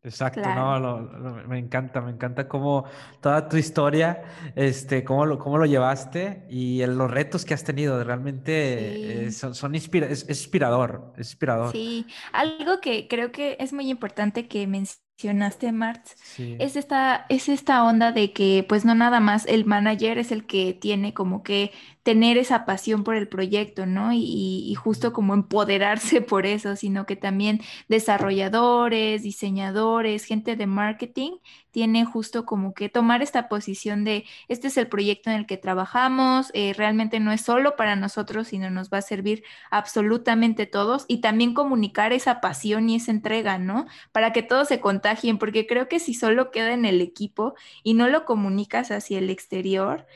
Exacto, 0.10 0.42
no, 0.42 1.00
me 1.48 1.60
encanta, 1.60 2.02
me 2.02 2.12
encanta 2.12 2.48
cómo 2.48 2.86
toda 3.22 3.48
tu 3.48 3.58
historia, 3.58 4.24
este, 4.56 5.04
cómo 5.04 5.26
lo, 5.26 5.38
cómo 5.38 5.60
lo 5.60 5.66
llevaste 5.66 6.46
y 6.50 6.84
los 6.86 7.12
retos 7.12 7.46
que 7.46 7.54
has 7.54 7.64
tenido, 7.64 8.04
realmente 8.04 9.26
eh, 9.26 9.32
son, 9.32 9.54
son 9.54 9.76
es, 9.76 9.84
inspirador, 10.28 11.14
es 11.18 11.28
inspirador. 11.28 11.72
Sí, 11.72 12.08
algo 12.34 12.82
que 12.82 13.08
creo 13.08 13.32
que 13.32 13.56
es 13.60 13.72
muy 13.72 13.90
importante 13.90 14.48
que 14.48 14.66
mencionaste, 14.66 15.72
Marx, 15.72 16.16
es, 16.40 16.76
esta, 16.76 17.28
es 17.30 17.48
esta 17.48 17.84
onda 17.84 18.12
de 18.12 18.34
que 18.34 18.66
pues 18.68 18.86
no 18.86 18.96
nada 18.96 19.20
más 19.20 19.46
el 19.46 19.66
manager 19.66 20.18
es 20.18 20.32
el 20.32 20.48
que 20.48 20.74
tiene 20.74 21.14
como 21.14 21.44
que 21.44 21.72
tener 22.04 22.38
esa 22.38 22.66
pasión 22.66 23.04
por 23.04 23.16
el 23.16 23.28
proyecto, 23.28 23.86
¿no? 23.86 24.12
Y, 24.14 24.74
justo 24.76 25.12
como 25.14 25.34
empoderarse 25.34 26.22
por 26.22 26.46
eso, 26.46 26.76
sino 26.76 27.06
que 27.06 27.16
también 27.16 27.62
desarrolladores, 27.88 29.24
diseñadores, 29.24 30.26
gente 30.26 30.56
de 30.56 30.68
marketing, 30.68 31.32
tiene 31.72 32.06
justo 32.06 32.46
como 32.46 32.74
que 32.74 32.90
tomar 32.90 33.22
esta 33.22 33.50
posición 33.50 34.04
de, 34.04 34.26
este 34.48 34.68
es 34.68 34.78
el 34.78 34.88
proyecto 34.88 35.30
en 35.30 35.38
el 35.38 35.46
que 35.46 35.58
trabajamos, 35.58 36.52
eh, 36.54 36.74
realmente 36.76 37.20
no 37.20 37.32
es 37.32 37.42
solo 37.42 37.76
para 37.76 37.96
nosotros, 37.96 38.48
sino 38.48 38.70
nos 38.70 38.90
va 38.90 39.00
a 39.00 39.02
servir 39.02 39.44
absolutamente 39.70 40.66
todos 40.66 41.06
y 41.08 41.22
también 41.22 41.54
comunicar 41.54 42.14
esa 42.14 42.42
pasión 42.42 42.90
y 42.90 42.96
esa 42.96 43.12
entrega, 43.12 43.58
¿no? 43.60 43.86
Para 44.12 44.34
que 44.34 44.44
todos 44.44 44.68
se 44.70 44.80
contagien, 44.80 45.38
porque 45.38 45.68
creo 45.68 45.88
que 45.88 46.00
si 46.00 46.14
solo 46.14 46.52
queda 46.52 46.74
en 46.74 46.86
el 46.86 47.02
equipo 47.02 47.56
y 47.84 47.94
no 47.94 48.08
lo 48.08 48.26
comunicas 48.26 48.92
hacia 48.92 49.20
el 49.20 49.30
exterior, 49.30 50.08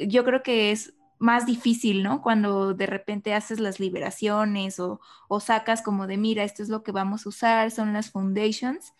yo 0.00 0.24
creo 0.24 0.42
que 0.42 0.72
es 0.72 0.94
más 1.22 1.46
difícil, 1.46 2.02
¿no? 2.02 2.20
Cuando 2.20 2.74
de 2.74 2.86
repente 2.86 3.32
haces 3.32 3.60
las 3.60 3.78
liberaciones 3.78 4.80
o, 4.80 5.00
sacas 5.40 5.80
como 5.80 6.08
de, 6.08 6.16
mira, 6.16 6.42
esto 6.42 6.64
es 6.64 6.68
lo 6.68 6.82
que 6.82 6.90
vamos 6.90 7.24
a 7.24 7.28
usar, 7.28 7.70
son 7.70 7.92
las 7.92 8.10
foundations. 8.10 8.92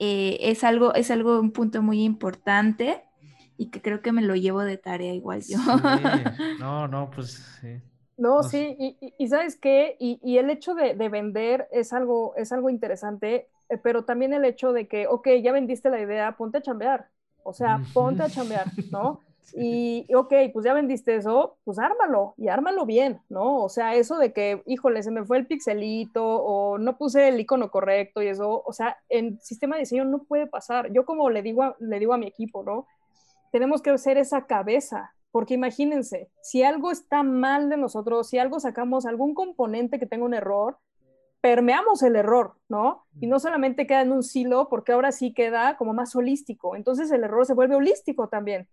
Eh, 0.00 0.38
es 0.40 0.64
algo, 0.64 0.92
es 0.94 1.12
algo, 1.12 1.38
un 1.38 1.52
punto 1.52 1.80
muy 1.80 2.02
importante 2.02 3.04
y 3.56 3.70
que 3.70 3.80
creo 3.80 4.02
que 4.02 4.10
me 4.10 4.22
lo 4.22 4.34
llevo 4.34 4.62
de 4.62 4.76
tarea 4.76 5.14
igual 5.14 5.42
yo. 5.46 5.58
No, 6.58 6.88
no, 6.88 7.10
pues 7.12 7.58
sí. 7.60 7.80
No, 8.16 8.42
sí, 8.42 8.96
y, 9.16 9.28
sabes 9.28 9.56
qué, 9.56 9.96
y, 10.00 10.38
el 10.38 10.50
hecho 10.50 10.74
de, 10.74 10.94
vender 11.08 11.68
es 11.70 11.92
algo, 11.92 12.34
es 12.34 12.50
algo 12.50 12.68
interesante, 12.70 13.48
eh, 13.68 13.78
pero 13.78 14.04
también 14.04 14.32
el 14.32 14.44
hecho 14.44 14.72
de 14.72 14.88
que, 14.88 15.06
ok, 15.06 15.28
ya 15.40 15.52
vendiste 15.52 15.88
la 15.90 16.00
idea, 16.00 16.36
ponte 16.36 16.58
a 16.58 16.62
chambear, 16.62 17.08
o 17.44 17.52
sea, 17.52 17.80
ponte 17.94 18.24
a 18.24 18.28
chambear, 18.28 18.66
¿no? 18.90 19.20
Y, 19.54 20.06
ok, 20.14 20.32
pues 20.52 20.64
ya 20.64 20.74
vendiste 20.74 21.16
eso, 21.16 21.56
pues 21.64 21.78
ármalo 21.78 22.34
y 22.36 22.48
ármalo 22.48 22.84
bien, 22.86 23.20
¿no? 23.28 23.62
O 23.62 23.68
sea, 23.68 23.94
eso 23.94 24.18
de 24.18 24.32
que, 24.32 24.62
híjole, 24.66 25.02
se 25.02 25.10
me 25.10 25.24
fue 25.24 25.38
el 25.38 25.46
pixelito 25.46 26.24
o 26.24 26.78
no 26.78 26.98
puse 26.98 27.28
el 27.28 27.40
icono 27.40 27.70
correcto 27.70 28.22
y 28.22 28.28
eso, 28.28 28.62
o 28.64 28.72
sea, 28.72 28.98
en 29.08 29.40
sistema 29.40 29.76
de 29.76 29.80
diseño 29.80 30.04
no 30.04 30.24
puede 30.24 30.46
pasar. 30.46 30.92
Yo 30.92 31.04
como 31.04 31.30
le 31.30 31.42
digo 31.42 31.62
a, 31.62 31.76
le 31.78 31.98
digo 31.98 32.12
a 32.12 32.18
mi 32.18 32.26
equipo, 32.26 32.62
¿no? 32.62 32.86
Tenemos 33.52 33.80
que 33.80 33.96
ser 33.98 34.18
esa 34.18 34.46
cabeza, 34.46 35.14
porque 35.30 35.54
imagínense, 35.54 36.30
si 36.42 36.62
algo 36.62 36.90
está 36.90 37.22
mal 37.22 37.68
de 37.68 37.76
nosotros, 37.76 38.28
si 38.28 38.38
algo 38.38 38.60
sacamos, 38.60 39.06
algún 39.06 39.34
componente 39.34 39.98
que 39.98 40.06
tenga 40.06 40.26
un 40.26 40.34
error, 40.34 40.78
permeamos 41.40 42.02
el 42.02 42.16
error, 42.16 42.54
¿no? 42.68 43.04
Y 43.20 43.28
no 43.28 43.38
solamente 43.38 43.86
queda 43.86 44.02
en 44.02 44.12
un 44.12 44.22
silo, 44.22 44.68
porque 44.68 44.92
ahora 44.92 45.12
sí 45.12 45.32
queda 45.32 45.76
como 45.76 45.94
más 45.94 46.14
holístico. 46.16 46.76
Entonces 46.76 47.10
el 47.12 47.24
error 47.24 47.46
se 47.46 47.54
vuelve 47.54 47.76
holístico 47.76 48.28
también 48.28 48.68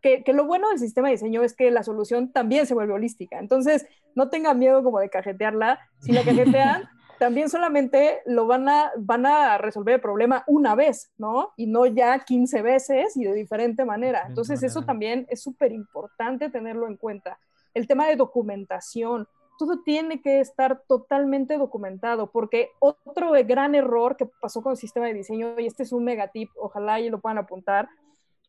que, 0.00 0.22
que, 0.22 0.32
lo 0.32 0.46
bueno 0.46 0.68
del 0.68 0.78
sistema 0.78 1.08
de 1.08 1.14
diseño 1.14 1.42
es 1.42 1.54
que 1.54 1.70
la 1.70 1.82
solución 1.82 2.30
también 2.32 2.66
se 2.66 2.74
vuelve 2.74 2.94
holística. 2.94 3.38
Entonces, 3.38 3.86
no 4.14 4.28
tengan 4.28 4.58
miedo 4.58 4.82
como 4.82 5.00
de 5.00 5.10
cajetearla. 5.10 5.80
Si 6.00 6.12
la 6.12 6.22
cajetean, 6.22 6.84
también 7.18 7.48
solamente 7.48 8.20
lo 8.26 8.46
van 8.46 8.68
a, 8.68 8.92
van 8.96 9.26
a 9.26 9.58
resolver 9.58 9.96
el 9.96 10.00
problema 10.00 10.44
una 10.46 10.74
vez, 10.74 11.12
¿no? 11.18 11.52
Y 11.56 11.66
no 11.66 11.86
ya 11.86 12.20
15 12.20 12.62
veces 12.62 13.16
y 13.16 13.24
de 13.24 13.34
diferente 13.34 13.84
manera. 13.84 14.24
Entonces, 14.26 14.62
eso 14.62 14.82
también 14.82 15.26
es 15.28 15.42
súper 15.42 15.72
importante 15.72 16.48
tenerlo 16.50 16.86
en 16.86 16.96
cuenta. 16.96 17.38
El 17.74 17.86
tema 17.86 18.06
de 18.06 18.16
documentación. 18.16 19.26
Todo 19.58 19.82
tiene 19.82 20.22
que 20.22 20.38
estar 20.38 20.82
totalmente 20.86 21.58
documentado, 21.58 22.30
porque 22.30 22.70
otro 22.78 23.32
gran 23.44 23.74
error 23.74 24.16
que 24.16 24.26
pasó 24.40 24.62
con 24.62 24.70
el 24.70 24.76
sistema 24.76 25.06
de 25.06 25.14
diseño, 25.14 25.58
y 25.58 25.66
este 25.66 25.82
es 25.82 25.90
un 25.90 26.04
megatip, 26.04 26.48
ojalá 26.56 27.00
y 27.00 27.10
lo 27.10 27.20
puedan 27.20 27.38
apuntar, 27.38 27.88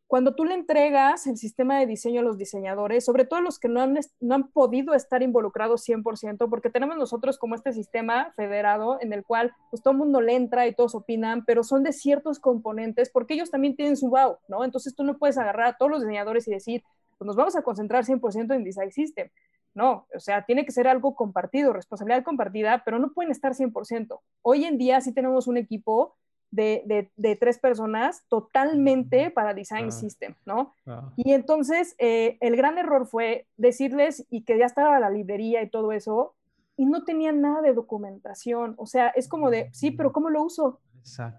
cuando 0.09 0.33
tú 0.33 0.43
le 0.43 0.55
entregas 0.55 1.27
el 1.27 1.37
sistema 1.37 1.77
de 1.77 1.85
diseño 1.85 2.21
a 2.21 2.23
los 2.23 2.39
diseñadores, 2.39 3.05
sobre 3.05 3.25
todo 3.25 3.41
los 3.41 3.59
que 3.59 3.67
no 3.67 3.79
han, 3.79 3.95
no 4.19 4.33
han 4.33 4.47
podido 4.49 4.95
estar 4.95 5.21
involucrados 5.21 5.87
100%, 5.87 6.49
porque 6.49 6.71
tenemos 6.71 6.97
nosotros 6.97 7.37
como 7.37 7.53
este 7.53 7.73
sistema 7.73 8.33
federado 8.35 8.97
en 9.01 9.13
el 9.13 9.23
cual 9.23 9.53
pues 9.69 9.83
todo 9.83 9.91
el 9.91 9.99
mundo 9.99 10.19
le 10.19 10.35
entra 10.35 10.65
y 10.65 10.73
todos 10.73 10.95
opinan, 10.95 11.45
pero 11.45 11.63
son 11.63 11.83
de 11.83 11.93
ciertos 11.93 12.39
componentes 12.39 13.11
porque 13.11 13.35
ellos 13.35 13.51
también 13.51 13.75
tienen 13.75 13.97
su 13.97 14.09
wow, 14.09 14.37
¿no? 14.47 14.65
Entonces 14.65 14.95
tú 14.95 15.03
no 15.03 15.19
puedes 15.19 15.37
agarrar 15.37 15.67
a 15.67 15.77
todos 15.77 15.91
los 15.91 16.01
diseñadores 16.01 16.47
y 16.47 16.51
decir, 16.53 16.83
pues 17.19 17.27
nos 17.27 17.35
vamos 17.35 17.55
a 17.55 17.61
concentrar 17.61 18.03
100% 18.03 18.55
en 18.55 18.63
Design 18.63 18.91
System. 18.91 19.29
No, 19.75 20.07
o 20.15 20.19
sea, 20.19 20.43
tiene 20.43 20.65
que 20.65 20.71
ser 20.71 20.87
algo 20.87 21.13
compartido, 21.13 21.71
responsabilidad 21.71 22.23
compartida, 22.23 22.81
pero 22.83 22.97
no 22.97 23.13
pueden 23.13 23.31
estar 23.31 23.53
100%. 23.53 24.19
Hoy 24.41 24.65
en 24.65 24.79
día 24.79 25.01
sí 25.01 25.13
tenemos 25.13 25.45
un 25.45 25.57
equipo 25.57 26.17
de, 26.51 27.37
tres 27.39 27.59
personas 27.59 28.23
totalmente 28.27 29.31
para 29.31 29.53
Design 29.53 29.87
ah. 29.87 29.91
System, 29.91 30.35
¿no? 30.45 30.73
Ah. 30.85 31.11
Y 31.15 31.33
entonces 31.33 31.95
eh, 31.97 32.37
el 32.41 32.55
gran 32.55 32.77
error 32.77 33.07
fue 33.07 33.45
decirles 33.57 34.25
y 34.29 34.43
que 34.43 34.57
ya 34.57 34.65
estaba 34.65 34.99
la 34.99 35.09
librería 35.09 35.61
y 35.61 35.69
todo 35.69 35.91
eso, 35.91 36.35
y 36.75 36.85
no 36.85 37.03
tenían 37.03 37.41
nada 37.41 37.61
de 37.61 37.73
documentación. 37.73 38.73
O 38.77 38.85
sea, 38.85 39.09
es 39.09 39.27
como 39.27 39.49
de, 39.49 39.69
sí, 39.73 39.91
pero 39.91 40.13
¿cómo 40.13 40.29
lo 40.29 40.43
uso? 40.43 40.79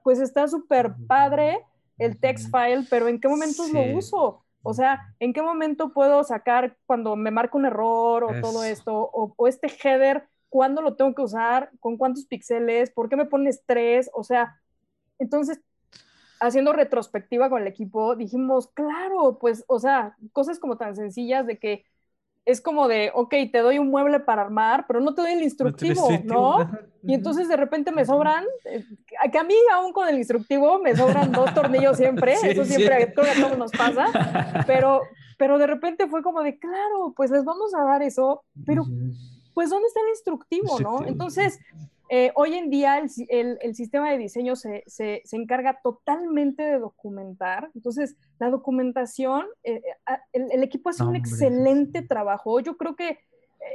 Pues 0.03 0.21
está 0.21 0.47
súper 0.49 0.95
padre 1.07 1.65
el 1.99 2.19
text 2.19 2.51
file, 2.51 2.87
pero 2.91 3.09
¿en 3.09 3.21
qué 3.21 3.29
momentos 3.29 3.73
lo 3.73 3.97
uso? 3.97 4.43
O 4.63 4.75
sea, 4.75 5.15
¿en 5.19 5.33
qué 5.33 5.41
momento 5.41 5.93
puedo 5.93 6.23
sacar 6.25 6.77
cuando 6.85 7.17
me 7.17 7.31
marca 7.31 7.57
un 7.57 7.65
error 7.65 8.25
o 8.25 8.41
todo 8.41 8.65
esto? 8.65 8.95
O, 8.95 9.33
o, 9.37 9.49
este 9.49 9.69
header, 9.69 10.29
¿cuándo 10.51 10.83
lo 10.83 10.97
tengo 10.97 11.15
que 11.15 11.23
usar? 11.23 11.71
¿Con 11.81 11.97
cuántos 11.97 12.27
píxeles? 12.27 12.91
¿Por 12.91 13.09
qué 13.09 13.17
me 13.17 13.25
pones 13.25 13.63
tres? 13.65 14.11
O 14.13 14.23
sea, 14.23 14.60
entonces, 15.21 15.61
haciendo 16.41 16.73
retrospectiva 16.73 17.49
con 17.49 17.62
el 17.62 17.68
equipo, 17.68 18.16
dijimos, 18.16 18.68
claro, 18.68 19.39
pues, 19.39 19.64
o 19.68 19.79
sea, 19.79 20.16
cosas 20.33 20.59
como 20.59 20.77
tan 20.77 20.97
sencillas 20.97 21.47
de 21.47 21.59
que 21.59 21.85
es 22.47 22.61
como 22.61 22.89
de, 22.89 23.12
ok, 23.14 23.35
te 23.53 23.59
doy 23.59 23.79
un 23.79 23.91
mueble 23.91 24.18
para 24.18 24.43
armar, 24.43 24.87
pero 24.89 25.01
no 25.01 25.14
te 25.14 25.21
doy 25.23 25.33
el 25.33 25.43
instructivo, 25.43 26.09
¿no? 26.25 26.71
Y 27.03 27.14
entonces 27.14 27.49
de 27.49 27.57
repente 27.57 27.93
me 27.93 28.05
sobran, 28.05 28.45
eh, 28.64 28.85
que 29.31 29.39
a 29.39 29.45
mí 29.45 29.55
aún 29.73 29.93
con 29.93 30.09
el 30.09 30.16
instructivo 30.16 30.79
me 30.79 30.97
sobran 30.97 31.31
dos 31.33 31.53
tornillos 31.55 31.99
siempre, 31.99 32.33
eso 32.43 32.64
siempre 32.64 33.12
creo 33.12 33.27
que 33.27 33.31
a 33.31 33.43
todos 33.43 33.59
nos 33.59 33.71
pasa, 33.71 34.64
pero, 34.66 35.03
pero 35.39 35.59
de 35.59 35.66
repente 35.66 36.09
fue 36.09 36.23
como 36.23 36.43
de, 36.43 36.59
claro, 36.59 37.12
pues 37.14 37.31
les 37.31 37.45
vamos 37.45 37.75
a 37.75 37.85
dar 37.85 38.03
eso, 38.03 38.43
pero 38.66 38.85
pues 39.53 39.68
¿dónde 39.68 39.89
está 39.89 40.01
el 40.01 40.09
instructivo, 40.09 40.81
no? 40.81 41.07
Entonces, 41.07 41.61
eh, 42.13 42.33
hoy 42.35 42.55
en 42.55 42.71
día 42.71 42.99
el, 42.99 43.75
sistema 43.77 44.11
de 44.11 44.19
diseño 44.19 44.57
se, 44.57 44.83
encarga 45.31 45.81
totalmente 45.81 46.65
de 46.65 46.81
documentar. 46.81 47.71
Entonces, 47.77 48.17
la 48.41 48.51
documentación, 48.51 49.47
eh, 49.63 49.81
eh, 49.85 50.17
el, 50.33 50.65
equipo 50.65 50.91
hace 50.91 51.05
un 51.05 51.15
excelente 51.15 52.03
trabajo. 52.03 52.59
Yo 52.59 52.77
creo 52.77 52.97
que 52.97 53.21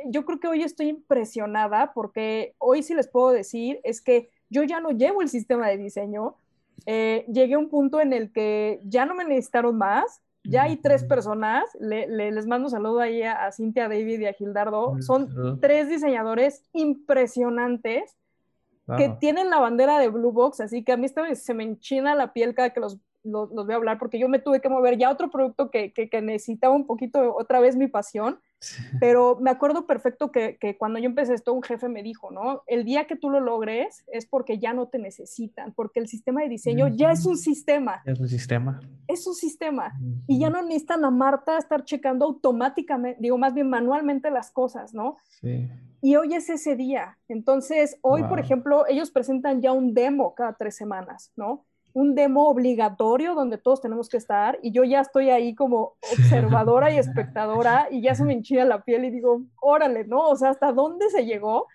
yo 0.08 0.26
creo 0.26 0.40
que 0.40 0.48
hoy 0.48 0.64
estoy 0.64 0.90
impresionada 0.90 1.94
porque 1.94 2.56
hoy 2.58 2.84
sí 2.84 2.94
les 2.94 3.08
puedo 3.08 3.30
decir 3.30 3.80
es 3.84 4.02
que 4.02 4.32
yo 4.50 4.64
ya 4.64 4.82
no 4.82 4.90
llevo 4.90 5.22
el 5.22 5.30
sistema 5.30 5.70
de 5.70 5.78
diseño. 5.78 6.36
llegué 6.86 7.54
a 7.54 7.60
un 7.60 7.70
punto 7.70 8.02
en 8.02 8.12
el 8.12 8.34
que 8.34 8.82
ya 8.84 9.06
no 9.06 9.16
me 9.16 9.24
necesitaron 9.24 9.78
más 9.78 10.22
Ya 10.44 10.64
hay 10.64 10.76
tres 10.76 11.06
personas, 11.06 11.64
les 11.80 12.48
mando 12.48 12.68
un 12.68 12.72
saludo 12.72 13.00
ahí 13.00 13.22
a, 13.22 13.50
Cintia 13.54 13.88
David 13.88 14.20
y 14.20 14.26
a 14.26 14.34
Gildardo. 14.34 15.02
Son 15.02 15.60
tres 15.62 15.88
diseñadores 15.88 16.66
impresionantes 16.74 18.18
que 18.98 19.10
tienen 19.20 19.50
la 19.50 19.60
bandera 19.60 20.00
de 20.00 20.10
Blue 20.10 20.32
Box, 20.32 20.62
así 20.62 20.84
que 20.84 20.92
a 20.92 20.98
mí 20.98 21.08
se 21.08 21.54
me 21.54 21.64
enchina 21.64 22.16
la 22.16 22.34
piel 22.34 22.54
cada 22.54 22.72
que 22.72 22.80
los, 22.80 23.00
los, 23.24 23.50
voy 23.50 23.74
a 23.74 23.78
hablar, 23.78 23.98
porque 23.98 24.20
yo 24.20 24.30
me 24.30 24.40
tuve 24.40 24.62
que 24.62 24.70
mover 24.70 24.98
ya 24.98 25.12
otro 25.12 25.30
producto 25.30 25.72
que, 25.72 25.92
que, 25.92 26.10
que 26.10 26.22
necesitaba 26.22 26.76
un 26.76 26.86
poquito 26.86 27.36
otra 27.36 27.60
vez 27.60 27.76
mi 27.76 27.88
pasión 27.88 28.40
pero 29.00 29.38
me 29.40 29.50
acuerdo 29.50 29.86
perfecto 29.86 30.32
que, 30.32 30.58
que, 30.58 30.78
cuando 30.78 31.00
yo 31.00 31.06
empecé 31.06 31.34
esto, 31.34 31.54
un 31.54 31.64
jefe 31.64 31.90
me 31.90 32.04
dijo, 32.04 32.32
¿no? 32.32 32.64
El 32.68 32.84
día 32.84 33.06
que 33.06 33.16
tú 33.16 33.30
lo 33.30 33.40
logres 33.40 34.04
es 34.12 34.26
porque 34.26 34.60
ya 34.60 34.74
no 34.74 34.88
te 34.88 34.98
necesitan, 34.98 35.74
porque 35.74 36.00
el 36.00 36.08
sistema 36.08 36.42
de 36.42 36.50
diseño 36.50 36.88
ya 36.88 37.12
es 37.12 37.26
un 37.26 37.38
sistema. 37.38 38.02
Es 38.06 38.20
un 38.20 38.28
sistema. 38.28 38.80
Es 39.08 39.28
un 39.28 39.36
sistema. 39.36 39.94
Y 40.28 40.40
ya 40.40 40.50
no 40.50 40.62
necesitan 40.62 41.06
a 41.06 41.12
Marta 41.12 41.58
estar 41.58 41.84
checando 41.84 42.26
automáticamente, 42.26 43.20
digo, 43.22 43.38
más 43.38 43.54
bien 43.54 43.70
manualmente 43.70 44.32
las 44.32 44.52
cosas, 44.52 44.94
¿no? 44.94 45.18
Sí. 45.30 45.70
Y 46.06 46.18
hoy 46.18 46.36
es 46.36 46.52
ese 46.52 46.76
día. 46.76 47.18
Entonces, 47.28 47.98
hoy, 48.02 48.22
por 48.26 48.40
ejemplo, 48.40 48.86
ellos 48.88 49.10
presentan 49.10 49.60
ya 49.60 49.72
un 49.72 49.96
demo 49.96 50.36
cada 50.36 50.54
tres 50.54 50.76
semanas, 50.76 51.32
¿no? 51.36 51.66
un 51.94 52.14
demo 52.14 52.50
obligatorio 52.50 53.34
donde 53.34 53.58
todos 53.58 53.82
tenemos 53.82 54.10
que 54.10 54.18
estar 54.18 54.60
y 54.62 54.72
yo 54.72 54.84
ya 54.84 55.00
estoy 55.00 55.30
ahí 55.30 55.56
como 55.56 55.94
observadora 56.12 56.92
y 56.92 56.98
espectadora 57.00 57.88
y 57.90 58.02
ya 58.02 58.14
se 58.14 58.24
me 58.24 58.34
enchina 58.34 58.66
la 58.66 58.84
piel 58.84 59.06
y 59.06 59.10
digo, 59.10 59.42
órale, 59.62 60.06
¿no? 60.06 60.30
O 60.30 60.36
sea, 60.36 60.50
¿hasta 60.50 60.74
dónde 60.74 61.10
se 61.10 61.26
llegó? 61.26 61.68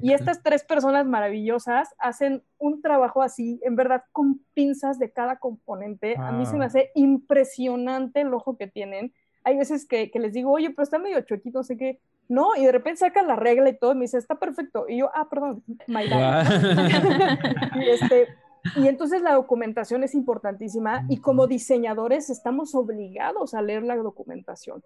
Y 0.00 0.12
estas 0.12 0.42
tres 0.42 0.64
personas 0.64 1.04
maravillosas 1.04 1.94
hacen 1.98 2.42
un 2.58 2.80
trabajo 2.80 3.20
así, 3.20 3.60
en 3.62 3.76
verdad, 3.76 4.04
con 4.12 4.40
pinzas 4.54 4.98
de 4.98 5.10
cada 5.10 5.38
componente. 5.38 6.16
A 6.16 6.32
mí 6.32 6.46
se 6.46 6.56
me 6.56 6.64
hace 6.64 6.92
impresionante 6.94 8.22
el 8.22 8.32
ojo 8.32 8.56
que 8.56 8.68
tienen. 8.68 9.12
Hay 9.44 9.58
veces 9.58 9.86
que, 9.86 10.10
les 10.14 10.32
digo, 10.32 10.52
oye, 10.52 10.70
pero 10.70 10.84
está 10.84 10.98
medio 10.98 11.20
chuequito, 11.20 11.58
no 11.58 11.62
sé 11.62 11.76
qué. 11.76 12.00
No, 12.28 12.56
y 12.56 12.64
de 12.64 12.72
repente 12.72 13.00
sacan 13.00 13.28
la 13.28 13.36
regla 13.36 13.68
y 13.68 13.76
todo, 13.76 13.92
y 13.92 13.94
me 13.94 14.00
dice, 14.02 14.18
está 14.18 14.36
perfecto. 14.36 14.86
Y 14.88 14.98
yo, 14.98 15.10
ah, 15.14 15.28
perdón, 15.28 15.62
my 15.86 16.04
y 17.80 17.88
este, 17.88 18.28
y 18.74 18.88
entonces 18.88 19.22
la 19.22 19.34
documentación 19.34 20.02
es 20.02 20.14
importantísima 20.14 21.04
y 21.08 21.18
como 21.18 21.46
diseñadores 21.46 22.30
estamos 22.30 22.74
obligados 22.74 23.54
a 23.54 23.62
leer 23.62 23.84
la 23.84 23.96
documentación, 23.96 24.82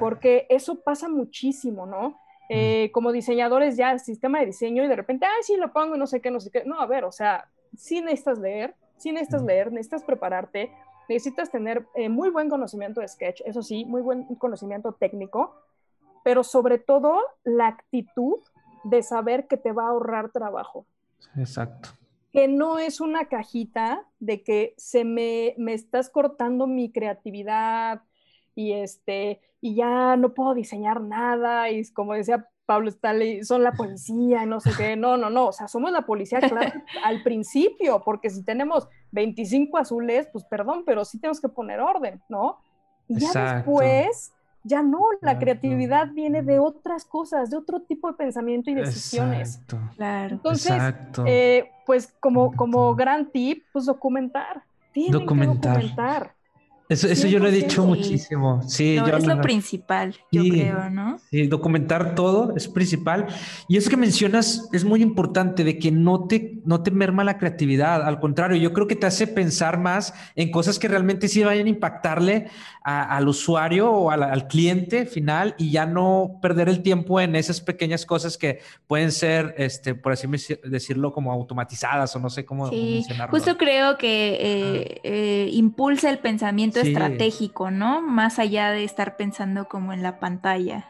porque 0.00 0.46
eso 0.48 0.80
pasa 0.80 1.08
muchísimo, 1.08 1.86
¿no? 1.86 2.18
Eh, 2.50 2.90
como 2.92 3.12
diseñadores 3.12 3.76
ya 3.76 3.92
el 3.92 4.00
sistema 4.00 4.40
de 4.40 4.46
diseño 4.46 4.82
y 4.82 4.88
de 4.88 4.96
repente, 4.96 5.26
ay, 5.26 5.42
sí, 5.42 5.56
lo 5.56 5.72
pongo 5.72 5.96
y 5.96 5.98
no 5.98 6.06
sé 6.06 6.20
qué, 6.20 6.30
no 6.30 6.40
sé 6.40 6.50
qué. 6.50 6.64
No, 6.64 6.80
a 6.80 6.86
ver, 6.86 7.04
o 7.04 7.12
sea, 7.12 7.48
sí 7.76 8.00
necesitas 8.00 8.38
leer, 8.38 8.74
sí 8.96 9.12
necesitas 9.12 9.42
leer, 9.42 9.70
necesitas 9.70 10.02
prepararte, 10.02 10.72
necesitas 11.10 11.50
tener 11.50 11.86
eh, 11.94 12.08
muy 12.08 12.30
buen 12.30 12.48
conocimiento 12.48 13.02
de 13.02 13.08
Sketch, 13.08 13.42
eso 13.44 13.62
sí, 13.62 13.84
muy 13.84 14.00
buen 14.00 14.24
conocimiento 14.36 14.92
técnico, 14.92 15.54
pero 16.24 16.44
sobre 16.44 16.78
todo 16.78 17.20
la 17.44 17.68
actitud 17.68 18.38
de 18.84 19.02
saber 19.02 19.46
que 19.46 19.56
te 19.56 19.72
va 19.72 19.84
a 19.84 19.88
ahorrar 19.90 20.30
trabajo. 20.30 20.86
Exacto 21.36 21.90
que 22.32 22.48
no 22.48 22.78
es 22.78 23.00
una 23.00 23.26
cajita 23.26 24.04
de 24.20 24.42
que 24.42 24.74
se 24.76 25.04
me, 25.04 25.54
me 25.56 25.72
estás 25.72 26.10
cortando 26.10 26.66
mi 26.66 26.92
creatividad 26.92 28.02
y 28.54 28.72
este 28.72 29.40
y 29.60 29.74
ya 29.74 30.16
no 30.16 30.34
puedo 30.34 30.54
diseñar 30.54 31.00
nada 31.00 31.70
y 31.70 31.84
como 31.92 32.14
decía 32.14 32.46
Pablo 32.66 32.90
Stanley, 32.90 33.44
son 33.44 33.62
la 33.62 33.72
policía 33.72 34.42
y 34.44 34.46
no 34.46 34.60
sé 34.60 34.70
qué, 34.76 34.94
no, 34.96 35.16
no, 35.16 35.30
no, 35.30 35.46
o 35.46 35.52
sea, 35.52 35.68
somos 35.68 35.90
la 35.90 36.02
policía 36.02 36.38
claro, 36.40 36.82
al 37.02 37.22
principio, 37.22 38.02
porque 38.04 38.28
si 38.28 38.44
tenemos 38.44 38.86
25 39.12 39.78
azules, 39.78 40.28
pues 40.30 40.44
perdón, 40.44 40.82
pero 40.84 41.06
sí 41.06 41.18
tenemos 41.18 41.40
que 41.40 41.48
poner 41.48 41.80
orden, 41.80 42.22
¿no? 42.28 42.58
Y 43.08 43.20
ya 43.20 43.54
después 43.54 44.34
ya 44.68 44.82
no, 44.82 45.00
la 45.22 45.38
creatividad 45.38 46.12
viene 46.12 46.42
de 46.42 46.58
otras 46.58 47.04
cosas, 47.04 47.50
de 47.50 47.56
otro 47.56 47.80
tipo 47.80 48.08
de 48.08 48.16
pensamiento 48.16 48.70
y 48.70 48.74
decisiones. 48.74 49.60
Claro. 49.96 50.34
Entonces, 50.36 50.94
eh, 51.26 51.70
pues 51.86 52.14
como, 52.20 52.54
como 52.54 52.94
gran 52.94 53.30
tip, 53.30 53.64
pues 53.72 53.86
documentar. 53.86 54.62
Tienen 54.92 55.20
documentar. 55.20 55.80
Que 55.80 55.88
documentar. 55.88 56.34
Eso, 56.88 57.06
eso 57.06 57.26
yo 57.26 57.38
lo 57.38 57.48
he 57.48 57.52
dicho 57.52 57.84
muchísimo. 57.84 58.62
Sí, 58.66 58.94
yo 58.96 59.06
es 59.06 59.26
lo 59.26 59.40
principal, 59.42 60.16
yo 60.32 60.42
creo, 60.42 60.88
¿no? 60.88 61.18
Sí, 61.30 61.46
documentar 61.46 62.14
todo 62.14 62.54
es 62.56 62.66
principal. 62.66 63.26
Y 63.68 63.76
eso 63.76 63.90
que 63.90 63.98
mencionas 63.98 64.68
es 64.72 64.84
muy 64.84 65.02
importante 65.02 65.64
de 65.64 65.78
que 65.78 65.90
no 65.90 66.26
te, 66.26 66.60
no 66.64 66.82
te 66.82 66.90
merma 66.90 67.24
la 67.24 67.36
creatividad. 67.36 68.02
Al 68.02 68.20
contrario, 68.20 68.56
yo 68.56 68.72
creo 68.72 68.86
que 68.86 68.96
te 68.96 69.06
hace 69.06 69.26
pensar 69.26 69.78
más 69.78 70.14
en 70.34 70.50
cosas 70.50 70.78
que 70.78 70.88
realmente 70.88 71.28
sí 71.28 71.44
vayan 71.44 71.66
a 71.66 71.70
impactarle 71.70 72.48
al 72.88 73.28
usuario 73.28 73.90
o 73.90 74.10
al, 74.10 74.48
cliente 74.48 75.04
final 75.04 75.54
y 75.58 75.70
ya 75.70 75.84
no 75.84 76.38
perder 76.40 76.70
el 76.70 76.80
tiempo 76.82 77.20
en 77.20 77.36
esas 77.36 77.60
pequeñas 77.60 78.06
cosas 78.06 78.38
que 78.38 78.60
pueden 78.86 79.12
ser, 79.12 79.54
este, 79.58 79.94
por 79.94 80.12
así 80.12 80.26
decirlo, 80.64 81.12
como 81.12 81.30
automatizadas 81.30 82.16
o 82.16 82.18
no 82.18 82.30
sé 82.30 82.46
cómo, 82.46 82.70
sí, 82.70 83.04
Justo 83.30 83.58
creo 83.58 83.98
que 83.98 84.38
eh, 84.40 85.00
eh, 85.02 85.50
impulsa 85.52 86.08
el 86.08 86.18
pensamiento 86.18 86.77
estratégico, 86.80 87.70
¿no? 87.70 88.00
Más 88.00 88.38
allá 88.38 88.70
de 88.70 88.84
estar 88.84 89.16
pensando 89.16 89.68
como 89.68 89.92
en 89.92 90.02
la 90.02 90.18
pantalla. 90.18 90.86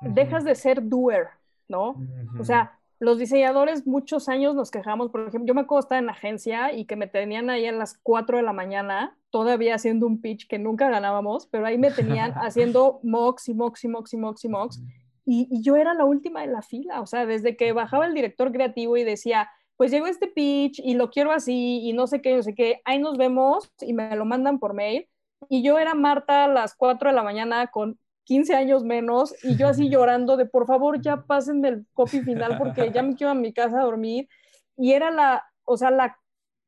Dejas 0.00 0.44
de 0.44 0.54
ser 0.54 0.88
doer, 0.88 1.28
¿no? 1.68 1.96
O 2.38 2.44
sea, 2.44 2.78
los 3.00 3.18
diseñadores 3.18 3.86
muchos 3.86 4.28
años 4.28 4.54
nos 4.54 4.70
quejamos, 4.70 5.10
por 5.10 5.22
ejemplo, 5.26 5.46
yo 5.46 5.54
me 5.54 5.62
acuerdo 5.62 5.80
estar 5.80 5.98
en 5.98 6.06
la 6.06 6.12
agencia 6.12 6.72
y 6.72 6.84
que 6.84 6.96
me 6.96 7.06
tenían 7.06 7.48
ahí 7.48 7.66
a 7.66 7.72
las 7.72 7.98
4 8.02 8.36
de 8.36 8.42
la 8.42 8.52
mañana, 8.52 9.16
todavía 9.30 9.74
haciendo 9.74 10.06
un 10.06 10.20
pitch 10.20 10.46
que 10.46 10.58
nunca 10.58 10.90
ganábamos, 10.90 11.46
pero 11.46 11.64
ahí 11.64 11.78
me 11.78 11.90
tenían 11.90 12.32
haciendo 12.36 13.00
mocks 13.02 13.48
y 13.48 13.54
mocks 13.54 13.84
y 13.84 13.88
mocks 13.88 14.12
y 14.12 14.16
mocks 14.18 14.44
y 14.44 14.48
mocks. 14.48 14.82
Y, 15.24 15.48
y, 15.50 15.62
yo 15.62 15.76
era 15.76 15.94
la 15.94 16.04
última 16.04 16.40
de 16.42 16.48
la 16.48 16.60
fila, 16.60 17.00
o 17.00 17.06
sea, 17.06 17.24
desde 17.24 17.56
que 17.56 17.72
bajaba 17.72 18.06
el 18.06 18.14
director 18.14 18.52
creativo 18.52 18.96
y 18.96 19.04
decía, 19.04 19.48
pues 19.80 19.90
llegó 19.90 20.06
este 20.06 20.26
pitch 20.26 20.78
y 20.80 20.92
lo 20.92 21.08
quiero 21.08 21.32
así 21.32 21.80
y 21.88 21.94
no 21.94 22.06
sé 22.06 22.20
qué, 22.20 22.36
no 22.36 22.42
sé 22.42 22.54
qué, 22.54 22.82
ahí 22.84 22.98
nos 22.98 23.16
vemos 23.16 23.72
y 23.80 23.94
me 23.94 24.14
lo 24.14 24.26
mandan 24.26 24.58
por 24.58 24.74
mail. 24.74 25.08
Y 25.48 25.62
yo 25.62 25.78
era 25.78 25.94
Marta 25.94 26.44
a 26.44 26.48
las 26.48 26.74
4 26.74 27.10
de 27.10 27.16
la 27.16 27.22
mañana 27.22 27.68
con 27.68 27.98
15 28.24 28.54
años 28.54 28.84
menos 28.84 29.34
y 29.42 29.56
yo 29.56 29.68
así 29.68 29.88
llorando 29.88 30.36
de 30.36 30.46
por 30.46 30.66
favor 30.66 31.00
ya 31.00 31.22
pasen 31.26 31.62
del 31.62 31.86
copy 31.94 32.20
final 32.20 32.58
porque 32.58 32.92
ya 32.92 33.02
me 33.02 33.16
quiero 33.16 33.32
a 33.32 33.34
mi 33.34 33.52
casa 33.52 33.80
a 33.80 33.84
dormir 33.84 34.28
y 34.76 34.92
era 34.92 35.10
la, 35.10 35.44
o 35.64 35.76
sea, 35.76 35.90
la 35.90 36.18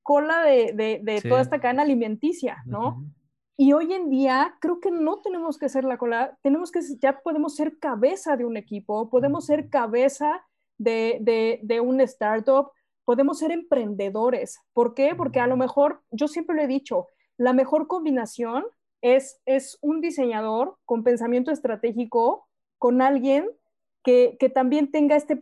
cola 0.02 0.42
de, 0.42 1.00
de, 1.02 1.20
toda 1.22 1.40
esta 1.40 1.60
cadena 1.60 1.82
alimenticia, 1.82 2.62
¿no? 2.66 3.04
Y 3.56 3.72
hoy 3.72 3.92
en 3.92 4.10
día 4.10 4.56
creo 4.60 4.80
que 4.80 4.90
no 4.90 5.20
tenemos 5.20 5.56
que 5.56 5.68
ser 5.68 5.84
la 5.84 5.96
cola, 5.96 6.36
tenemos 6.42 6.72
que, 6.72 6.80
ya 7.00 7.20
podemos 7.20 7.54
ser 7.54 7.78
cabeza 7.78 8.36
de 8.36 8.44
un 8.44 8.56
equipo, 8.56 9.08
podemos 9.08 9.46
ser 9.46 9.70
cabeza 9.70 10.44
de, 10.78 11.18
de, 11.20 11.60
de 11.62 11.80
un 11.80 12.00
startup, 12.00 12.72
podemos 13.04 13.38
ser 13.38 13.52
emprendedores. 13.52 14.58
¿Por 14.72 14.94
qué? 14.94 15.14
Porque 15.14 15.38
a 15.38 15.46
lo 15.46 15.56
mejor, 15.56 16.02
yo 16.10 16.26
siempre 16.26 16.56
lo 16.56 16.62
he 16.62 16.66
dicho, 16.66 17.06
la 17.36 17.52
mejor 17.52 17.86
combinación 17.86 18.64
es, 19.00 19.40
es 19.46 19.78
un 19.80 20.00
diseñador 20.00 20.76
con 20.84 21.02
pensamiento 21.02 21.50
estratégico, 21.50 22.48
con 22.78 23.02
alguien 23.02 23.48
que, 24.02 24.50
también 24.52 24.90
tenga 24.90 25.16
este, 25.16 25.38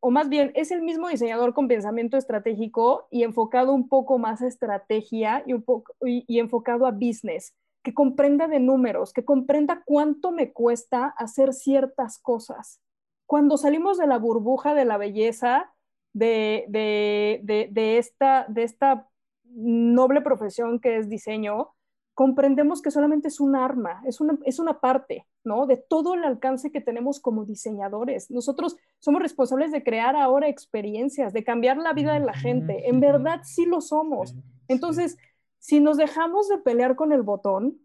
o 0.00 0.10
más 0.10 0.28
bien 0.28 0.52
es 0.54 0.70
el 0.70 0.82
mismo 0.82 1.08
diseñador 1.08 1.52
con 1.52 1.66
pensamiento 1.66 2.16
estratégico 2.16 3.08
y 3.10 3.24
enfocado 3.24 3.72
un 3.72 3.88
poco 3.88 4.18
más 4.18 4.40
a 4.40 4.46
estrategia 4.46 5.42
y, 5.46 5.52
un 5.52 5.62
poco, 5.62 5.94
y, 6.04 6.38
enfocado 6.38 6.86
a 6.86 6.92
business, 6.92 7.54
que 7.82 7.94
comprenda 7.94 8.46
de 8.46 8.60
números, 8.60 9.12
que 9.12 9.24
comprenda 9.24 9.82
cuánto 9.84 10.30
me 10.30 10.52
cuesta 10.52 11.06
hacer 11.06 11.52
ciertas 11.52 12.18
cosas. 12.18 12.80
Cuando 13.26 13.58
salimos 13.58 13.98
de 13.98 14.06
la 14.06 14.18
burbuja 14.18 14.74
de 14.74 14.84
la 14.84 14.96
belleza, 14.96 15.74
de, 16.12 16.66
de, 16.68 17.98
esta, 17.98 18.46
de 18.48 18.62
esta 18.62 19.08
noble 19.54 20.20
profesión 20.20 20.80
que 20.80 20.98
es 20.98 21.08
diseño, 21.08 21.74
comprendemos 22.18 22.82
que 22.82 22.90
solamente 22.90 23.28
es 23.28 23.38
un 23.38 23.54
arma, 23.54 24.02
es 24.04 24.20
una, 24.20 24.36
es 24.44 24.58
una 24.58 24.80
parte, 24.80 25.28
¿no? 25.44 25.66
De 25.66 25.76
todo 25.76 26.14
el 26.14 26.24
alcance 26.24 26.72
que 26.72 26.80
tenemos 26.80 27.20
como 27.20 27.44
diseñadores. 27.44 28.28
Nosotros 28.28 28.76
somos 28.98 29.22
responsables 29.22 29.70
de 29.70 29.84
crear 29.84 30.16
ahora 30.16 30.48
experiencias, 30.48 31.32
de 31.32 31.44
cambiar 31.44 31.76
la 31.76 31.92
vida 31.92 32.14
de 32.14 32.26
la 32.26 32.34
gente. 32.34 32.88
En 32.88 32.98
verdad 32.98 33.42
sí 33.44 33.66
lo 33.66 33.80
somos. 33.80 34.34
Entonces, 34.66 35.16
si 35.58 35.78
nos 35.78 35.96
dejamos 35.96 36.48
de 36.48 36.58
pelear 36.58 36.96
con 36.96 37.12
el 37.12 37.22
botón, 37.22 37.78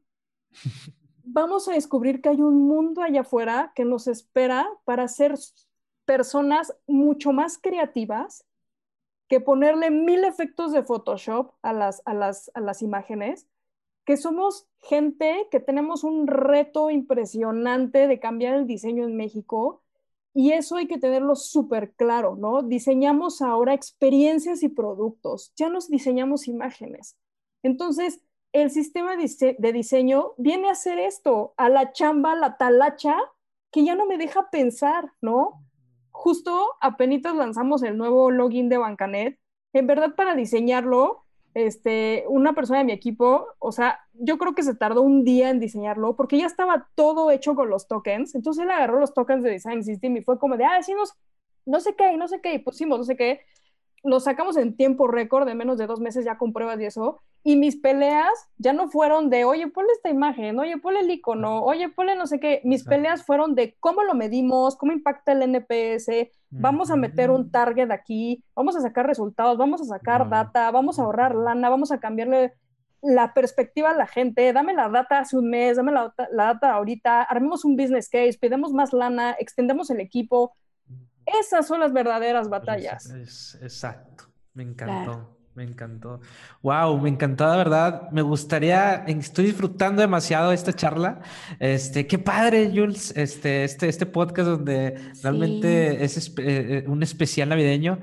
vamos 1.23 1.67
a 1.67 1.73
descubrir 1.73 2.19
que 2.19 2.29
hay 2.29 2.41
un 2.41 2.67
mundo 2.67 3.03
allá 3.03 3.21
afuera 3.21 3.71
que 3.75 3.85
nos 3.85 4.07
espera 4.07 4.67
para 4.83 5.07
ser 5.07 5.35
personas 6.05 6.75
mucho 6.87 7.33
más 7.33 7.59
creativas 7.59 8.45
que 9.27 9.39
ponerle 9.39 9.89
mil 9.89 10.23
efectos 10.23 10.71
de 10.71 10.83
Photoshop 10.83 11.53
a 11.61 11.73
las, 11.73 12.01
a 12.05 12.13
las, 12.13 12.51
a 12.53 12.61
las 12.61 12.81
imágenes 12.81 13.47
que 14.05 14.17
somos 14.17 14.67
gente 14.79 15.47
que 15.49 15.59
tenemos 15.59 16.03
un 16.03 16.27
reto 16.27 16.89
impresionante 16.89 18.07
de 18.07 18.19
cambiar 18.19 18.55
el 18.55 18.67
diseño 18.67 19.05
en 19.05 19.15
México 19.15 19.81
y 20.33 20.51
eso 20.51 20.77
hay 20.77 20.87
que 20.87 20.97
tenerlo 20.97 21.35
súper 21.35 21.93
claro, 21.93 22.35
¿no? 22.35 22.63
Diseñamos 22.63 23.41
ahora 23.41 23.73
experiencias 23.73 24.63
y 24.63 24.69
productos, 24.69 25.53
ya 25.55 25.69
nos 25.69 25.89
diseñamos 25.89 26.47
imágenes. 26.47 27.17
Entonces, 27.61 28.19
el 28.51 28.71
sistema 28.71 29.15
de 29.15 29.73
diseño 29.73 30.33
viene 30.37 30.69
a 30.69 30.73
hacer 30.73 30.99
esto, 30.99 31.53
a 31.57 31.69
la 31.69 31.91
chamba, 31.91 32.35
la 32.35 32.57
talacha, 32.57 33.15
que 33.71 33.83
ya 33.83 33.95
no 33.95 34.05
me 34.05 34.17
deja 34.17 34.49
pensar, 34.49 35.11
¿no? 35.21 35.63
Justo 36.23 36.69
apenas 36.79 37.35
lanzamos 37.35 37.83
el 37.83 37.97
nuevo 37.97 38.31
login 38.31 38.69
de 38.69 38.77
Bancanet. 38.77 39.37
En 39.73 39.87
verdad, 39.87 40.15
para 40.15 40.35
diseñarlo, 40.35 41.25
este, 41.53 42.23
una 42.29 42.53
persona 42.53 42.79
de 42.79 42.85
mi 42.85 42.93
equipo, 42.93 43.47
o 43.59 43.73
sea, 43.73 43.99
yo 44.13 44.37
creo 44.37 44.55
que 44.55 44.63
se 44.63 44.73
tardó 44.73 45.01
un 45.01 45.25
día 45.25 45.49
en 45.49 45.59
diseñarlo 45.59 46.15
porque 46.15 46.37
ya 46.37 46.45
estaba 46.45 46.87
todo 46.95 47.29
hecho 47.29 47.55
con 47.55 47.69
los 47.69 47.89
tokens. 47.89 48.35
Entonces 48.35 48.63
él 48.63 48.71
agarró 48.71 49.01
los 49.01 49.13
tokens 49.13 49.43
de 49.43 49.49
Design 49.49 49.83
System 49.83 50.15
y 50.15 50.21
fue 50.21 50.39
como 50.39 50.55
de, 50.55 50.63
ah, 50.63 50.77
decimos, 50.77 51.13
no 51.65 51.81
sé 51.81 51.93
qué, 51.93 52.15
no 52.15 52.29
sé 52.29 52.39
qué, 52.39 52.53
y 52.53 52.59
pusimos, 52.59 52.99
no 52.99 53.03
sé 53.03 53.17
qué 53.17 53.41
lo 54.03 54.21
sacamos 54.21 54.55
en 54.55 54.77
tiempo 54.77 55.07
récord 55.07 55.45
de 55.45 55.55
menos 55.55 55.77
de 55.77 55.87
dos 55.87 55.99
meses 55.99 56.23
ya 56.23 56.37
con 56.37 56.53
pruebas 56.53 56.79
y 56.79 56.85
eso. 56.85 57.21
Y 57.45 57.57
mis 57.57 57.75
peleas 57.75 58.31
ya 58.57 58.71
no 58.71 58.87
fueron 58.89 59.29
de, 59.29 59.43
oye, 59.43 59.67
ponle 59.67 59.91
esta 59.91 60.09
imagen, 60.09 60.57
oye, 60.59 60.77
ponle 60.77 61.01
el 61.01 61.11
icono, 61.11 61.61
oye, 61.63 61.89
ponle 61.89 62.15
no 62.15 62.25
sé 62.25 62.39
qué. 62.39 62.61
Mis 62.63 62.85
peleas 62.85 63.25
fueron 63.25 63.53
de 63.53 63.75
cómo 63.79 64.03
lo 64.03 64.13
medimos, 64.13 64.77
cómo 64.77 64.93
impacta 64.93 65.33
el 65.33 65.43
NPS, 65.43 66.29
vamos 66.49 66.89
a 66.89 66.95
meter 66.95 67.31
un 67.31 67.51
target 67.51 67.91
aquí, 67.91 68.43
vamos 68.55 68.77
a 68.77 68.81
sacar 68.81 69.07
resultados, 69.07 69.57
vamos 69.57 69.81
a 69.81 69.85
sacar 69.85 70.29
data, 70.29 70.71
vamos 70.71 70.99
a 70.99 71.03
ahorrar 71.03 71.35
lana, 71.35 71.69
vamos 71.69 71.91
a 71.91 71.99
cambiarle 71.99 72.53
la 73.01 73.33
perspectiva 73.33 73.89
a 73.89 73.97
la 73.97 74.07
gente, 74.07 74.53
dame 74.53 74.73
la 74.73 74.87
data 74.87 75.19
hace 75.19 75.37
un 75.37 75.49
mes, 75.49 75.75
dame 75.75 75.91
la, 75.91 76.13
la 76.31 76.45
data 76.45 76.73
ahorita, 76.73 77.23
armemos 77.23 77.65
un 77.65 77.75
business 77.75 78.07
case, 78.07 78.37
pidamos 78.39 78.71
más 78.71 78.93
lana, 78.93 79.35
extendemos 79.37 79.89
el 79.89 79.99
equipo, 79.99 80.55
esas 81.25 81.67
son 81.67 81.79
las 81.79 81.93
verdaderas 81.93 82.49
batallas. 82.49 83.09
exacto, 83.61 84.25
me 84.53 84.63
encantó. 84.63 85.32
Me 85.55 85.63
encantó. 85.63 86.19
Wow, 86.63 86.99
me 86.99 87.09
encantó, 87.09 87.49
de 87.51 87.57
verdad. 87.57 88.09
Me 88.11 88.23
gustaría, 88.23 89.05
estoy 89.05 89.45
disfrutando 89.45 90.01
demasiado 90.01 90.51
esta 90.51 90.73
charla. 90.73 91.21
Este, 91.59 92.07
qué 92.07 92.17
padre, 92.17 92.71
Jules, 92.73 93.13
este, 93.15 93.63
este, 93.63 93.87
este 93.87 94.07
podcast 94.07 94.49
donde 94.49 94.99
realmente 95.21 96.03
es 96.03 96.17
eh, 96.17 96.31
eh, 96.37 96.83
un 96.87 97.03
especial 97.03 97.49
navideño. 97.49 97.99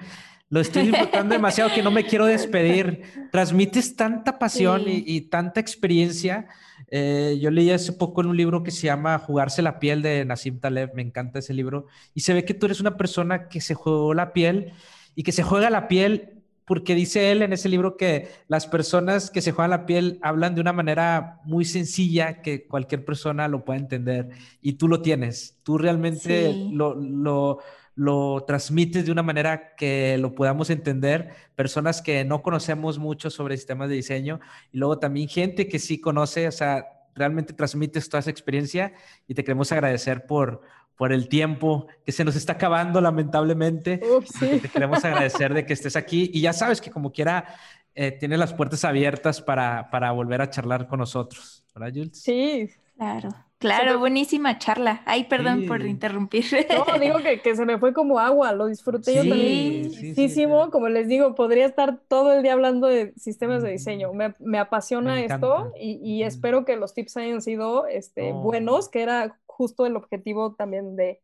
Lo 0.48 0.61
estoy 0.61 0.86
disfrutando 0.86 1.32
demasiado 1.32 1.72
que 1.74 1.82
no 1.82 1.90
me 1.90 2.05
quiero 2.05 2.26
despedir. 2.26 3.03
Transmites 3.32 3.96
tanta 3.96 4.38
pasión 4.38 4.82
y, 4.86 5.20
tanta 5.22 5.59
experiencia. 5.59 6.46
Eh, 6.88 7.36
yo 7.40 7.51
leí 7.51 7.70
hace 7.72 7.92
poco 7.92 8.20
en 8.20 8.28
un 8.28 8.36
libro 8.36 8.62
que 8.62 8.70
se 8.70 8.86
llama 8.86 9.18
Jugarse 9.18 9.61
la 9.61 9.80
piel 9.80 10.03
de 10.03 10.24
Nassim 10.24 10.61
Taleb, 10.61 10.94
me 10.94 11.03
encanta 11.03 11.40
ese 11.40 11.55
libro, 11.55 11.86
y 12.14 12.20
se 12.20 12.34
ve 12.34 12.44
que 12.44 12.55
tú 12.55 12.66
eres 12.66 12.80
una 12.80 12.96
persona 12.96 13.48
que 13.48 13.61
se 13.61 13.74
jugó 13.74 14.12
la 14.12 14.32
piel 14.32 14.72
y 15.14 15.22
que 15.22 15.30
se 15.30 15.44
juega 15.44 15.70
la 15.70 15.86
piel 15.86 16.39
porque 16.65 16.95
dice 16.95 17.33
él 17.33 17.43
en 17.43 17.53
ese 17.53 17.69
libro 17.69 17.97
que 17.97 18.29
las 18.49 18.67
personas 18.67 19.31
que 19.31 19.43
se 19.43 19.53
juegan 19.53 19.71
la 19.71 19.87
piel 19.87 20.19
hablan 20.23 20.55
de 20.55 20.61
una 20.61 20.73
manera 20.73 21.41
muy 21.45 21.65
sencilla 21.65 22.43
que 22.43 22.67
cualquier 22.67 23.05
persona 23.05 23.49
lo 23.49 23.65
pueda 23.65 23.79
entender 23.81 24.29
y 24.63 24.75
tú 24.75 24.89
lo 24.89 25.03
tienes, 25.03 25.59
tú 25.63 25.79
realmente 25.79 26.55
lo, 26.71 26.95
lo 26.95 27.61
lo 28.01 28.45
transmites 28.47 29.05
de 29.05 29.13
una 29.13 29.23
manera 29.23 29.75
que 29.77 30.17
lo 30.17 30.35
podamos 30.35 30.71
entender, 30.71 31.35
personas 31.55 32.01
que 32.01 32.25
no 32.25 32.41
conocemos 32.41 32.99
mucho 32.99 33.29
sobre 33.29 33.59
sistemas 33.59 33.91
de 33.91 33.97
diseño 33.97 34.41
y 34.73 34.79
luego 34.79 34.99
también 34.99 35.29
gente 35.29 35.69
que 35.69 35.79
sí 35.79 36.01
conoce, 36.01 36.49
o 36.49 36.53
sea, 36.53 36.87
realmente 37.15 37.53
transmites 37.53 38.09
toda 38.09 38.21
esa 38.21 38.31
experiencia 38.31 38.95
y 39.29 39.35
te 39.35 39.45
queremos 39.45 39.71
agradecer 39.73 40.25
por, 40.25 40.63
por 41.01 41.14
el 41.14 41.30
tiempo 41.30 41.86
que 42.05 42.12
se 42.12 42.26
nos 42.26 42.36
está 42.36 42.53
acabando 42.53 43.01
lamentablemente. 43.01 44.03
Te 44.38 44.68
queremos 44.68 45.03
agradecer 45.03 45.55
de 45.55 45.64
que 45.64 45.72
estés 45.72 45.96
aquí 45.96 46.30
y 46.34 46.42
ya 46.42 46.53
sabes 46.53 46.78
que 46.78 46.90
como 46.90 47.11
quiera 47.11 47.55
eh, 47.94 48.12
tienes 48.12 48.38
las 48.38 48.53
puertas 48.53 48.84
abiertas 48.84 49.40
para, 49.40 49.88
para 49.88 50.12
volver 50.12 50.42
a 50.42 50.51
charlar 50.51 50.86
con 50.88 50.98
nosotros, 50.98 51.64
¿verdad, 51.74 51.92
Jules? 51.94 52.20
Sí. 52.20 52.68
Claro. 52.98 53.30
Claro, 53.61 53.98
buenísima 53.98 54.59
charla. 54.59 55.03
Ay, 55.05 55.24
perdón 55.24 55.66
por 55.66 55.82
interrumpir. 55.86 56.44
No, 56.70 56.98
digo 56.98 57.18
que, 57.18 57.40
que, 57.40 57.55
se 57.55 57.66
me 57.66 57.78
fue 57.78 57.92
como 57.92 58.18
agua, 58.18 58.53
lo 58.53 58.66
disfruté 58.66 59.14
yo 59.14 59.20
también 59.20 59.88
muchísimo. 59.88 60.70
como 60.70 60.88
les 60.88 61.09
digo, 61.09 61.34
podría 61.34 61.66
estar 61.66 61.98
todo 62.09 62.32
el 62.32 62.42
día 62.42 62.55
hablando 62.55 62.86
de 62.86 63.12
sistemas 63.16 63.62
de 63.62 63.72
diseño. 63.72 64.12
Me, 64.14 64.34
me 64.38 64.59
apasiona 64.59 65.22
esto 65.22 65.72
y, 65.78 65.92
y, 66.03 66.22
espero 66.22 66.64
que 66.64 66.76
los 66.76 66.94
tips 66.94 67.18
hayan 67.18 67.42
sido 67.42 67.86
este, 67.86 68.32
buenos, 68.32 68.88
que 68.88 69.03
era 69.03 69.38
justo 69.61 69.85
el 69.85 69.95
objetivo 69.95 70.55
también 70.55 70.97
de, 70.97 71.21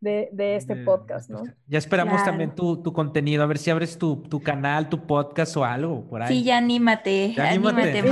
de, 0.00 0.56
este 0.56 0.74
podcast, 0.74 1.30
¿no? 1.30 1.44
Ya 1.68 1.78
esperamos 1.78 2.24
también 2.24 2.52
tu, 2.52 2.82
contenido, 2.92 3.44
a 3.44 3.46
ver 3.46 3.58
si 3.58 3.70
abres 3.70 3.96
tu, 3.96 4.42
canal, 4.42 4.88
tu 4.88 5.06
podcast 5.06 5.56
o 5.56 5.64
algo 5.64 6.04
por 6.08 6.20
ahí. 6.20 6.34
Sí, 6.34 6.42
ya 6.42 6.58
anímate, 6.58 7.36
anímate. 7.38 8.02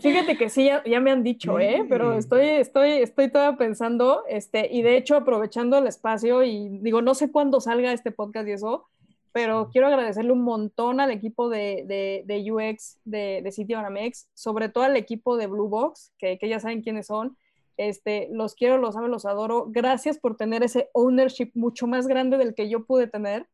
Fíjate, 0.00 0.38
que, 0.38 0.48
sí, 0.48 0.70
ya, 0.86 1.00
me 1.00 1.10
han 1.10 1.24
dicho, 1.24 1.58
¿eh? 1.58 1.84
Pero 1.88 2.14
estoy, 2.14 2.46
estoy, 2.46 2.90
estoy 2.90 3.28
todavía 3.28 3.58
pensando, 3.58 4.22
este, 4.28 4.72
y 4.72 4.82
de 4.82 4.96
hecho 4.96 5.16
aprovechando 5.16 5.76
el 5.78 5.88
espacio 5.88 6.44
y 6.44 6.68
digo, 6.80 7.02
no 7.02 7.14
sé 7.16 7.32
cuándo 7.32 7.60
salga 7.60 7.92
este 7.92 8.12
podcast 8.12 8.46
y 8.46 8.52
eso, 8.52 8.86
pero 9.32 9.68
quiero 9.72 9.88
agradecerle 9.88 10.30
un 10.30 10.42
montón 10.42 11.00
al 11.00 11.10
equipo 11.10 11.48
de, 11.48 12.22
de, 12.24 12.52
UX 12.52 13.00
de, 13.04 13.40
de 13.42 13.50
City 13.50 13.74
sobre 14.32 14.68
todo 14.68 14.84
al 14.84 14.96
equipo 14.96 15.36
de 15.36 15.48
Blue 15.48 15.68
Box, 15.68 16.12
que, 16.18 16.38
que 16.38 16.48
ya 16.48 16.60
saben 16.60 16.82
quiénes 16.82 17.08
son, 17.08 17.36
este, 17.78 18.28
los 18.32 18.54
quiero, 18.54 18.76
los 18.76 18.96
amo, 18.96 19.08
los 19.08 19.24
adoro. 19.24 19.66
Gracias 19.68 20.18
por 20.18 20.36
tener 20.36 20.62
ese 20.62 20.90
ownership 20.92 21.50
mucho 21.54 21.86
más 21.86 22.06
grande 22.06 22.36
del 22.36 22.54
que 22.54 22.68
yo 22.68 22.84
pude 22.84 23.06
tener. 23.06 23.46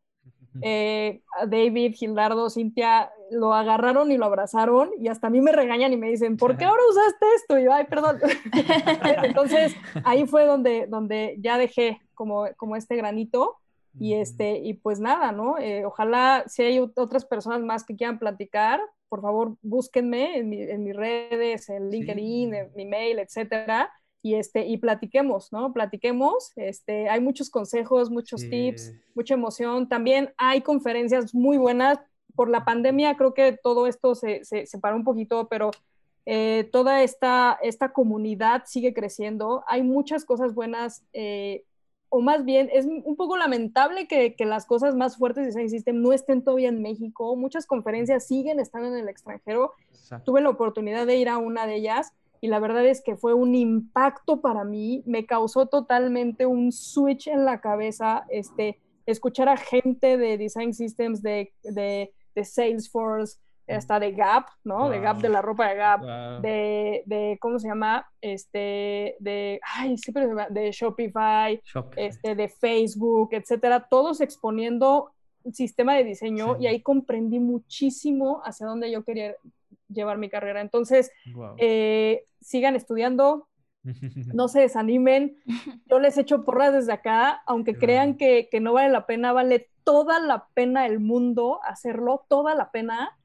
Eh, 0.62 1.20
David, 1.46 1.94
Gildardo, 1.94 2.48
Cintia 2.48 3.10
lo 3.30 3.54
agarraron 3.54 4.12
y 4.12 4.16
lo 4.16 4.26
abrazaron 4.26 4.90
y 5.00 5.08
hasta 5.08 5.26
a 5.26 5.30
mí 5.30 5.40
me 5.40 5.52
regañan 5.52 5.92
y 5.92 5.96
me 5.96 6.08
dicen, 6.08 6.36
¿por 6.36 6.56
qué 6.56 6.64
ahora 6.64 6.82
usaste 6.90 7.26
esto? 7.36 7.58
Y 7.58 7.64
yo, 7.64 7.72
ay, 7.72 7.84
perdón. 7.86 8.18
Entonces 9.24 9.74
ahí 10.04 10.26
fue 10.26 10.46
donde, 10.46 10.86
donde 10.86 11.36
ya 11.40 11.58
dejé 11.58 12.00
como, 12.14 12.46
como 12.56 12.76
este 12.76 12.96
granito 12.96 13.58
y, 13.98 14.14
este, 14.14 14.58
y 14.58 14.74
pues 14.74 15.00
nada, 15.00 15.32
¿no? 15.32 15.58
Eh, 15.58 15.84
ojalá 15.84 16.44
si 16.46 16.62
hay 16.62 16.78
otras 16.78 17.24
personas 17.24 17.60
más 17.60 17.84
que 17.84 17.96
quieran 17.96 18.18
platicar, 18.18 18.80
por 19.08 19.22
favor 19.22 19.56
búsquenme 19.62 20.38
en, 20.38 20.84
mis 20.84 20.96
redes, 20.96 21.68
en 21.68 21.90
LinkedIn, 21.90 22.54
en 22.54 22.72
mi 22.74 22.86
mail, 22.86 23.18
etcétera 23.18 23.92
y, 24.24 24.36
este, 24.36 24.66
y 24.66 24.78
platiquemos, 24.78 25.52
¿no? 25.52 25.74
Platiquemos. 25.74 26.52
Este, 26.56 27.10
hay 27.10 27.20
muchos 27.20 27.50
consejos, 27.50 28.10
muchos 28.10 28.40
tips, 28.48 28.94
mucha 29.14 29.34
emoción. 29.34 29.86
También 29.86 30.32
hay 30.38 30.62
conferencias 30.62 31.34
muy 31.34 31.58
buenas. 31.58 31.98
Por 32.34 32.48
la 32.48 32.64
pandemia 32.64 33.18
creo 33.18 33.34
que 33.34 33.52
todo 33.62 33.86
esto 33.86 34.14
se, 34.14 34.42
se, 34.42 34.78
paró 34.78 34.96
un 34.96 35.04
poquito, 35.04 35.46
pero 35.48 35.72
eh, 36.24 36.66
toda 36.72 37.02
esta, 37.02 37.58
esta 37.62 37.92
comunidad 37.92 38.62
sigue 38.64 38.94
creciendo. 38.94 39.62
Hay 39.68 39.82
muchas 39.82 40.24
cosas 40.24 40.54
buenas. 40.54 41.04
Eh, 41.12 41.64
o 42.08 42.22
más 42.22 42.46
bien, 42.46 42.70
es 42.72 42.86
un 42.86 43.16
poco 43.16 43.36
lamentable 43.36 44.08
que, 44.08 44.34
que, 44.36 44.46
las 44.46 44.64
cosas 44.64 44.94
más 44.94 45.18
fuertes 45.18 45.42
de 45.42 45.46
Design 45.48 45.68
System 45.68 46.00
no 46.00 46.14
estén 46.14 46.42
todavía 46.42 46.70
en 46.70 46.80
México. 46.80 47.36
Muchas 47.36 47.66
conferencias 47.66 48.26
siguen 48.26 48.58
estando 48.58 48.88
en 48.88 48.94
el 48.94 49.08
extranjero. 49.10 49.74
Tuve 50.24 50.40
la 50.40 50.48
oportunidad 50.48 51.06
de 51.06 51.16
ir 51.16 51.28
a 51.28 51.36
una 51.36 51.66
de 51.66 51.74
ellas 51.74 52.14
y 52.44 52.46
la 52.46 52.58
verdad 52.58 52.84
es 52.84 53.00
que 53.00 53.16
fue 53.16 53.32
un 53.32 53.54
impacto 53.54 54.42
para 54.42 54.64
mí, 54.64 55.02
me 55.06 55.24
causó 55.24 55.64
totalmente 55.64 56.44
un 56.44 56.72
switch 56.72 57.26
en 57.26 57.46
la 57.46 57.62
cabeza, 57.62 58.26
este, 58.28 58.78
escuchar 59.06 59.48
a 59.48 59.56
gente 59.56 60.18
de 60.18 60.36
Design 60.36 60.74
Systems, 60.74 61.22
de, 61.22 61.54
de, 61.62 62.12
de 62.34 62.44
Salesforce, 62.44 63.38
hasta 63.66 63.98
de 63.98 64.12
Gap, 64.12 64.44
¿no? 64.62 64.90
De 64.90 65.00
Gap, 65.00 65.22
de 65.22 65.30
la 65.30 65.40
ropa 65.40 65.70
de 65.70 65.74
Gap, 65.74 66.02
de, 66.42 67.02
de, 67.06 67.38
¿cómo 67.40 67.58
se 67.58 67.68
llama? 67.68 68.06
Este, 68.20 69.16
de, 69.20 69.58
ay, 69.78 69.96
siempre 69.96 70.28
de 70.50 70.70
Shopify, 70.70 71.58
este, 71.96 72.34
de 72.34 72.48
Facebook, 72.50 73.30
etcétera, 73.32 73.88
todos 73.88 74.20
exponiendo 74.20 75.14
sistema 75.50 75.94
de 75.94 76.04
diseño 76.04 76.58
y 76.60 76.66
ahí 76.66 76.82
comprendí 76.82 77.38
muchísimo 77.38 78.42
hacia 78.44 78.66
dónde 78.66 78.90
yo 78.90 79.02
quería 79.02 79.34
llevar 79.88 80.18
mi 80.18 80.28
carrera. 80.28 80.60
Entonces, 80.60 81.10
eh, 81.58 82.24
sigan 82.40 82.76
estudiando, 82.76 83.48
no 84.32 84.48
se 84.48 84.60
desanimen. 84.60 85.36
Yo 85.90 85.98
les 85.98 86.16
echo 86.18 86.44
porras 86.44 86.72
desde 86.72 86.92
acá, 86.92 87.42
aunque 87.46 87.76
crean 87.76 88.16
que, 88.16 88.48
no 88.60 88.72
vale 88.72 88.90
la 88.90 89.06
pena, 89.06 89.32
vale 89.32 89.68
toda 89.84 90.20
la 90.20 90.48
pena 90.54 90.86
el 90.86 91.00
mundo 91.00 91.60
hacerlo, 91.64 92.24
toda 92.28 92.54
la 92.54 92.70
pena, 92.70 93.18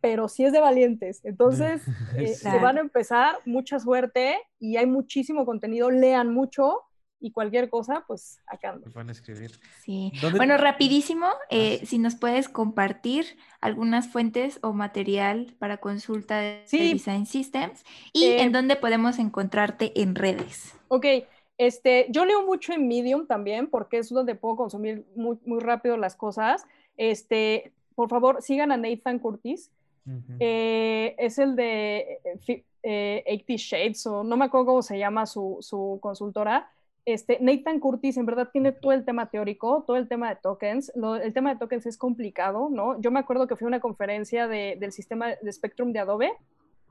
pero 0.00 0.28
sí 0.28 0.44
es 0.44 0.52
de 0.52 0.60
valientes. 0.60 1.24
Entonces, 1.24 1.82
eh, 2.16 2.28
se 2.28 2.58
van 2.58 2.78
a 2.78 2.80
empezar, 2.80 3.36
mucha 3.44 3.78
suerte 3.80 4.36
y 4.58 4.76
hay 4.76 4.86
muchísimo 4.86 5.44
contenido, 5.44 5.90
lean 5.90 6.32
mucho 6.32 6.82
y 7.20 7.32
cualquier 7.32 7.68
cosa, 7.68 8.04
pues 8.06 8.40
acá 8.46 8.70
ando. 8.70 8.90
Van 8.94 9.08
a 9.08 9.12
escribir. 9.12 9.52
Sí. 9.82 10.12
Bueno, 10.36 10.56
rapidísimo, 10.56 11.26
eh, 11.50 11.84
si 11.84 11.98
nos 11.98 12.14
puedes 12.14 12.48
compartir 12.48 13.36
algunas 13.60 14.08
fuentes 14.08 14.58
o 14.62 14.72
material 14.72 15.54
para 15.58 15.78
consulta 15.78 16.38
de 16.38 16.64
Design 16.70 17.26
Systems 17.26 17.84
y 18.12 18.24
eh, 18.24 18.42
en 18.42 18.52
dónde 18.52 18.76
podemos 18.76 19.18
encontrarte 19.18 20.00
en 20.00 20.14
redes. 20.14 20.74
Ok, 20.88 21.06
este, 21.58 22.06
yo 22.10 22.24
leo 22.24 22.46
mucho 22.46 22.72
en 22.72 22.86
Medium 22.86 23.26
también 23.26 23.68
porque 23.68 23.98
es 23.98 24.08
donde 24.10 24.36
puedo 24.36 24.56
consumir 24.56 25.04
muy, 25.16 25.38
muy 25.44 25.58
rápido 25.60 25.96
las 25.96 26.14
cosas. 26.14 26.64
Este, 26.96 27.72
por 27.94 28.08
favor, 28.08 28.42
sigan 28.42 28.70
a 28.70 28.76
Nathan 28.76 29.18
Curtis. 29.18 29.72
Eh, 30.38 31.14
es 31.18 31.38
el 31.38 31.54
de 31.54 32.20
eh, 32.82 33.24
80 33.26 33.52
Shades, 33.56 34.06
o 34.06 34.24
no 34.24 34.38
me 34.38 34.46
acuerdo 34.46 34.66
cómo 34.66 34.82
se 34.82 34.98
llama 34.98 35.26
su, 35.26 35.58
su 35.60 35.98
consultora. 36.00 36.70
Este, 37.08 37.38
Nathan 37.40 37.80
Curtis 37.80 38.18
en 38.18 38.26
verdad 38.26 38.50
tiene 38.52 38.70
todo 38.70 38.92
el 38.92 39.06
tema 39.06 39.30
teórico, 39.30 39.82
todo 39.86 39.96
el 39.96 40.08
tema 40.08 40.28
de 40.28 40.36
tokens. 40.36 40.92
el 41.22 41.32
tema 41.32 41.54
de 41.54 41.58
tokens 41.58 41.86
es 41.86 41.96
complicado, 41.96 42.68
¿no? 42.70 43.00
Yo 43.00 43.10
me 43.10 43.18
acuerdo 43.18 43.46
que 43.46 43.56
fui 43.56 43.64
a 43.64 43.68
una 43.68 43.80
conferencia 43.80 44.46
de, 44.46 44.76
del 44.78 44.92
sistema 44.92 45.28
de 45.40 45.50
Spectrum 45.50 45.94
de 45.94 46.00
Adobe 46.00 46.32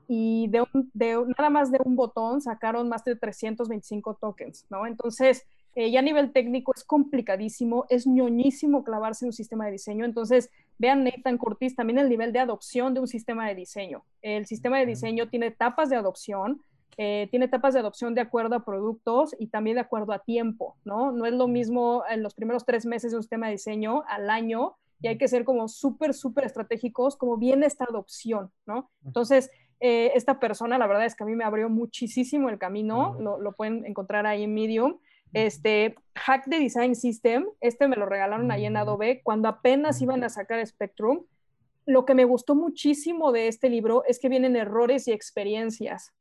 y 0.08 0.48
de, 0.48 0.64
de, 0.92 1.24
nada 1.38 1.50
más 1.50 1.70
de 1.70 1.78
un 1.84 1.94
botón 1.94 2.40
sacaron 2.40 2.88
más 2.88 3.04
de 3.04 3.14
325 3.14 4.14
tokens, 4.14 4.66
¿no? 4.70 4.88
Entonces, 4.88 5.46
eh, 5.76 5.92
ya 5.92 6.00
a 6.00 6.02
nivel 6.02 6.32
técnico 6.32 6.72
es 6.74 6.82
complicadísimo, 6.82 7.86
es 7.88 8.04
ñoñísimo 8.04 8.82
clavarse 8.82 9.24
en 9.24 9.28
un 9.28 9.32
sistema 9.32 9.66
de 9.66 9.70
diseño. 9.70 10.04
Entonces, 10.04 10.50
vean 10.78 11.04
Nathan 11.04 11.38
Curtis 11.38 11.76
también 11.76 12.00
el 12.00 12.08
nivel 12.08 12.32
de 12.32 12.40
adopción 12.40 12.92
de 12.92 12.98
un 12.98 13.06
sistema 13.06 13.46
de 13.46 13.54
diseño. 13.54 14.02
El 14.20 14.46
sistema 14.46 14.80
de 14.80 14.86
diseño 14.86 15.28
tiene 15.28 15.46
etapas 15.46 15.90
de 15.90 15.94
adopción, 15.94 16.60
eh, 17.00 17.28
tiene 17.30 17.46
etapas 17.46 17.74
de 17.74 17.80
adopción 17.80 18.14
de 18.16 18.20
acuerdo 18.20 18.56
a 18.56 18.64
productos 18.64 19.34
y 19.38 19.46
también 19.46 19.76
de 19.76 19.82
acuerdo 19.82 20.12
a 20.12 20.18
tiempo, 20.18 20.76
¿no? 20.84 21.12
No 21.12 21.26
es 21.26 21.32
lo 21.32 21.46
mismo 21.46 22.02
en 22.10 22.24
los 22.24 22.34
primeros 22.34 22.66
tres 22.66 22.84
meses 22.86 23.12
de 23.12 23.18
un 23.18 23.22
sistema 23.22 23.46
de 23.46 23.52
diseño 23.52 24.02
al 24.08 24.28
año 24.28 24.76
y 25.00 25.06
hay 25.06 25.16
que 25.16 25.28
ser 25.28 25.44
como 25.44 25.68
súper, 25.68 26.12
súper 26.12 26.44
estratégicos, 26.44 27.16
como 27.16 27.36
viene 27.36 27.66
esta 27.66 27.84
adopción, 27.84 28.50
¿no? 28.66 28.90
Entonces, 29.06 29.48
eh, 29.78 30.10
esta 30.16 30.40
persona, 30.40 30.76
la 30.76 30.88
verdad 30.88 31.06
es 31.06 31.14
que 31.14 31.22
a 31.22 31.26
mí 31.26 31.36
me 31.36 31.44
abrió 31.44 31.70
muchísimo 31.70 32.48
el 32.48 32.58
camino, 32.58 33.16
lo, 33.20 33.40
lo 33.40 33.52
pueden 33.52 33.86
encontrar 33.86 34.26
ahí 34.26 34.42
en 34.42 34.54
Medium. 34.54 34.98
Este, 35.32 35.94
Hack 36.16 36.48
the 36.50 36.58
Design 36.58 36.96
System, 36.96 37.46
este 37.60 37.86
me 37.86 37.94
lo 37.94 38.06
regalaron 38.06 38.50
ahí 38.50 38.66
en 38.66 38.76
Adobe 38.76 39.20
cuando 39.22 39.48
apenas 39.48 40.02
iban 40.02 40.24
a 40.24 40.30
sacar 40.30 40.66
Spectrum. 40.66 41.24
Lo 41.88 42.04
que 42.04 42.14
me 42.14 42.26
gustó 42.26 42.54
muchísimo 42.54 43.32
de 43.32 43.48
este 43.48 43.70
libro 43.70 44.04
es 44.06 44.18
que 44.18 44.28
vienen 44.28 44.56
errores 44.56 45.08
y 45.08 45.12
experiencias. 45.12 46.12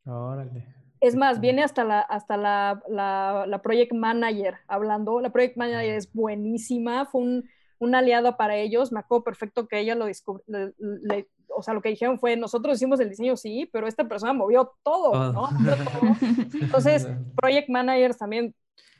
Es 1.01 1.15
más, 1.15 1.41
viene 1.41 1.61
hasta 1.61 1.83
la, 1.83 1.99
hasta 1.99 2.37
la, 2.37 2.81
la, 2.87 3.61
Project 3.61 3.93
Manager 3.93 4.55
hablando. 4.67 5.19
La 5.19 5.29
Project 5.29 5.57
Manager 5.57 5.95
es 5.95 6.11
buenísima, 6.13 7.05
fue 7.05 7.21
un, 7.21 7.49
un 7.79 7.95
aliado 7.95 8.37
para 8.37 8.55
ellos. 8.55 8.93
Me 8.93 9.01
acuerdo 9.01 9.25
perfecto 9.25 9.67
que 9.67 9.79
ella 9.79 9.95
lo 9.95 10.05
descubrió, 10.05 10.73
o 11.49 11.63
sea, 11.63 11.73
lo 11.73 11.81
que 11.81 11.89
dijeron 11.89 12.19
fue, 12.19 12.37
nosotros 12.37 12.77
hicimos 12.77 12.99
el 12.99 13.09
diseño, 13.09 13.35
sí, 13.35 13.69
pero 13.73 13.87
esta 13.87 14.07
persona 14.07 14.31
movió 14.31 14.73
todo, 14.83 15.33
¿no? 15.33 15.49
Entonces, 16.61 17.07
Project 17.35 17.69
Managers 17.69 18.17
también 18.17 18.55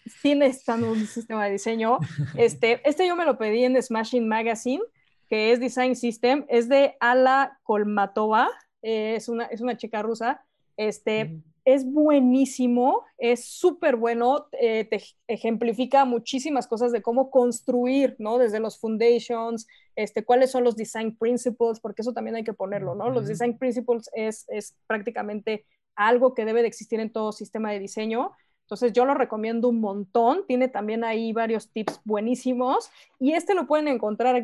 sí 0.08 0.36
necesitan 0.36 0.84
un 0.84 1.06
sistema 1.06 1.46
de 1.46 1.52
diseño. 1.52 2.00
Este, 2.36 2.82
este 2.88 3.08
yo 3.08 3.16
me 3.16 3.26
lo 3.26 3.38
pedí 3.38 3.64
en 3.64 3.82
Smashing 3.82 4.28
Magazine, 4.28 4.82
que 5.28 5.52
es 5.52 5.60
Design 5.60 5.96
System, 5.96 6.46
es 6.50 6.70
de 6.70 6.96
Ala 7.00 7.60
Kolmatova, 7.64 8.50
eh, 8.82 9.16
es, 9.16 9.30
una, 9.30 9.46
es 9.46 9.62
una 9.62 9.78
chica 9.78 10.02
rusa. 10.02 10.44
Este, 10.78 11.42
es 11.68 11.84
buenísimo, 11.86 13.04
es 13.18 13.44
súper 13.44 13.98
bueno, 13.98 14.48
eh, 14.54 14.86
te 14.86 15.04
ejemplifica 15.28 16.06
muchísimas 16.06 16.66
cosas 16.66 16.94
de 16.94 17.02
cómo 17.02 17.30
construir, 17.30 18.16
¿no? 18.20 18.38
Desde 18.38 18.62
los 18.62 18.80
foundations, 18.80 19.68
este, 19.98 20.24
cuáles 20.24 20.52
son 20.52 20.64
los 20.64 20.78
design 20.78 21.18
principles, 21.18 21.82
porque 21.82 22.04
eso 22.04 22.14
también 22.14 22.38
hay 22.38 22.46
que 22.46 22.54
ponerlo, 22.54 22.96
¿no? 22.96 23.10
Los 23.10 23.28
design 23.28 23.58
principles 23.58 24.10
es, 24.14 24.46
es 24.48 24.78
prácticamente 24.88 25.66
algo 25.98 26.34
que 26.34 26.46
debe 26.46 26.62
de 26.62 26.70
existir 26.70 27.02
en 27.02 27.12
todo 27.12 27.34
sistema 27.34 27.72
de 27.74 27.80
diseño. 27.80 28.32
Entonces 28.68 28.92
yo 28.92 29.06
lo 29.06 29.14
recomiendo 29.14 29.70
un 29.70 29.80
montón, 29.80 30.46
tiene 30.46 30.68
también 30.68 31.06
ahí 31.06 31.32
varios 31.32 31.72
tips 31.72 32.02
buenísimos 32.04 32.92
y 33.18 33.32
este 33.32 33.56
lo 33.56 33.66
pueden 33.66 33.88
encontrar 33.88 34.36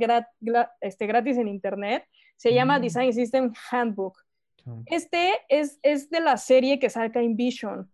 este, 0.79 1.07
gratis 1.07 1.35
en 1.35 1.49
internet, 1.49 2.05
se 2.37 2.53
llama 2.53 2.79
mm. 2.79 2.81
Design 2.83 3.13
System 3.13 3.53
Handbook. 3.69 4.17
Este 4.85 5.33
es, 5.49 5.77
es 5.83 6.09
de 6.09 6.21
la 6.21 6.37
serie 6.37 6.79
que 6.79 6.89
saca 6.89 7.21
InVision. 7.21 7.91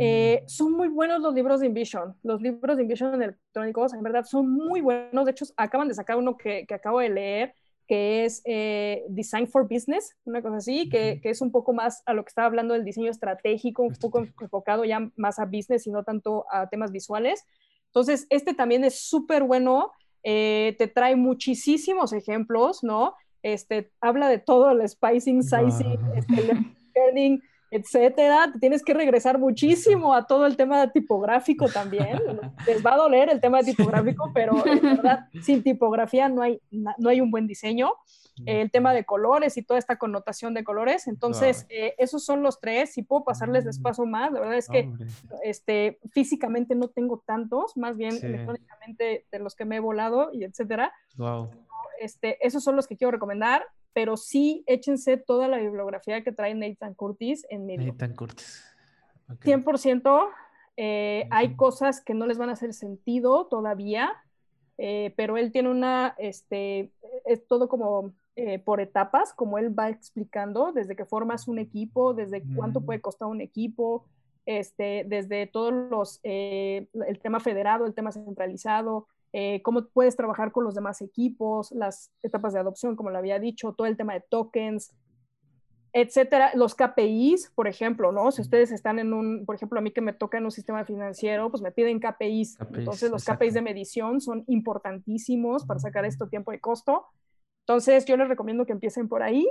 Eh, 0.00 0.40
mm. 0.42 0.48
son 0.48 0.72
muy 0.72 0.88
buenos 0.88 1.20
los 1.20 1.32
libros 1.32 1.60
de 1.60 1.66
InVision. 1.66 2.16
Los 2.24 2.42
libros 2.42 2.76
de 2.76 2.82
InVision 2.82 3.22
electrónicos, 3.22 3.94
en 3.94 4.02
verdad, 4.02 4.24
son 4.24 4.50
muy 4.50 4.80
buenos. 4.80 5.24
De 5.26 5.30
hecho, 5.30 5.44
acaban 5.56 5.86
de 5.86 5.94
sacar 5.94 6.16
uno 6.16 6.36
que, 6.36 6.66
que 6.66 6.74
acabo 6.74 6.98
de 6.98 7.10
leer, 7.10 7.54
que 7.88 8.26
es 8.26 8.42
eh, 8.44 9.04
Design 9.08 9.48
for 9.48 9.66
Business, 9.66 10.14
una 10.24 10.42
cosa 10.42 10.58
así, 10.58 10.90
que, 10.90 11.20
que, 11.22 11.30
es 11.30 11.40
un 11.40 11.50
poco 11.50 11.72
más 11.72 12.02
a 12.04 12.12
lo 12.12 12.22
que 12.22 12.28
estaba 12.28 12.46
hablando 12.46 12.74
del 12.74 12.84
diseño 12.84 13.10
estratégico, 13.10 13.82
un 13.82 13.94
poco 13.94 14.26
enfocado 14.40 14.84
ya 14.84 15.10
más 15.16 15.38
a 15.38 15.46
business 15.46 15.86
y 15.86 15.90
no 15.90 16.04
tanto 16.04 16.44
a 16.52 16.68
temas 16.68 16.92
visuales. 16.92 17.44
Entonces, 17.86 18.26
este 18.28 18.52
también 18.52 18.84
es 18.84 19.00
súper 19.00 19.42
bueno, 19.42 19.92
eh, 20.22 20.76
te 20.78 20.86
trae 20.86 21.16
muchísimos 21.16 22.12
ejemplos, 22.12 22.84
¿no? 22.84 23.14
Este, 23.42 23.90
habla 24.02 24.28
de 24.28 24.38
todo, 24.38 24.70
el 24.70 24.86
spicing, 24.86 25.42
sizing, 25.42 25.98
este, 26.14 26.62
learning, 26.94 27.42
etcétera. 27.70 28.52
Tienes 28.60 28.82
que 28.82 28.94
regresar 28.94 29.38
muchísimo 29.38 30.14
a 30.14 30.26
todo 30.26 30.46
el 30.46 30.56
tema 30.56 30.90
tipográfico 30.90 31.68
también. 31.68 32.18
Les 32.66 32.84
va 32.84 32.94
a 32.94 32.96
doler 32.96 33.30
el 33.30 33.40
tema 33.40 33.62
tipográfico, 33.62 34.30
pero 34.32 34.64
en 34.66 34.80
verdad, 34.80 35.26
sin 35.42 35.62
tipografía 35.62 36.28
no 36.28 36.42
hay, 36.42 36.60
no 36.70 37.08
hay 37.08 37.20
un 37.20 37.30
buen 37.30 37.46
diseño. 37.46 37.92
El 38.46 38.70
tema 38.70 38.94
de 38.94 39.04
colores 39.04 39.56
y 39.56 39.62
toda 39.62 39.80
esta 39.80 39.96
connotación 39.96 40.54
de 40.54 40.62
colores. 40.62 41.08
Entonces, 41.08 41.66
eh, 41.70 41.96
esos 41.98 42.24
son 42.24 42.40
los 42.40 42.60
tres. 42.60 42.92
Si 42.92 43.02
puedo 43.02 43.24
pasarles 43.24 43.64
despacio 43.64 44.06
más, 44.06 44.30
la 44.30 44.38
verdad 44.38 44.56
es 44.56 44.68
que 44.68 44.88
este, 45.42 45.98
físicamente 46.12 46.76
no 46.76 46.86
tengo 46.86 47.20
tantos, 47.26 47.76
más 47.76 47.96
bien 47.96 48.14
electrónicamente 48.22 49.26
de 49.28 49.38
los 49.40 49.56
que 49.56 49.64
me 49.64 49.76
he 49.76 49.80
volado 49.80 50.30
y 50.32 50.44
etcétera. 50.44 50.92
Wow. 51.16 51.50
Este, 52.00 52.38
esos 52.46 52.62
son 52.62 52.76
los 52.76 52.86
que 52.86 52.96
quiero 52.96 53.10
recomendar, 53.10 53.64
pero 53.98 54.16
sí 54.16 54.62
échense 54.68 55.16
toda 55.16 55.48
la 55.48 55.58
bibliografía 55.58 56.22
que 56.22 56.30
trae 56.30 56.54
Nathan 56.54 56.94
Curtis 56.94 57.44
en 57.50 57.66
medio. 57.66 57.88
Nathan 57.88 58.14
Curtis. 58.14 58.64
100%. 59.26 60.28
Eh, 60.76 61.26
hay 61.32 61.56
cosas 61.56 62.00
que 62.00 62.14
no 62.14 62.24
les 62.24 62.38
van 62.38 62.48
a 62.48 62.52
hacer 62.52 62.74
sentido 62.74 63.48
todavía, 63.48 64.12
eh, 64.76 65.12
pero 65.16 65.36
él 65.36 65.50
tiene 65.50 65.70
una, 65.70 66.14
este, 66.16 66.92
es 67.24 67.44
todo 67.48 67.68
como 67.68 68.12
eh, 68.36 68.60
por 68.60 68.80
etapas, 68.80 69.32
como 69.32 69.58
él 69.58 69.76
va 69.76 69.88
explicando, 69.88 70.70
desde 70.70 70.94
que 70.94 71.04
formas 71.04 71.48
un 71.48 71.58
equipo, 71.58 72.14
desde 72.14 72.44
cuánto 72.54 72.82
puede 72.82 73.00
mm. 73.00 73.02
costar 73.02 73.26
un 73.26 73.40
equipo, 73.40 74.06
este, 74.46 75.06
desde 75.08 75.48
todos 75.48 75.72
los, 75.72 76.20
el 76.22 77.18
tema 77.20 77.40
federado, 77.40 77.84
el 77.84 77.94
tema 77.94 78.12
centralizado, 78.12 79.08
eh, 79.32 79.60
cómo 79.62 79.86
puedes 79.88 80.16
trabajar 80.16 80.52
con 80.52 80.64
los 80.64 80.74
demás 80.74 81.02
equipos, 81.02 81.72
las 81.72 82.10
etapas 82.22 82.52
de 82.52 82.60
adopción, 82.60 82.96
como 82.96 83.10
lo 83.10 83.18
había 83.18 83.38
dicho, 83.38 83.74
todo 83.74 83.86
el 83.86 83.96
tema 83.96 84.14
de 84.14 84.24
tokens, 84.28 84.94
etcétera. 85.92 86.52
Los 86.54 86.74
KPIs, 86.74 87.52
por 87.54 87.68
ejemplo, 87.68 88.12
¿no? 88.12 88.30
Si 88.30 88.40
ustedes 88.40 88.70
están 88.70 88.98
en 88.98 89.12
un, 89.12 89.44
por 89.44 89.56
ejemplo, 89.56 89.78
a 89.78 89.82
mí 89.82 89.90
que 89.90 90.00
me 90.00 90.12
toca 90.12 90.38
en 90.38 90.44
un 90.44 90.50
sistema 90.50 90.84
financiero, 90.84 91.50
pues 91.50 91.62
me 91.62 91.72
piden 91.72 92.00
KPIs. 92.00 92.58
Entonces, 92.74 93.10
los 93.10 93.24
KPIs 93.24 93.54
de 93.54 93.62
medición 93.62 94.20
son 94.20 94.44
importantísimos 94.46 95.64
para 95.64 95.80
sacar 95.80 96.04
esto 96.04 96.28
tiempo 96.28 96.52
y 96.52 96.60
costo. 96.60 97.06
Entonces, 97.60 98.04
yo 98.04 98.16
les 98.16 98.28
recomiendo 98.28 98.66
que 98.66 98.72
empiecen 98.72 99.08
por 99.08 99.22
ahí. 99.22 99.46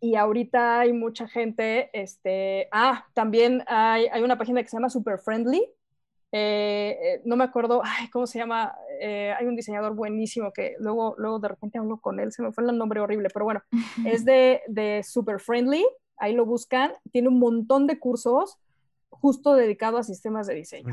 Y 0.00 0.16
ahorita 0.16 0.80
hay 0.80 0.92
mucha 0.92 1.26
gente, 1.26 1.88
este, 1.98 2.68
ah, 2.72 3.06
también 3.14 3.64
hay, 3.66 4.06
hay 4.06 4.22
una 4.22 4.36
página 4.36 4.62
que 4.62 4.68
se 4.68 4.76
llama 4.76 4.90
Super 4.90 5.18
Friendly, 5.18 5.66
eh, 6.36 6.98
eh, 7.00 7.22
no 7.24 7.36
me 7.36 7.44
acuerdo, 7.44 7.80
ay, 7.84 8.08
¿cómo 8.10 8.26
se 8.26 8.40
llama? 8.40 8.74
Eh, 9.00 9.32
hay 9.38 9.46
un 9.46 9.54
diseñador 9.54 9.94
buenísimo 9.94 10.52
que 10.52 10.74
luego, 10.80 11.14
luego 11.16 11.38
de 11.38 11.46
repente 11.46 11.78
hablo 11.78 11.98
con 11.98 12.18
él, 12.18 12.32
se 12.32 12.42
me 12.42 12.50
fue 12.50 12.64
el 12.64 12.76
nombre 12.76 12.98
horrible, 12.98 13.28
pero 13.32 13.44
bueno, 13.44 13.62
es 14.04 14.24
de, 14.24 14.60
de 14.66 15.04
Super 15.04 15.38
Friendly, 15.38 15.86
ahí 16.16 16.34
lo 16.34 16.44
buscan, 16.44 16.90
tiene 17.12 17.28
un 17.28 17.38
montón 17.38 17.86
de 17.86 18.00
cursos 18.00 18.58
justo 19.10 19.54
dedicado 19.54 19.96
a 19.96 20.02
sistemas 20.02 20.48
de 20.48 20.54
diseño. 20.54 20.88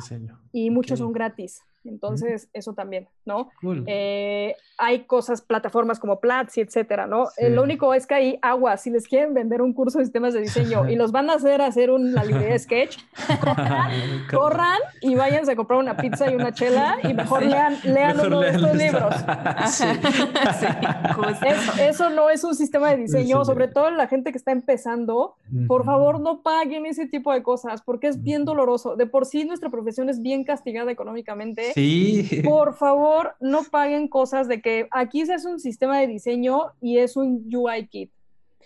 Y 0.51 0.69
muchos 0.69 0.99
son 0.99 1.11
gratis. 1.11 1.63
Entonces, 1.83 2.49
eso 2.53 2.73
también, 2.73 3.07
¿no? 3.25 3.49
Eh, 3.87 4.55
hay 4.77 5.05
cosas, 5.05 5.41
plataformas 5.41 5.99
como 5.99 6.19
Platzi, 6.19 6.61
etcétera, 6.61 7.07
¿no? 7.07 7.27
Eh, 7.37 7.49
lo 7.49 7.63
único 7.63 7.93
es 7.93 8.05
que 8.05 8.15
hay 8.15 8.39
agua. 8.41 8.77
Si 8.77 8.89
les 8.89 9.07
quieren 9.07 9.33
vender 9.33 9.61
un 9.61 9.73
curso 9.73 9.99
de 9.99 10.05
sistemas 10.05 10.33
de 10.33 10.41
diseño 10.41 10.89
y 10.89 10.95
los 10.95 11.11
van 11.11 11.29
a 11.29 11.33
hacer 11.33 11.61
hacer 11.61 11.91
una 11.91 12.23
librería 12.23 12.53
de 12.53 12.59
sketch, 12.59 12.97
corran, 14.31 14.79
y 15.01 15.15
váyanse 15.15 15.53
a 15.53 15.55
comprar 15.55 15.79
una 15.79 15.97
pizza 15.97 16.31
y 16.31 16.35
una 16.35 16.53
chela 16.53 16.97
y 17.03 17.13
mejor 17.13 17.43
lean, 17.43 17.77
lean 17.83 18.19
uno 18.19 18.41
de 18.41 18.49
estos 18.49 18.75
libros. 18.75 19.15
eso 21.79 22.09
no 22.09 22.29
es 22.29 22.43
un 22.43 22.55
sistema 22.55 22.91
de 22.91 22.97
diseño, 22.97 23.43
sobre 23.45 23.67
todo 23.67 23.89
la 23.91 24.07
gente 24.07 24.31
que 24.31 24.37
está 24.37 24.51
empezando. 24.51 25.35
Por 25.67 25.85
favor, 25.85 26.19
no 26.19 26.41
paguen 26.41 26.85
ese 26.85 27.07
tipo 27.07 27.33
de 27.33 27.43
cosas 27.43 27.81
porque 27.81 28.07
es 28.07 28.21
bien 28.21 28.45
doloroso. 28.45 28.95
De 28.95 29.05
por 29.05 29.25
sí, 29.25 29.45
nuestra 29.45 29.69
profesión 29.69 30.09
es 30.09 30.21
bien 30.21 30.43
castigada 30.43 30.91
económicamente 30.91 31.70
Sí. 31.73 32.41
Por 32.43 32.75
favor, 32.75 33.35
no 33.39 33.63
paguen 33.63 34.07
cosas 34.07 34.47
de 34.47 34.61
que 34.61 34.87
aquí 34.91 35.25
se 35.25 35.33
hace 35.33 35.47
un 35.47 35.59
sistema 35.59 35.99
de 35.99 36.07
diseño 36.07 36.71
y 36.81 36.97
es 36.97 37.15
un 37.15 37.49
UI 37.53 37.87
kit. 37.87 38.11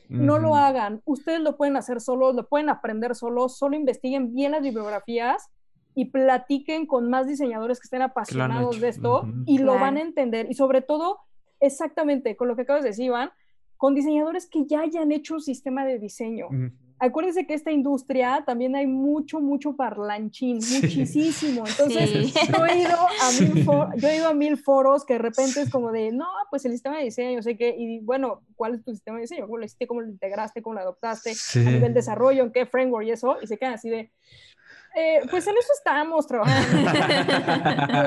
No 0.07 0.37
lo 0.37 0.55
hagan. 0.55 1.01
Ustedes 1.05 1.39
lo 1.39 1.57
pueden 1.57 1.77
hacer 1.77 1.99
solos, 1.99 2.35
lo 2.35 2.47
pueden 2.47 2.69
aprender 2.69 3.15
solos, 3.15 3.57
solo 3.57 3.75
investiguen 3.75 4.33
bien 4.33 4.51
las 4.51 4.61
bibliografías 4.61 5.49
y 5.95 6.05
platiquen 6.05 6.85
con 6.85 7.09
más 7.09 7.25
diseñadores 7.25 7.79
que 7.79 7.85
estén 7.85 8.01
apasionados 8.01 8.79
de 8.79 8.89
esto 8.89 9.25
y 9.45 9.59
lo 9.59 9.75
van 9.75 9.97
a 9.97 10.01
entender. 10.01 10.47
Y 10.49 10.53
sobre 10.53 10.81
todo, 10.81 11.19
exactamente 11.59 12.35
con 12.35 12.47
lo 12.47 12.55
que 12.55 12.63
acabas 12.63 12.83
de 12.83 12.89
decir, 12.89 13.05
Iván, 13.05 13.31
con 13.77 13.95
diseñadores 13.95 14.47
que 14.47 14.65
ya 14.65 14.81
hayan 14.81 15.11
hecho 15.11 15.35
un 15.35 15.41
sistema 15.41 15.85
de 15.85 15.99
diseño. 15.99 16.49
Acuérdense 16.97 17.45
que 17.45 17.53
esta 17.53 17.71
industria 17.71 18.43
también 18.45 18.75
hay 18.75 18.87
mucho, 18.87 19.41
mucho 19.41 19.75
parlanchín, 19.75 20.55
muchísimo. 20.55 21.65
Entonces, 21.67 22.33
yo, 22.33 22.65
he 22.65 22.79
ido 22.79 22.97
a 22.97 23.31
mil 23.39 23.65
yo 23.97 24.07
he 24.07 24.17
ido 24.17 24.27
a 24.29 24.33
mil 24.33 24.57
foros 24.57 25.05
que 25.05 25.13
de 25.13 25.19
repente 25.19 25.61
es 25.61 25.69
como 25.69 25.91
de, 25.91 26.11
no, 26.13 26.27
pues 26.49 26.63
el 26.65 26.71
sistema 26.71 26.97
de 26.97 27.03
diseño, 27.03 27.41
sé 27.41 27.57
qué, 27.57 27.75
y 27.77 27.99
bueno, 27.99 28.43
¿cuál 28.55 28.75
es 28.75 28.83
tu 28.83 28.91
sistema 28.91 29.17
de 29.17 29.23
diseño? 29.23 29.45
¿Cómo 29.45 29.57
lo 29.57 29.65
hiciste? 29.65 29.87
¿Cómo 29.87 30.01
lo 30.01 30.07
integraste? 30.07 30.61
¿Cómo 30.61 30.75
lo 30.75 30.81
adoptaste? 30.81 31.33
¿A 31.55 31.69
nivel 31.69 31.93
desarrollo? 31.93 32.43
¿En 32.43 32.51
qué 32.51 32.65
framework 32.65 33.07
y 33.07 33.11
eso? 33.11 33.37
Y 33.41 33.47
se 33.47 33.57
quedan 33.57 33.73
así 33.73 33.89
de, 33.89 34.11
eh, 34.95 35.21
pues 35.29 35.45
en 35.47 35.55
eso 35.57 35.73
estamos 35.77 36.25
trabajando. 36.27 36.91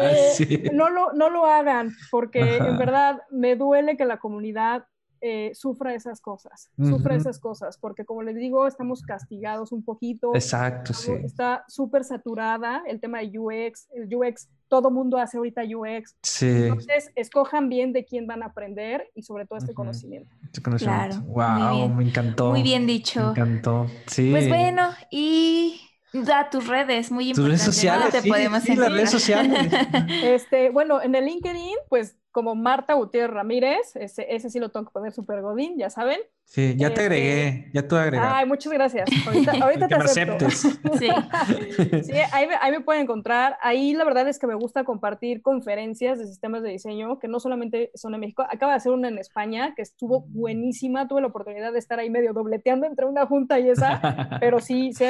Eh, 0.00 0.70
no, 0.72 0.88
lo, 0.88 1.12
no 1.12 1.28
lo 1.28 1.46
hagan, 1.46 1.90
porque 2.10 2.56
en 2.56 2.78
verdad 2.78 3.20
me 3.30 3.56
duele 3.56 3.96
que 3.96 4.04
la 4.04 4.18
comunidad 4.18 4.86
eh, 5.20 5.52
sufra 5.54 5.94
esas 5.94 6.20
cosas, 6.20 6.70
sufra 6.76 7.14
esas 7.14 7.38
cosas, 7.38 7.78
porque 7.78 8.04
como 8.04 8.22
les 8.22 8.36
digo, 8.36 8.66
estamos 8.66 9.02
castigados 9.02 9.72
un 9.72 9.82
poquito. 9.82 10.34
Exacto, 10.34 10.92
sí. 10.92 11.12
Está 11.24 11.64
súper 11.68 12.04
saturada 12.04 12.82
el 12.86 13.00
tema 13.00 13.20
de 13.20 13.38
UX, 13.38 13.88
el 13.92 14.14
UX, 14.14 14.48
todo 14.68 14.90
mundo 14.90 15.18
hace 15.18 15.38
ahorita 15.38 15.62
UX. 15.62 16.16
Sí. 16.22 16.46
Entonces, 16.46 17.10
escojan 17.14 17.68
bien 17.68 17.92
de 17.92 18.04
quién 18.04 18.26
van 18.26 18.42
a 18.42 18.46
aprender 18.46 19.10
y 19.14 19.22
sobre 19.22 19.46
todo 19.46 19.58
este 19.58 19.74
conocimiento. 19.74 20.34
Este 20.44 20.60
conocimiento. 20.62 21.22
Claro. 21.32 21.80
Wow, 21.80 21.88
me 21.88 22.04
encantó. 22.04 22.50
Muy 22.50 22.62
bien 22.62 22.86
dicho. 22.86 23.20
Me 23.20 23.30
encantó. 23.30 23.86
Sí. 24.06 24.30
Pues 24.30 24.48
bueno, 24.48 24.90
y 25.10 25.80
Da 26.12 26.48
tus 26.48 26.66
redes, 26.66 27.10
muy 27.10 27.28
importante. 27.28 27.58
Tus 27.58 27.60
redes 27.60 27.62
sociales, 27.62 28.10
te 28.10 28.28
podemos 28.28 28.62
sí, 28.62 28.74
las 28.74 28.92
redes 28.92 29.10
sociales. 29.10 29.70
este, 30.22 30.70
bueno, 30.70 31.02
en 31.02 31.14
el 31.14 31.26
LinkedIn, 31.26 31.76
pues 31.90 32.16
como 32.32 32.54
Marta 32.54 32.94
Gutiérrez 32.94 33.34
Ramírez, 33.34 33.96
ese, 33.96 34.26
ese 34.34 34.50
sí 34.50 34.58
lo 34.58 34.70
tengo 34.70 34.86
que 34.86 34.92
poner 34.92 35.12
super 35.12 35.42
godín, 35.42 35.78
ya 35.78 35.90
saben. 35.90 36.20
Sí, 36.48 36.76
ya 36.78 36.94
te 36.94 37.02
agregué, 37.02 37.48
este, 37.48 37.70
ya 37.74 37.86
tú 37.86 37.96
agregaste. 37.96 38.34
Ay, 38.34 38.46
muchas 38.46 38.72
gracias. 38.72 39.10
Ahorita, 39.26 39.52
ahorita 39.62 39.86
te 39.86 39.94
acepto. 39.96 40.50
Sí, 40.50 40.70
sí 42.02 42.12
ahí, 42.32 42.48
ahí, 42.58 42.72
me 42.72 42.80
pueden 42.80 43.02
encontrar. 43.02 43.58
Ahí 43.60 43.92
la 43.92 44.04
verdad 44.04 44.26
es 44.28 44.38
que 44.38 44.46
me 44.46 44.54
gusta 44.54 44.82
compartir 44.84 45.42
conferencias 45.42 46.18
de 46.18 46.26
sistemas 46.26 46.62
de 46.62 46.70
diseño, 46.70 47.18
que 47.18 47.28
no 47.28 47.38
solamente 47.38 47.90
son 47.94 48.14
en 48.14 48.20
México. 48.20 48.46
Acaba 48.48 48.72
de 48.72 48.78
hacer 48.78 48.92
una 48.92 49.08
en 49.08 49.18
España 49.18 49.74
que 49.76 49.82
estuvo 49.82 50.22
buenísima. 50.22 51.06
Tuve 51.06 51.20
la 51.20 51.26
oportunidad 51.26 51.70
de 51.70 51.78
estar 51.78 51.98
ahí 51.98 52.08
medio 52.08 52.32
dobleteando 52.32 52.86
entre 52.86 53.04
una 53.04 53.26
junta 53.26 53.60
y 53.60 53.68
esa, 53.68 54.00
pero 54.40 54.58
sí, 54.60 54.94
sí 54.94 55.04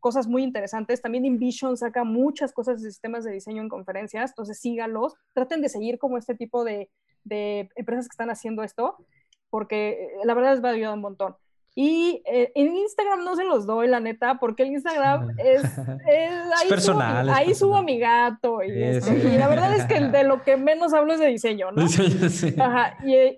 cosas 0.00 0.26
muy 0.26 0.42
interesantes. 0.42 1.00
También 1.00 1.24
InVision 1.24 1.76
saca 1.76 2.02
muchas 2.02 2.52
cosas 2.52 2.82
de 2.82 2.90
sistemas 2.90 3.22
de 3.22 3.30
diseño 3.30 3.62
en 3.62 3.68
conferencias, 3.68 4.32
entonces 4.32 4.58
síganlos. 4.58 5.14
Traten 5.34 5.62
de 5.62 5.68
seguir 5.68 6.00
como 6.00 6.18
este 6.18 6.34
tipo 6.34 6.59
de, 6.64 6.90
de 7.24 7.68
empresas 7.76 8.06
que 8.06 8.12
están 8.12 8.30
haciendo 8.30 8.62
esto 8.62 8.96
porque 9.50 9.90
eh, 9.90 10.08
la 10.24 10.34
verdad 10.34 10.52
les 10.52 10.64
va 10.64 10.70
a 10.70 10.72
ayudar 10.72 10.94
un 10.94 11.00
montón. 11.00 11.36
Y 11.76 12.22
eh, 12.26 12.50
en 12.56 12.74
Instagram 12.74 13.24
no 13.24 13.36
se 13.36 13.44
los 13.44 13.64
doy, 13.64 13.86
la 13.86 14.00
neta, 14.00 14.38
porque 14.40 14.64
el 14.64 14.70
Instagram 14.70 15.30
es, 15.38 15.78
ahí 15.78 16.68
personal. 16.68 17.26
Subo, 17.26 17.36
ahí 17.36 17.54
subo 17.54 17.76
a 17.76 17.82
mi 17.82 17.98
gato. 17.98 18.60
Este, 18.60 19.16
y, 19.18 19.38
la 19.38 19.48
verdad 19.48 19.74
es 19.74 19.84
que 19.84 20.00
de 20.00 20.24
lo 20.24 20.42
que 20.42 20.56
menos 20.56 20.92
hablo 20.92 21.12
es 21.12 21.20
de 21.20 21.26
diseño, 21.26 21.70
¿no? 21.70 21.82
Ajá, 22.58 22.96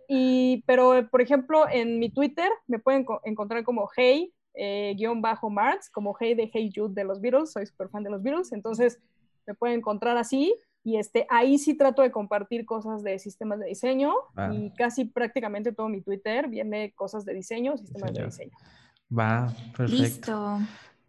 y, 0.08 0.62
pero, 0.66 1.08
por 1.10 1.20
ejemplo, 1.20 1.66
en 1.70 1.98
mi 1.98 2.10
Twitter 2.10 2.48
me 2.66 2.78
pueden 2.78 3.04
encontrar 3.24 3.64
como 3.64 3.88
hey, 3.96 4.32
eh, 4.54 4.94
guion 4.96 5.20
bajo 5.20 5.50
Marx, 5.50 5.90
como 5.90 6.16
hey 6.18 6.34
de 6.34 6.50
Hey 6.52 6.70
Jude 6.74 6.94
de 6.94 7.04
los 7.04 7.20
Beatles, 7.20 7.52
soy 7.52 7.66
súper 7.66 7.88
fan 7.88 8.02
de 8.02 8.10
los 8.10 8.22
Beatles, 8.22 8.52
entonces 8.52 8.98
me 9.46 9.54
pueden 9.54 9.78
encontrar 9.78 10.16
así 10.16 10.54
y 10.85 10.97
este, 10.97 11.26
ahí 11.30 11.59
sí 11.59 11.74
trato 11.74 12.03
de 12.03 12.11
compartir 12.11 12.66
cosas 12.66 13.03
de 13.03 13.18
sistemas 13.18 13.61
de 13.61 13.66
diseño 13.66 14.12
ah. 14.37 14.53
y 14.53 14.70
casi 14.70 15.05
prácticamente 15.05 15.72
todo 15.72 15.89
mi 15.89 16.01
Twitter 16.01 16.49
viene 16.49 16.93
cosas 16.93 17.24
de 17.24 17.35
diseño, 17.35 17.76
sistemas 17.76 18.12
de 18.12 18.24
diseño. 18.24 18.57
Va, 19.16 19.53
perfecto. 19.76 20.03
Listo. 20.03 20.59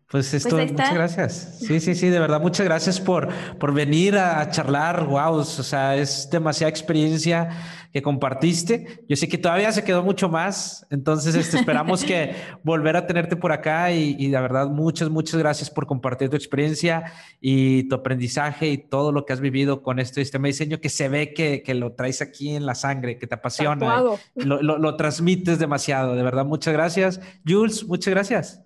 Pues, 0.09 0.29
pues 0.29 0.45
esto, 0.45 0.57
muchas 0.57 0.93
gracias. 0.93 1.57
Sí, 1.59 1.79
sí, 1.79 1.95
sí, 1.95 2.09
de 2.09 2.19
verdad, 2.19 2.39
muchas 2.39 2.65
gracias 2.65 2.99
por, 2.99 3.29
por 3.59 3.73
venir 3.73 4.15
a, 4.17 4.47
charlar. 4.51 5.05
Wow, 5.05 5.37
o 5.37 5.43
sea, 5.43 5.95
es 5.95 6.29
demasiada 6.29 6.69
experiencia 6.69 7.49
que 7.91 8.01
compartiste. 8.01 9.05
Yo 9.07 9.15
sé 9.15 9.27
que 9.27 9.37
todavía 9.37 9.71
se 9.71 9.83
quedó 9.83 10.03
mucho 10.03 10.27
más, 10.27 10.85
entonces 10.89 11.35
este, 11.35 11.57
esperamos 11.57 12.03
que 12.03 12.35
volver 12.63 12.95
a 12.97 13.05
tenerte 13.07 13.35
por 13.35 13.51
acá 13.51 13.91
y, 13.91 14.15
y, 14.17 14.29
de 14.29 14.41
verdad, 14.41 14.67
muchas, 14.67 15.09
muchas 15.09 15.39
gracias 15.39 15.69
por 15.69 15.85
compartir 15.85 16.29
tu 16.29 16.35
experiencia 16.35 17.11
y 17.39 17.83
tu 17.87 17.95
aprendizaje 17.95 18.69
y 18.69 18.77
todo 18.77 19.11
lo 19.11 19.25
que 19.25 19.33
has 19.33 19.41
vivido 19.41 19.83
con 19.83 19.99
este 19.99 20.21
sistema 20.21 20.43
de 20.43 20.53
diseño 20.53 20.79
que 20.79 20.89
se 20.89 21.07
ve 21.07 21.33
que, 21.33 21.61
que 21.61 21.73
lo 21.75 21.93
traes 21.93 22.21
aquí 22.21 22.55
en 22.55 22.65
la 22.65 22.75
sangre, 22.75 23.17
que 23.17 23.27
te 23.27 23.35
apasiona, 23.35 24.01
lo, 24.35 24.61
lo, 24.61 24.77
lo 24.77 24.95
transmites 24.95 25.59
demasiado. 25.59 26.15
De 26.15 26.23
verdad, 26.23 26.45
muchas 26.45 26.73
gracias. 26.73 27.21
Jules, 27.47 27.87
muchas 27.87 28.13
gracias. 28.13 28.63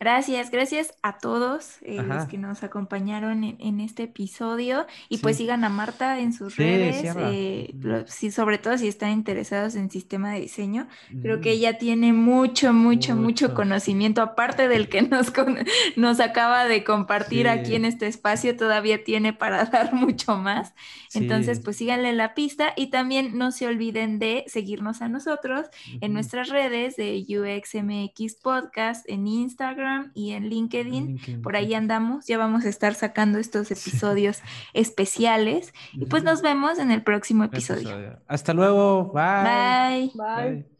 Gracias, 0.00 0.50
gracias 0.50 0.94
a 1.02 1.18
todos 1.18 1.76
eh, 1.82 2.02
los 2.02 2.24
que 2.24 2.38
nos 2.38 2.62
acompañaron 2.62 3.44
en, 3.44 3.80
este 3.80 4.04
episodio. 4.04 4.86
Y 5.10 5.18
pues 5.18 5.36
sigan 5.36 5.62
a 5.62 5.68
Marta 5.68 6.20
en 6.20 6.32
sus 6.32 6.56
redes, 6.56 7.14
eh, 7.18 7.74
sobre 8.32 8.56
todo 8.56 8.78
si 8.78 8.88
están 8.88 9.10
interesados 9.10 9.74
en 9.74 9.90
sistema 9.90 10.32
de 10.32 10.40
diseño. 10.40 10.88
Creo 11.20 11.42
que 11.42 11.50
ella 11.50 11.76
tiene 11.76 12.14
mucho, 12.14 12.72
mucho, 12.72 13.14
mucho, 13.14 13.52
conocimiento, 13.52 14.22
aparte 14.22 14.68
del 14.68 14.88
que 14.88 15.02
nos, 15.02 15.34
nos 15.96 16.20
acaba 16.20 16.64
de 16.64 16.82
compartir 16.82 17.46
aquí 17.46 17.74
en 17.74 17.84
este 17.84 18.06
espacio, 18.06 18.56
todavía 18.56 19.04
tiene 19.04 19.34
para 19.34 19.64
dar 19.66 19.92
mucho 19.92 20.38
más. 20.38 20.72
Entonces, 21.12 21.60
pues 21.60 21.76
síganle 21.76 22.14
la 22.14 22.32
pista 22.32 22.72
y 22.74 22.86
también 22.88 23.36
no 23.36 23.52
se 23.52 23.66
olviden 23.66 24.18
de 24.18 24.44
seguirnos 24.46 25.02
a 25.02 25.08
nosotros 25.08 25.66
en 26.00 26.14
nuestras 26.14 26.48
redes 26.48 26.96
de 26.96 27.22
UXMX 27.28 28.36
Podcast, 28.36 29.06
en 29.06 29.26
Instagram 29.26 29.89
y 30.14 30.32
en 30.32 30.48
LinkedIn. 30.48 31.42
Por 31.42 31.56
ahí 31.56 31.74
andamos, 31.74 32.26
ya 32.26 32.38
vamos 32.38 32.64
a 32.64 32.68
estar 32.68 32.94
sacando 32.94 33.38
estos 33.38 33.70
episodios 33.70 34.40
especiales 34.74 35.72
y 35.92 36.06
pues 36.06 36.22
nos 36.24 36.42
vemos 36.42 36.78
en 36.78 36.90
el 36.90 37.02
próximo 37.02 37.44
episodio. 37.44 38.18
Hasta 38.26 38.54
luego. 38.54 39.12
Bye. 39.12 40.12
Bye. 40.14 40.79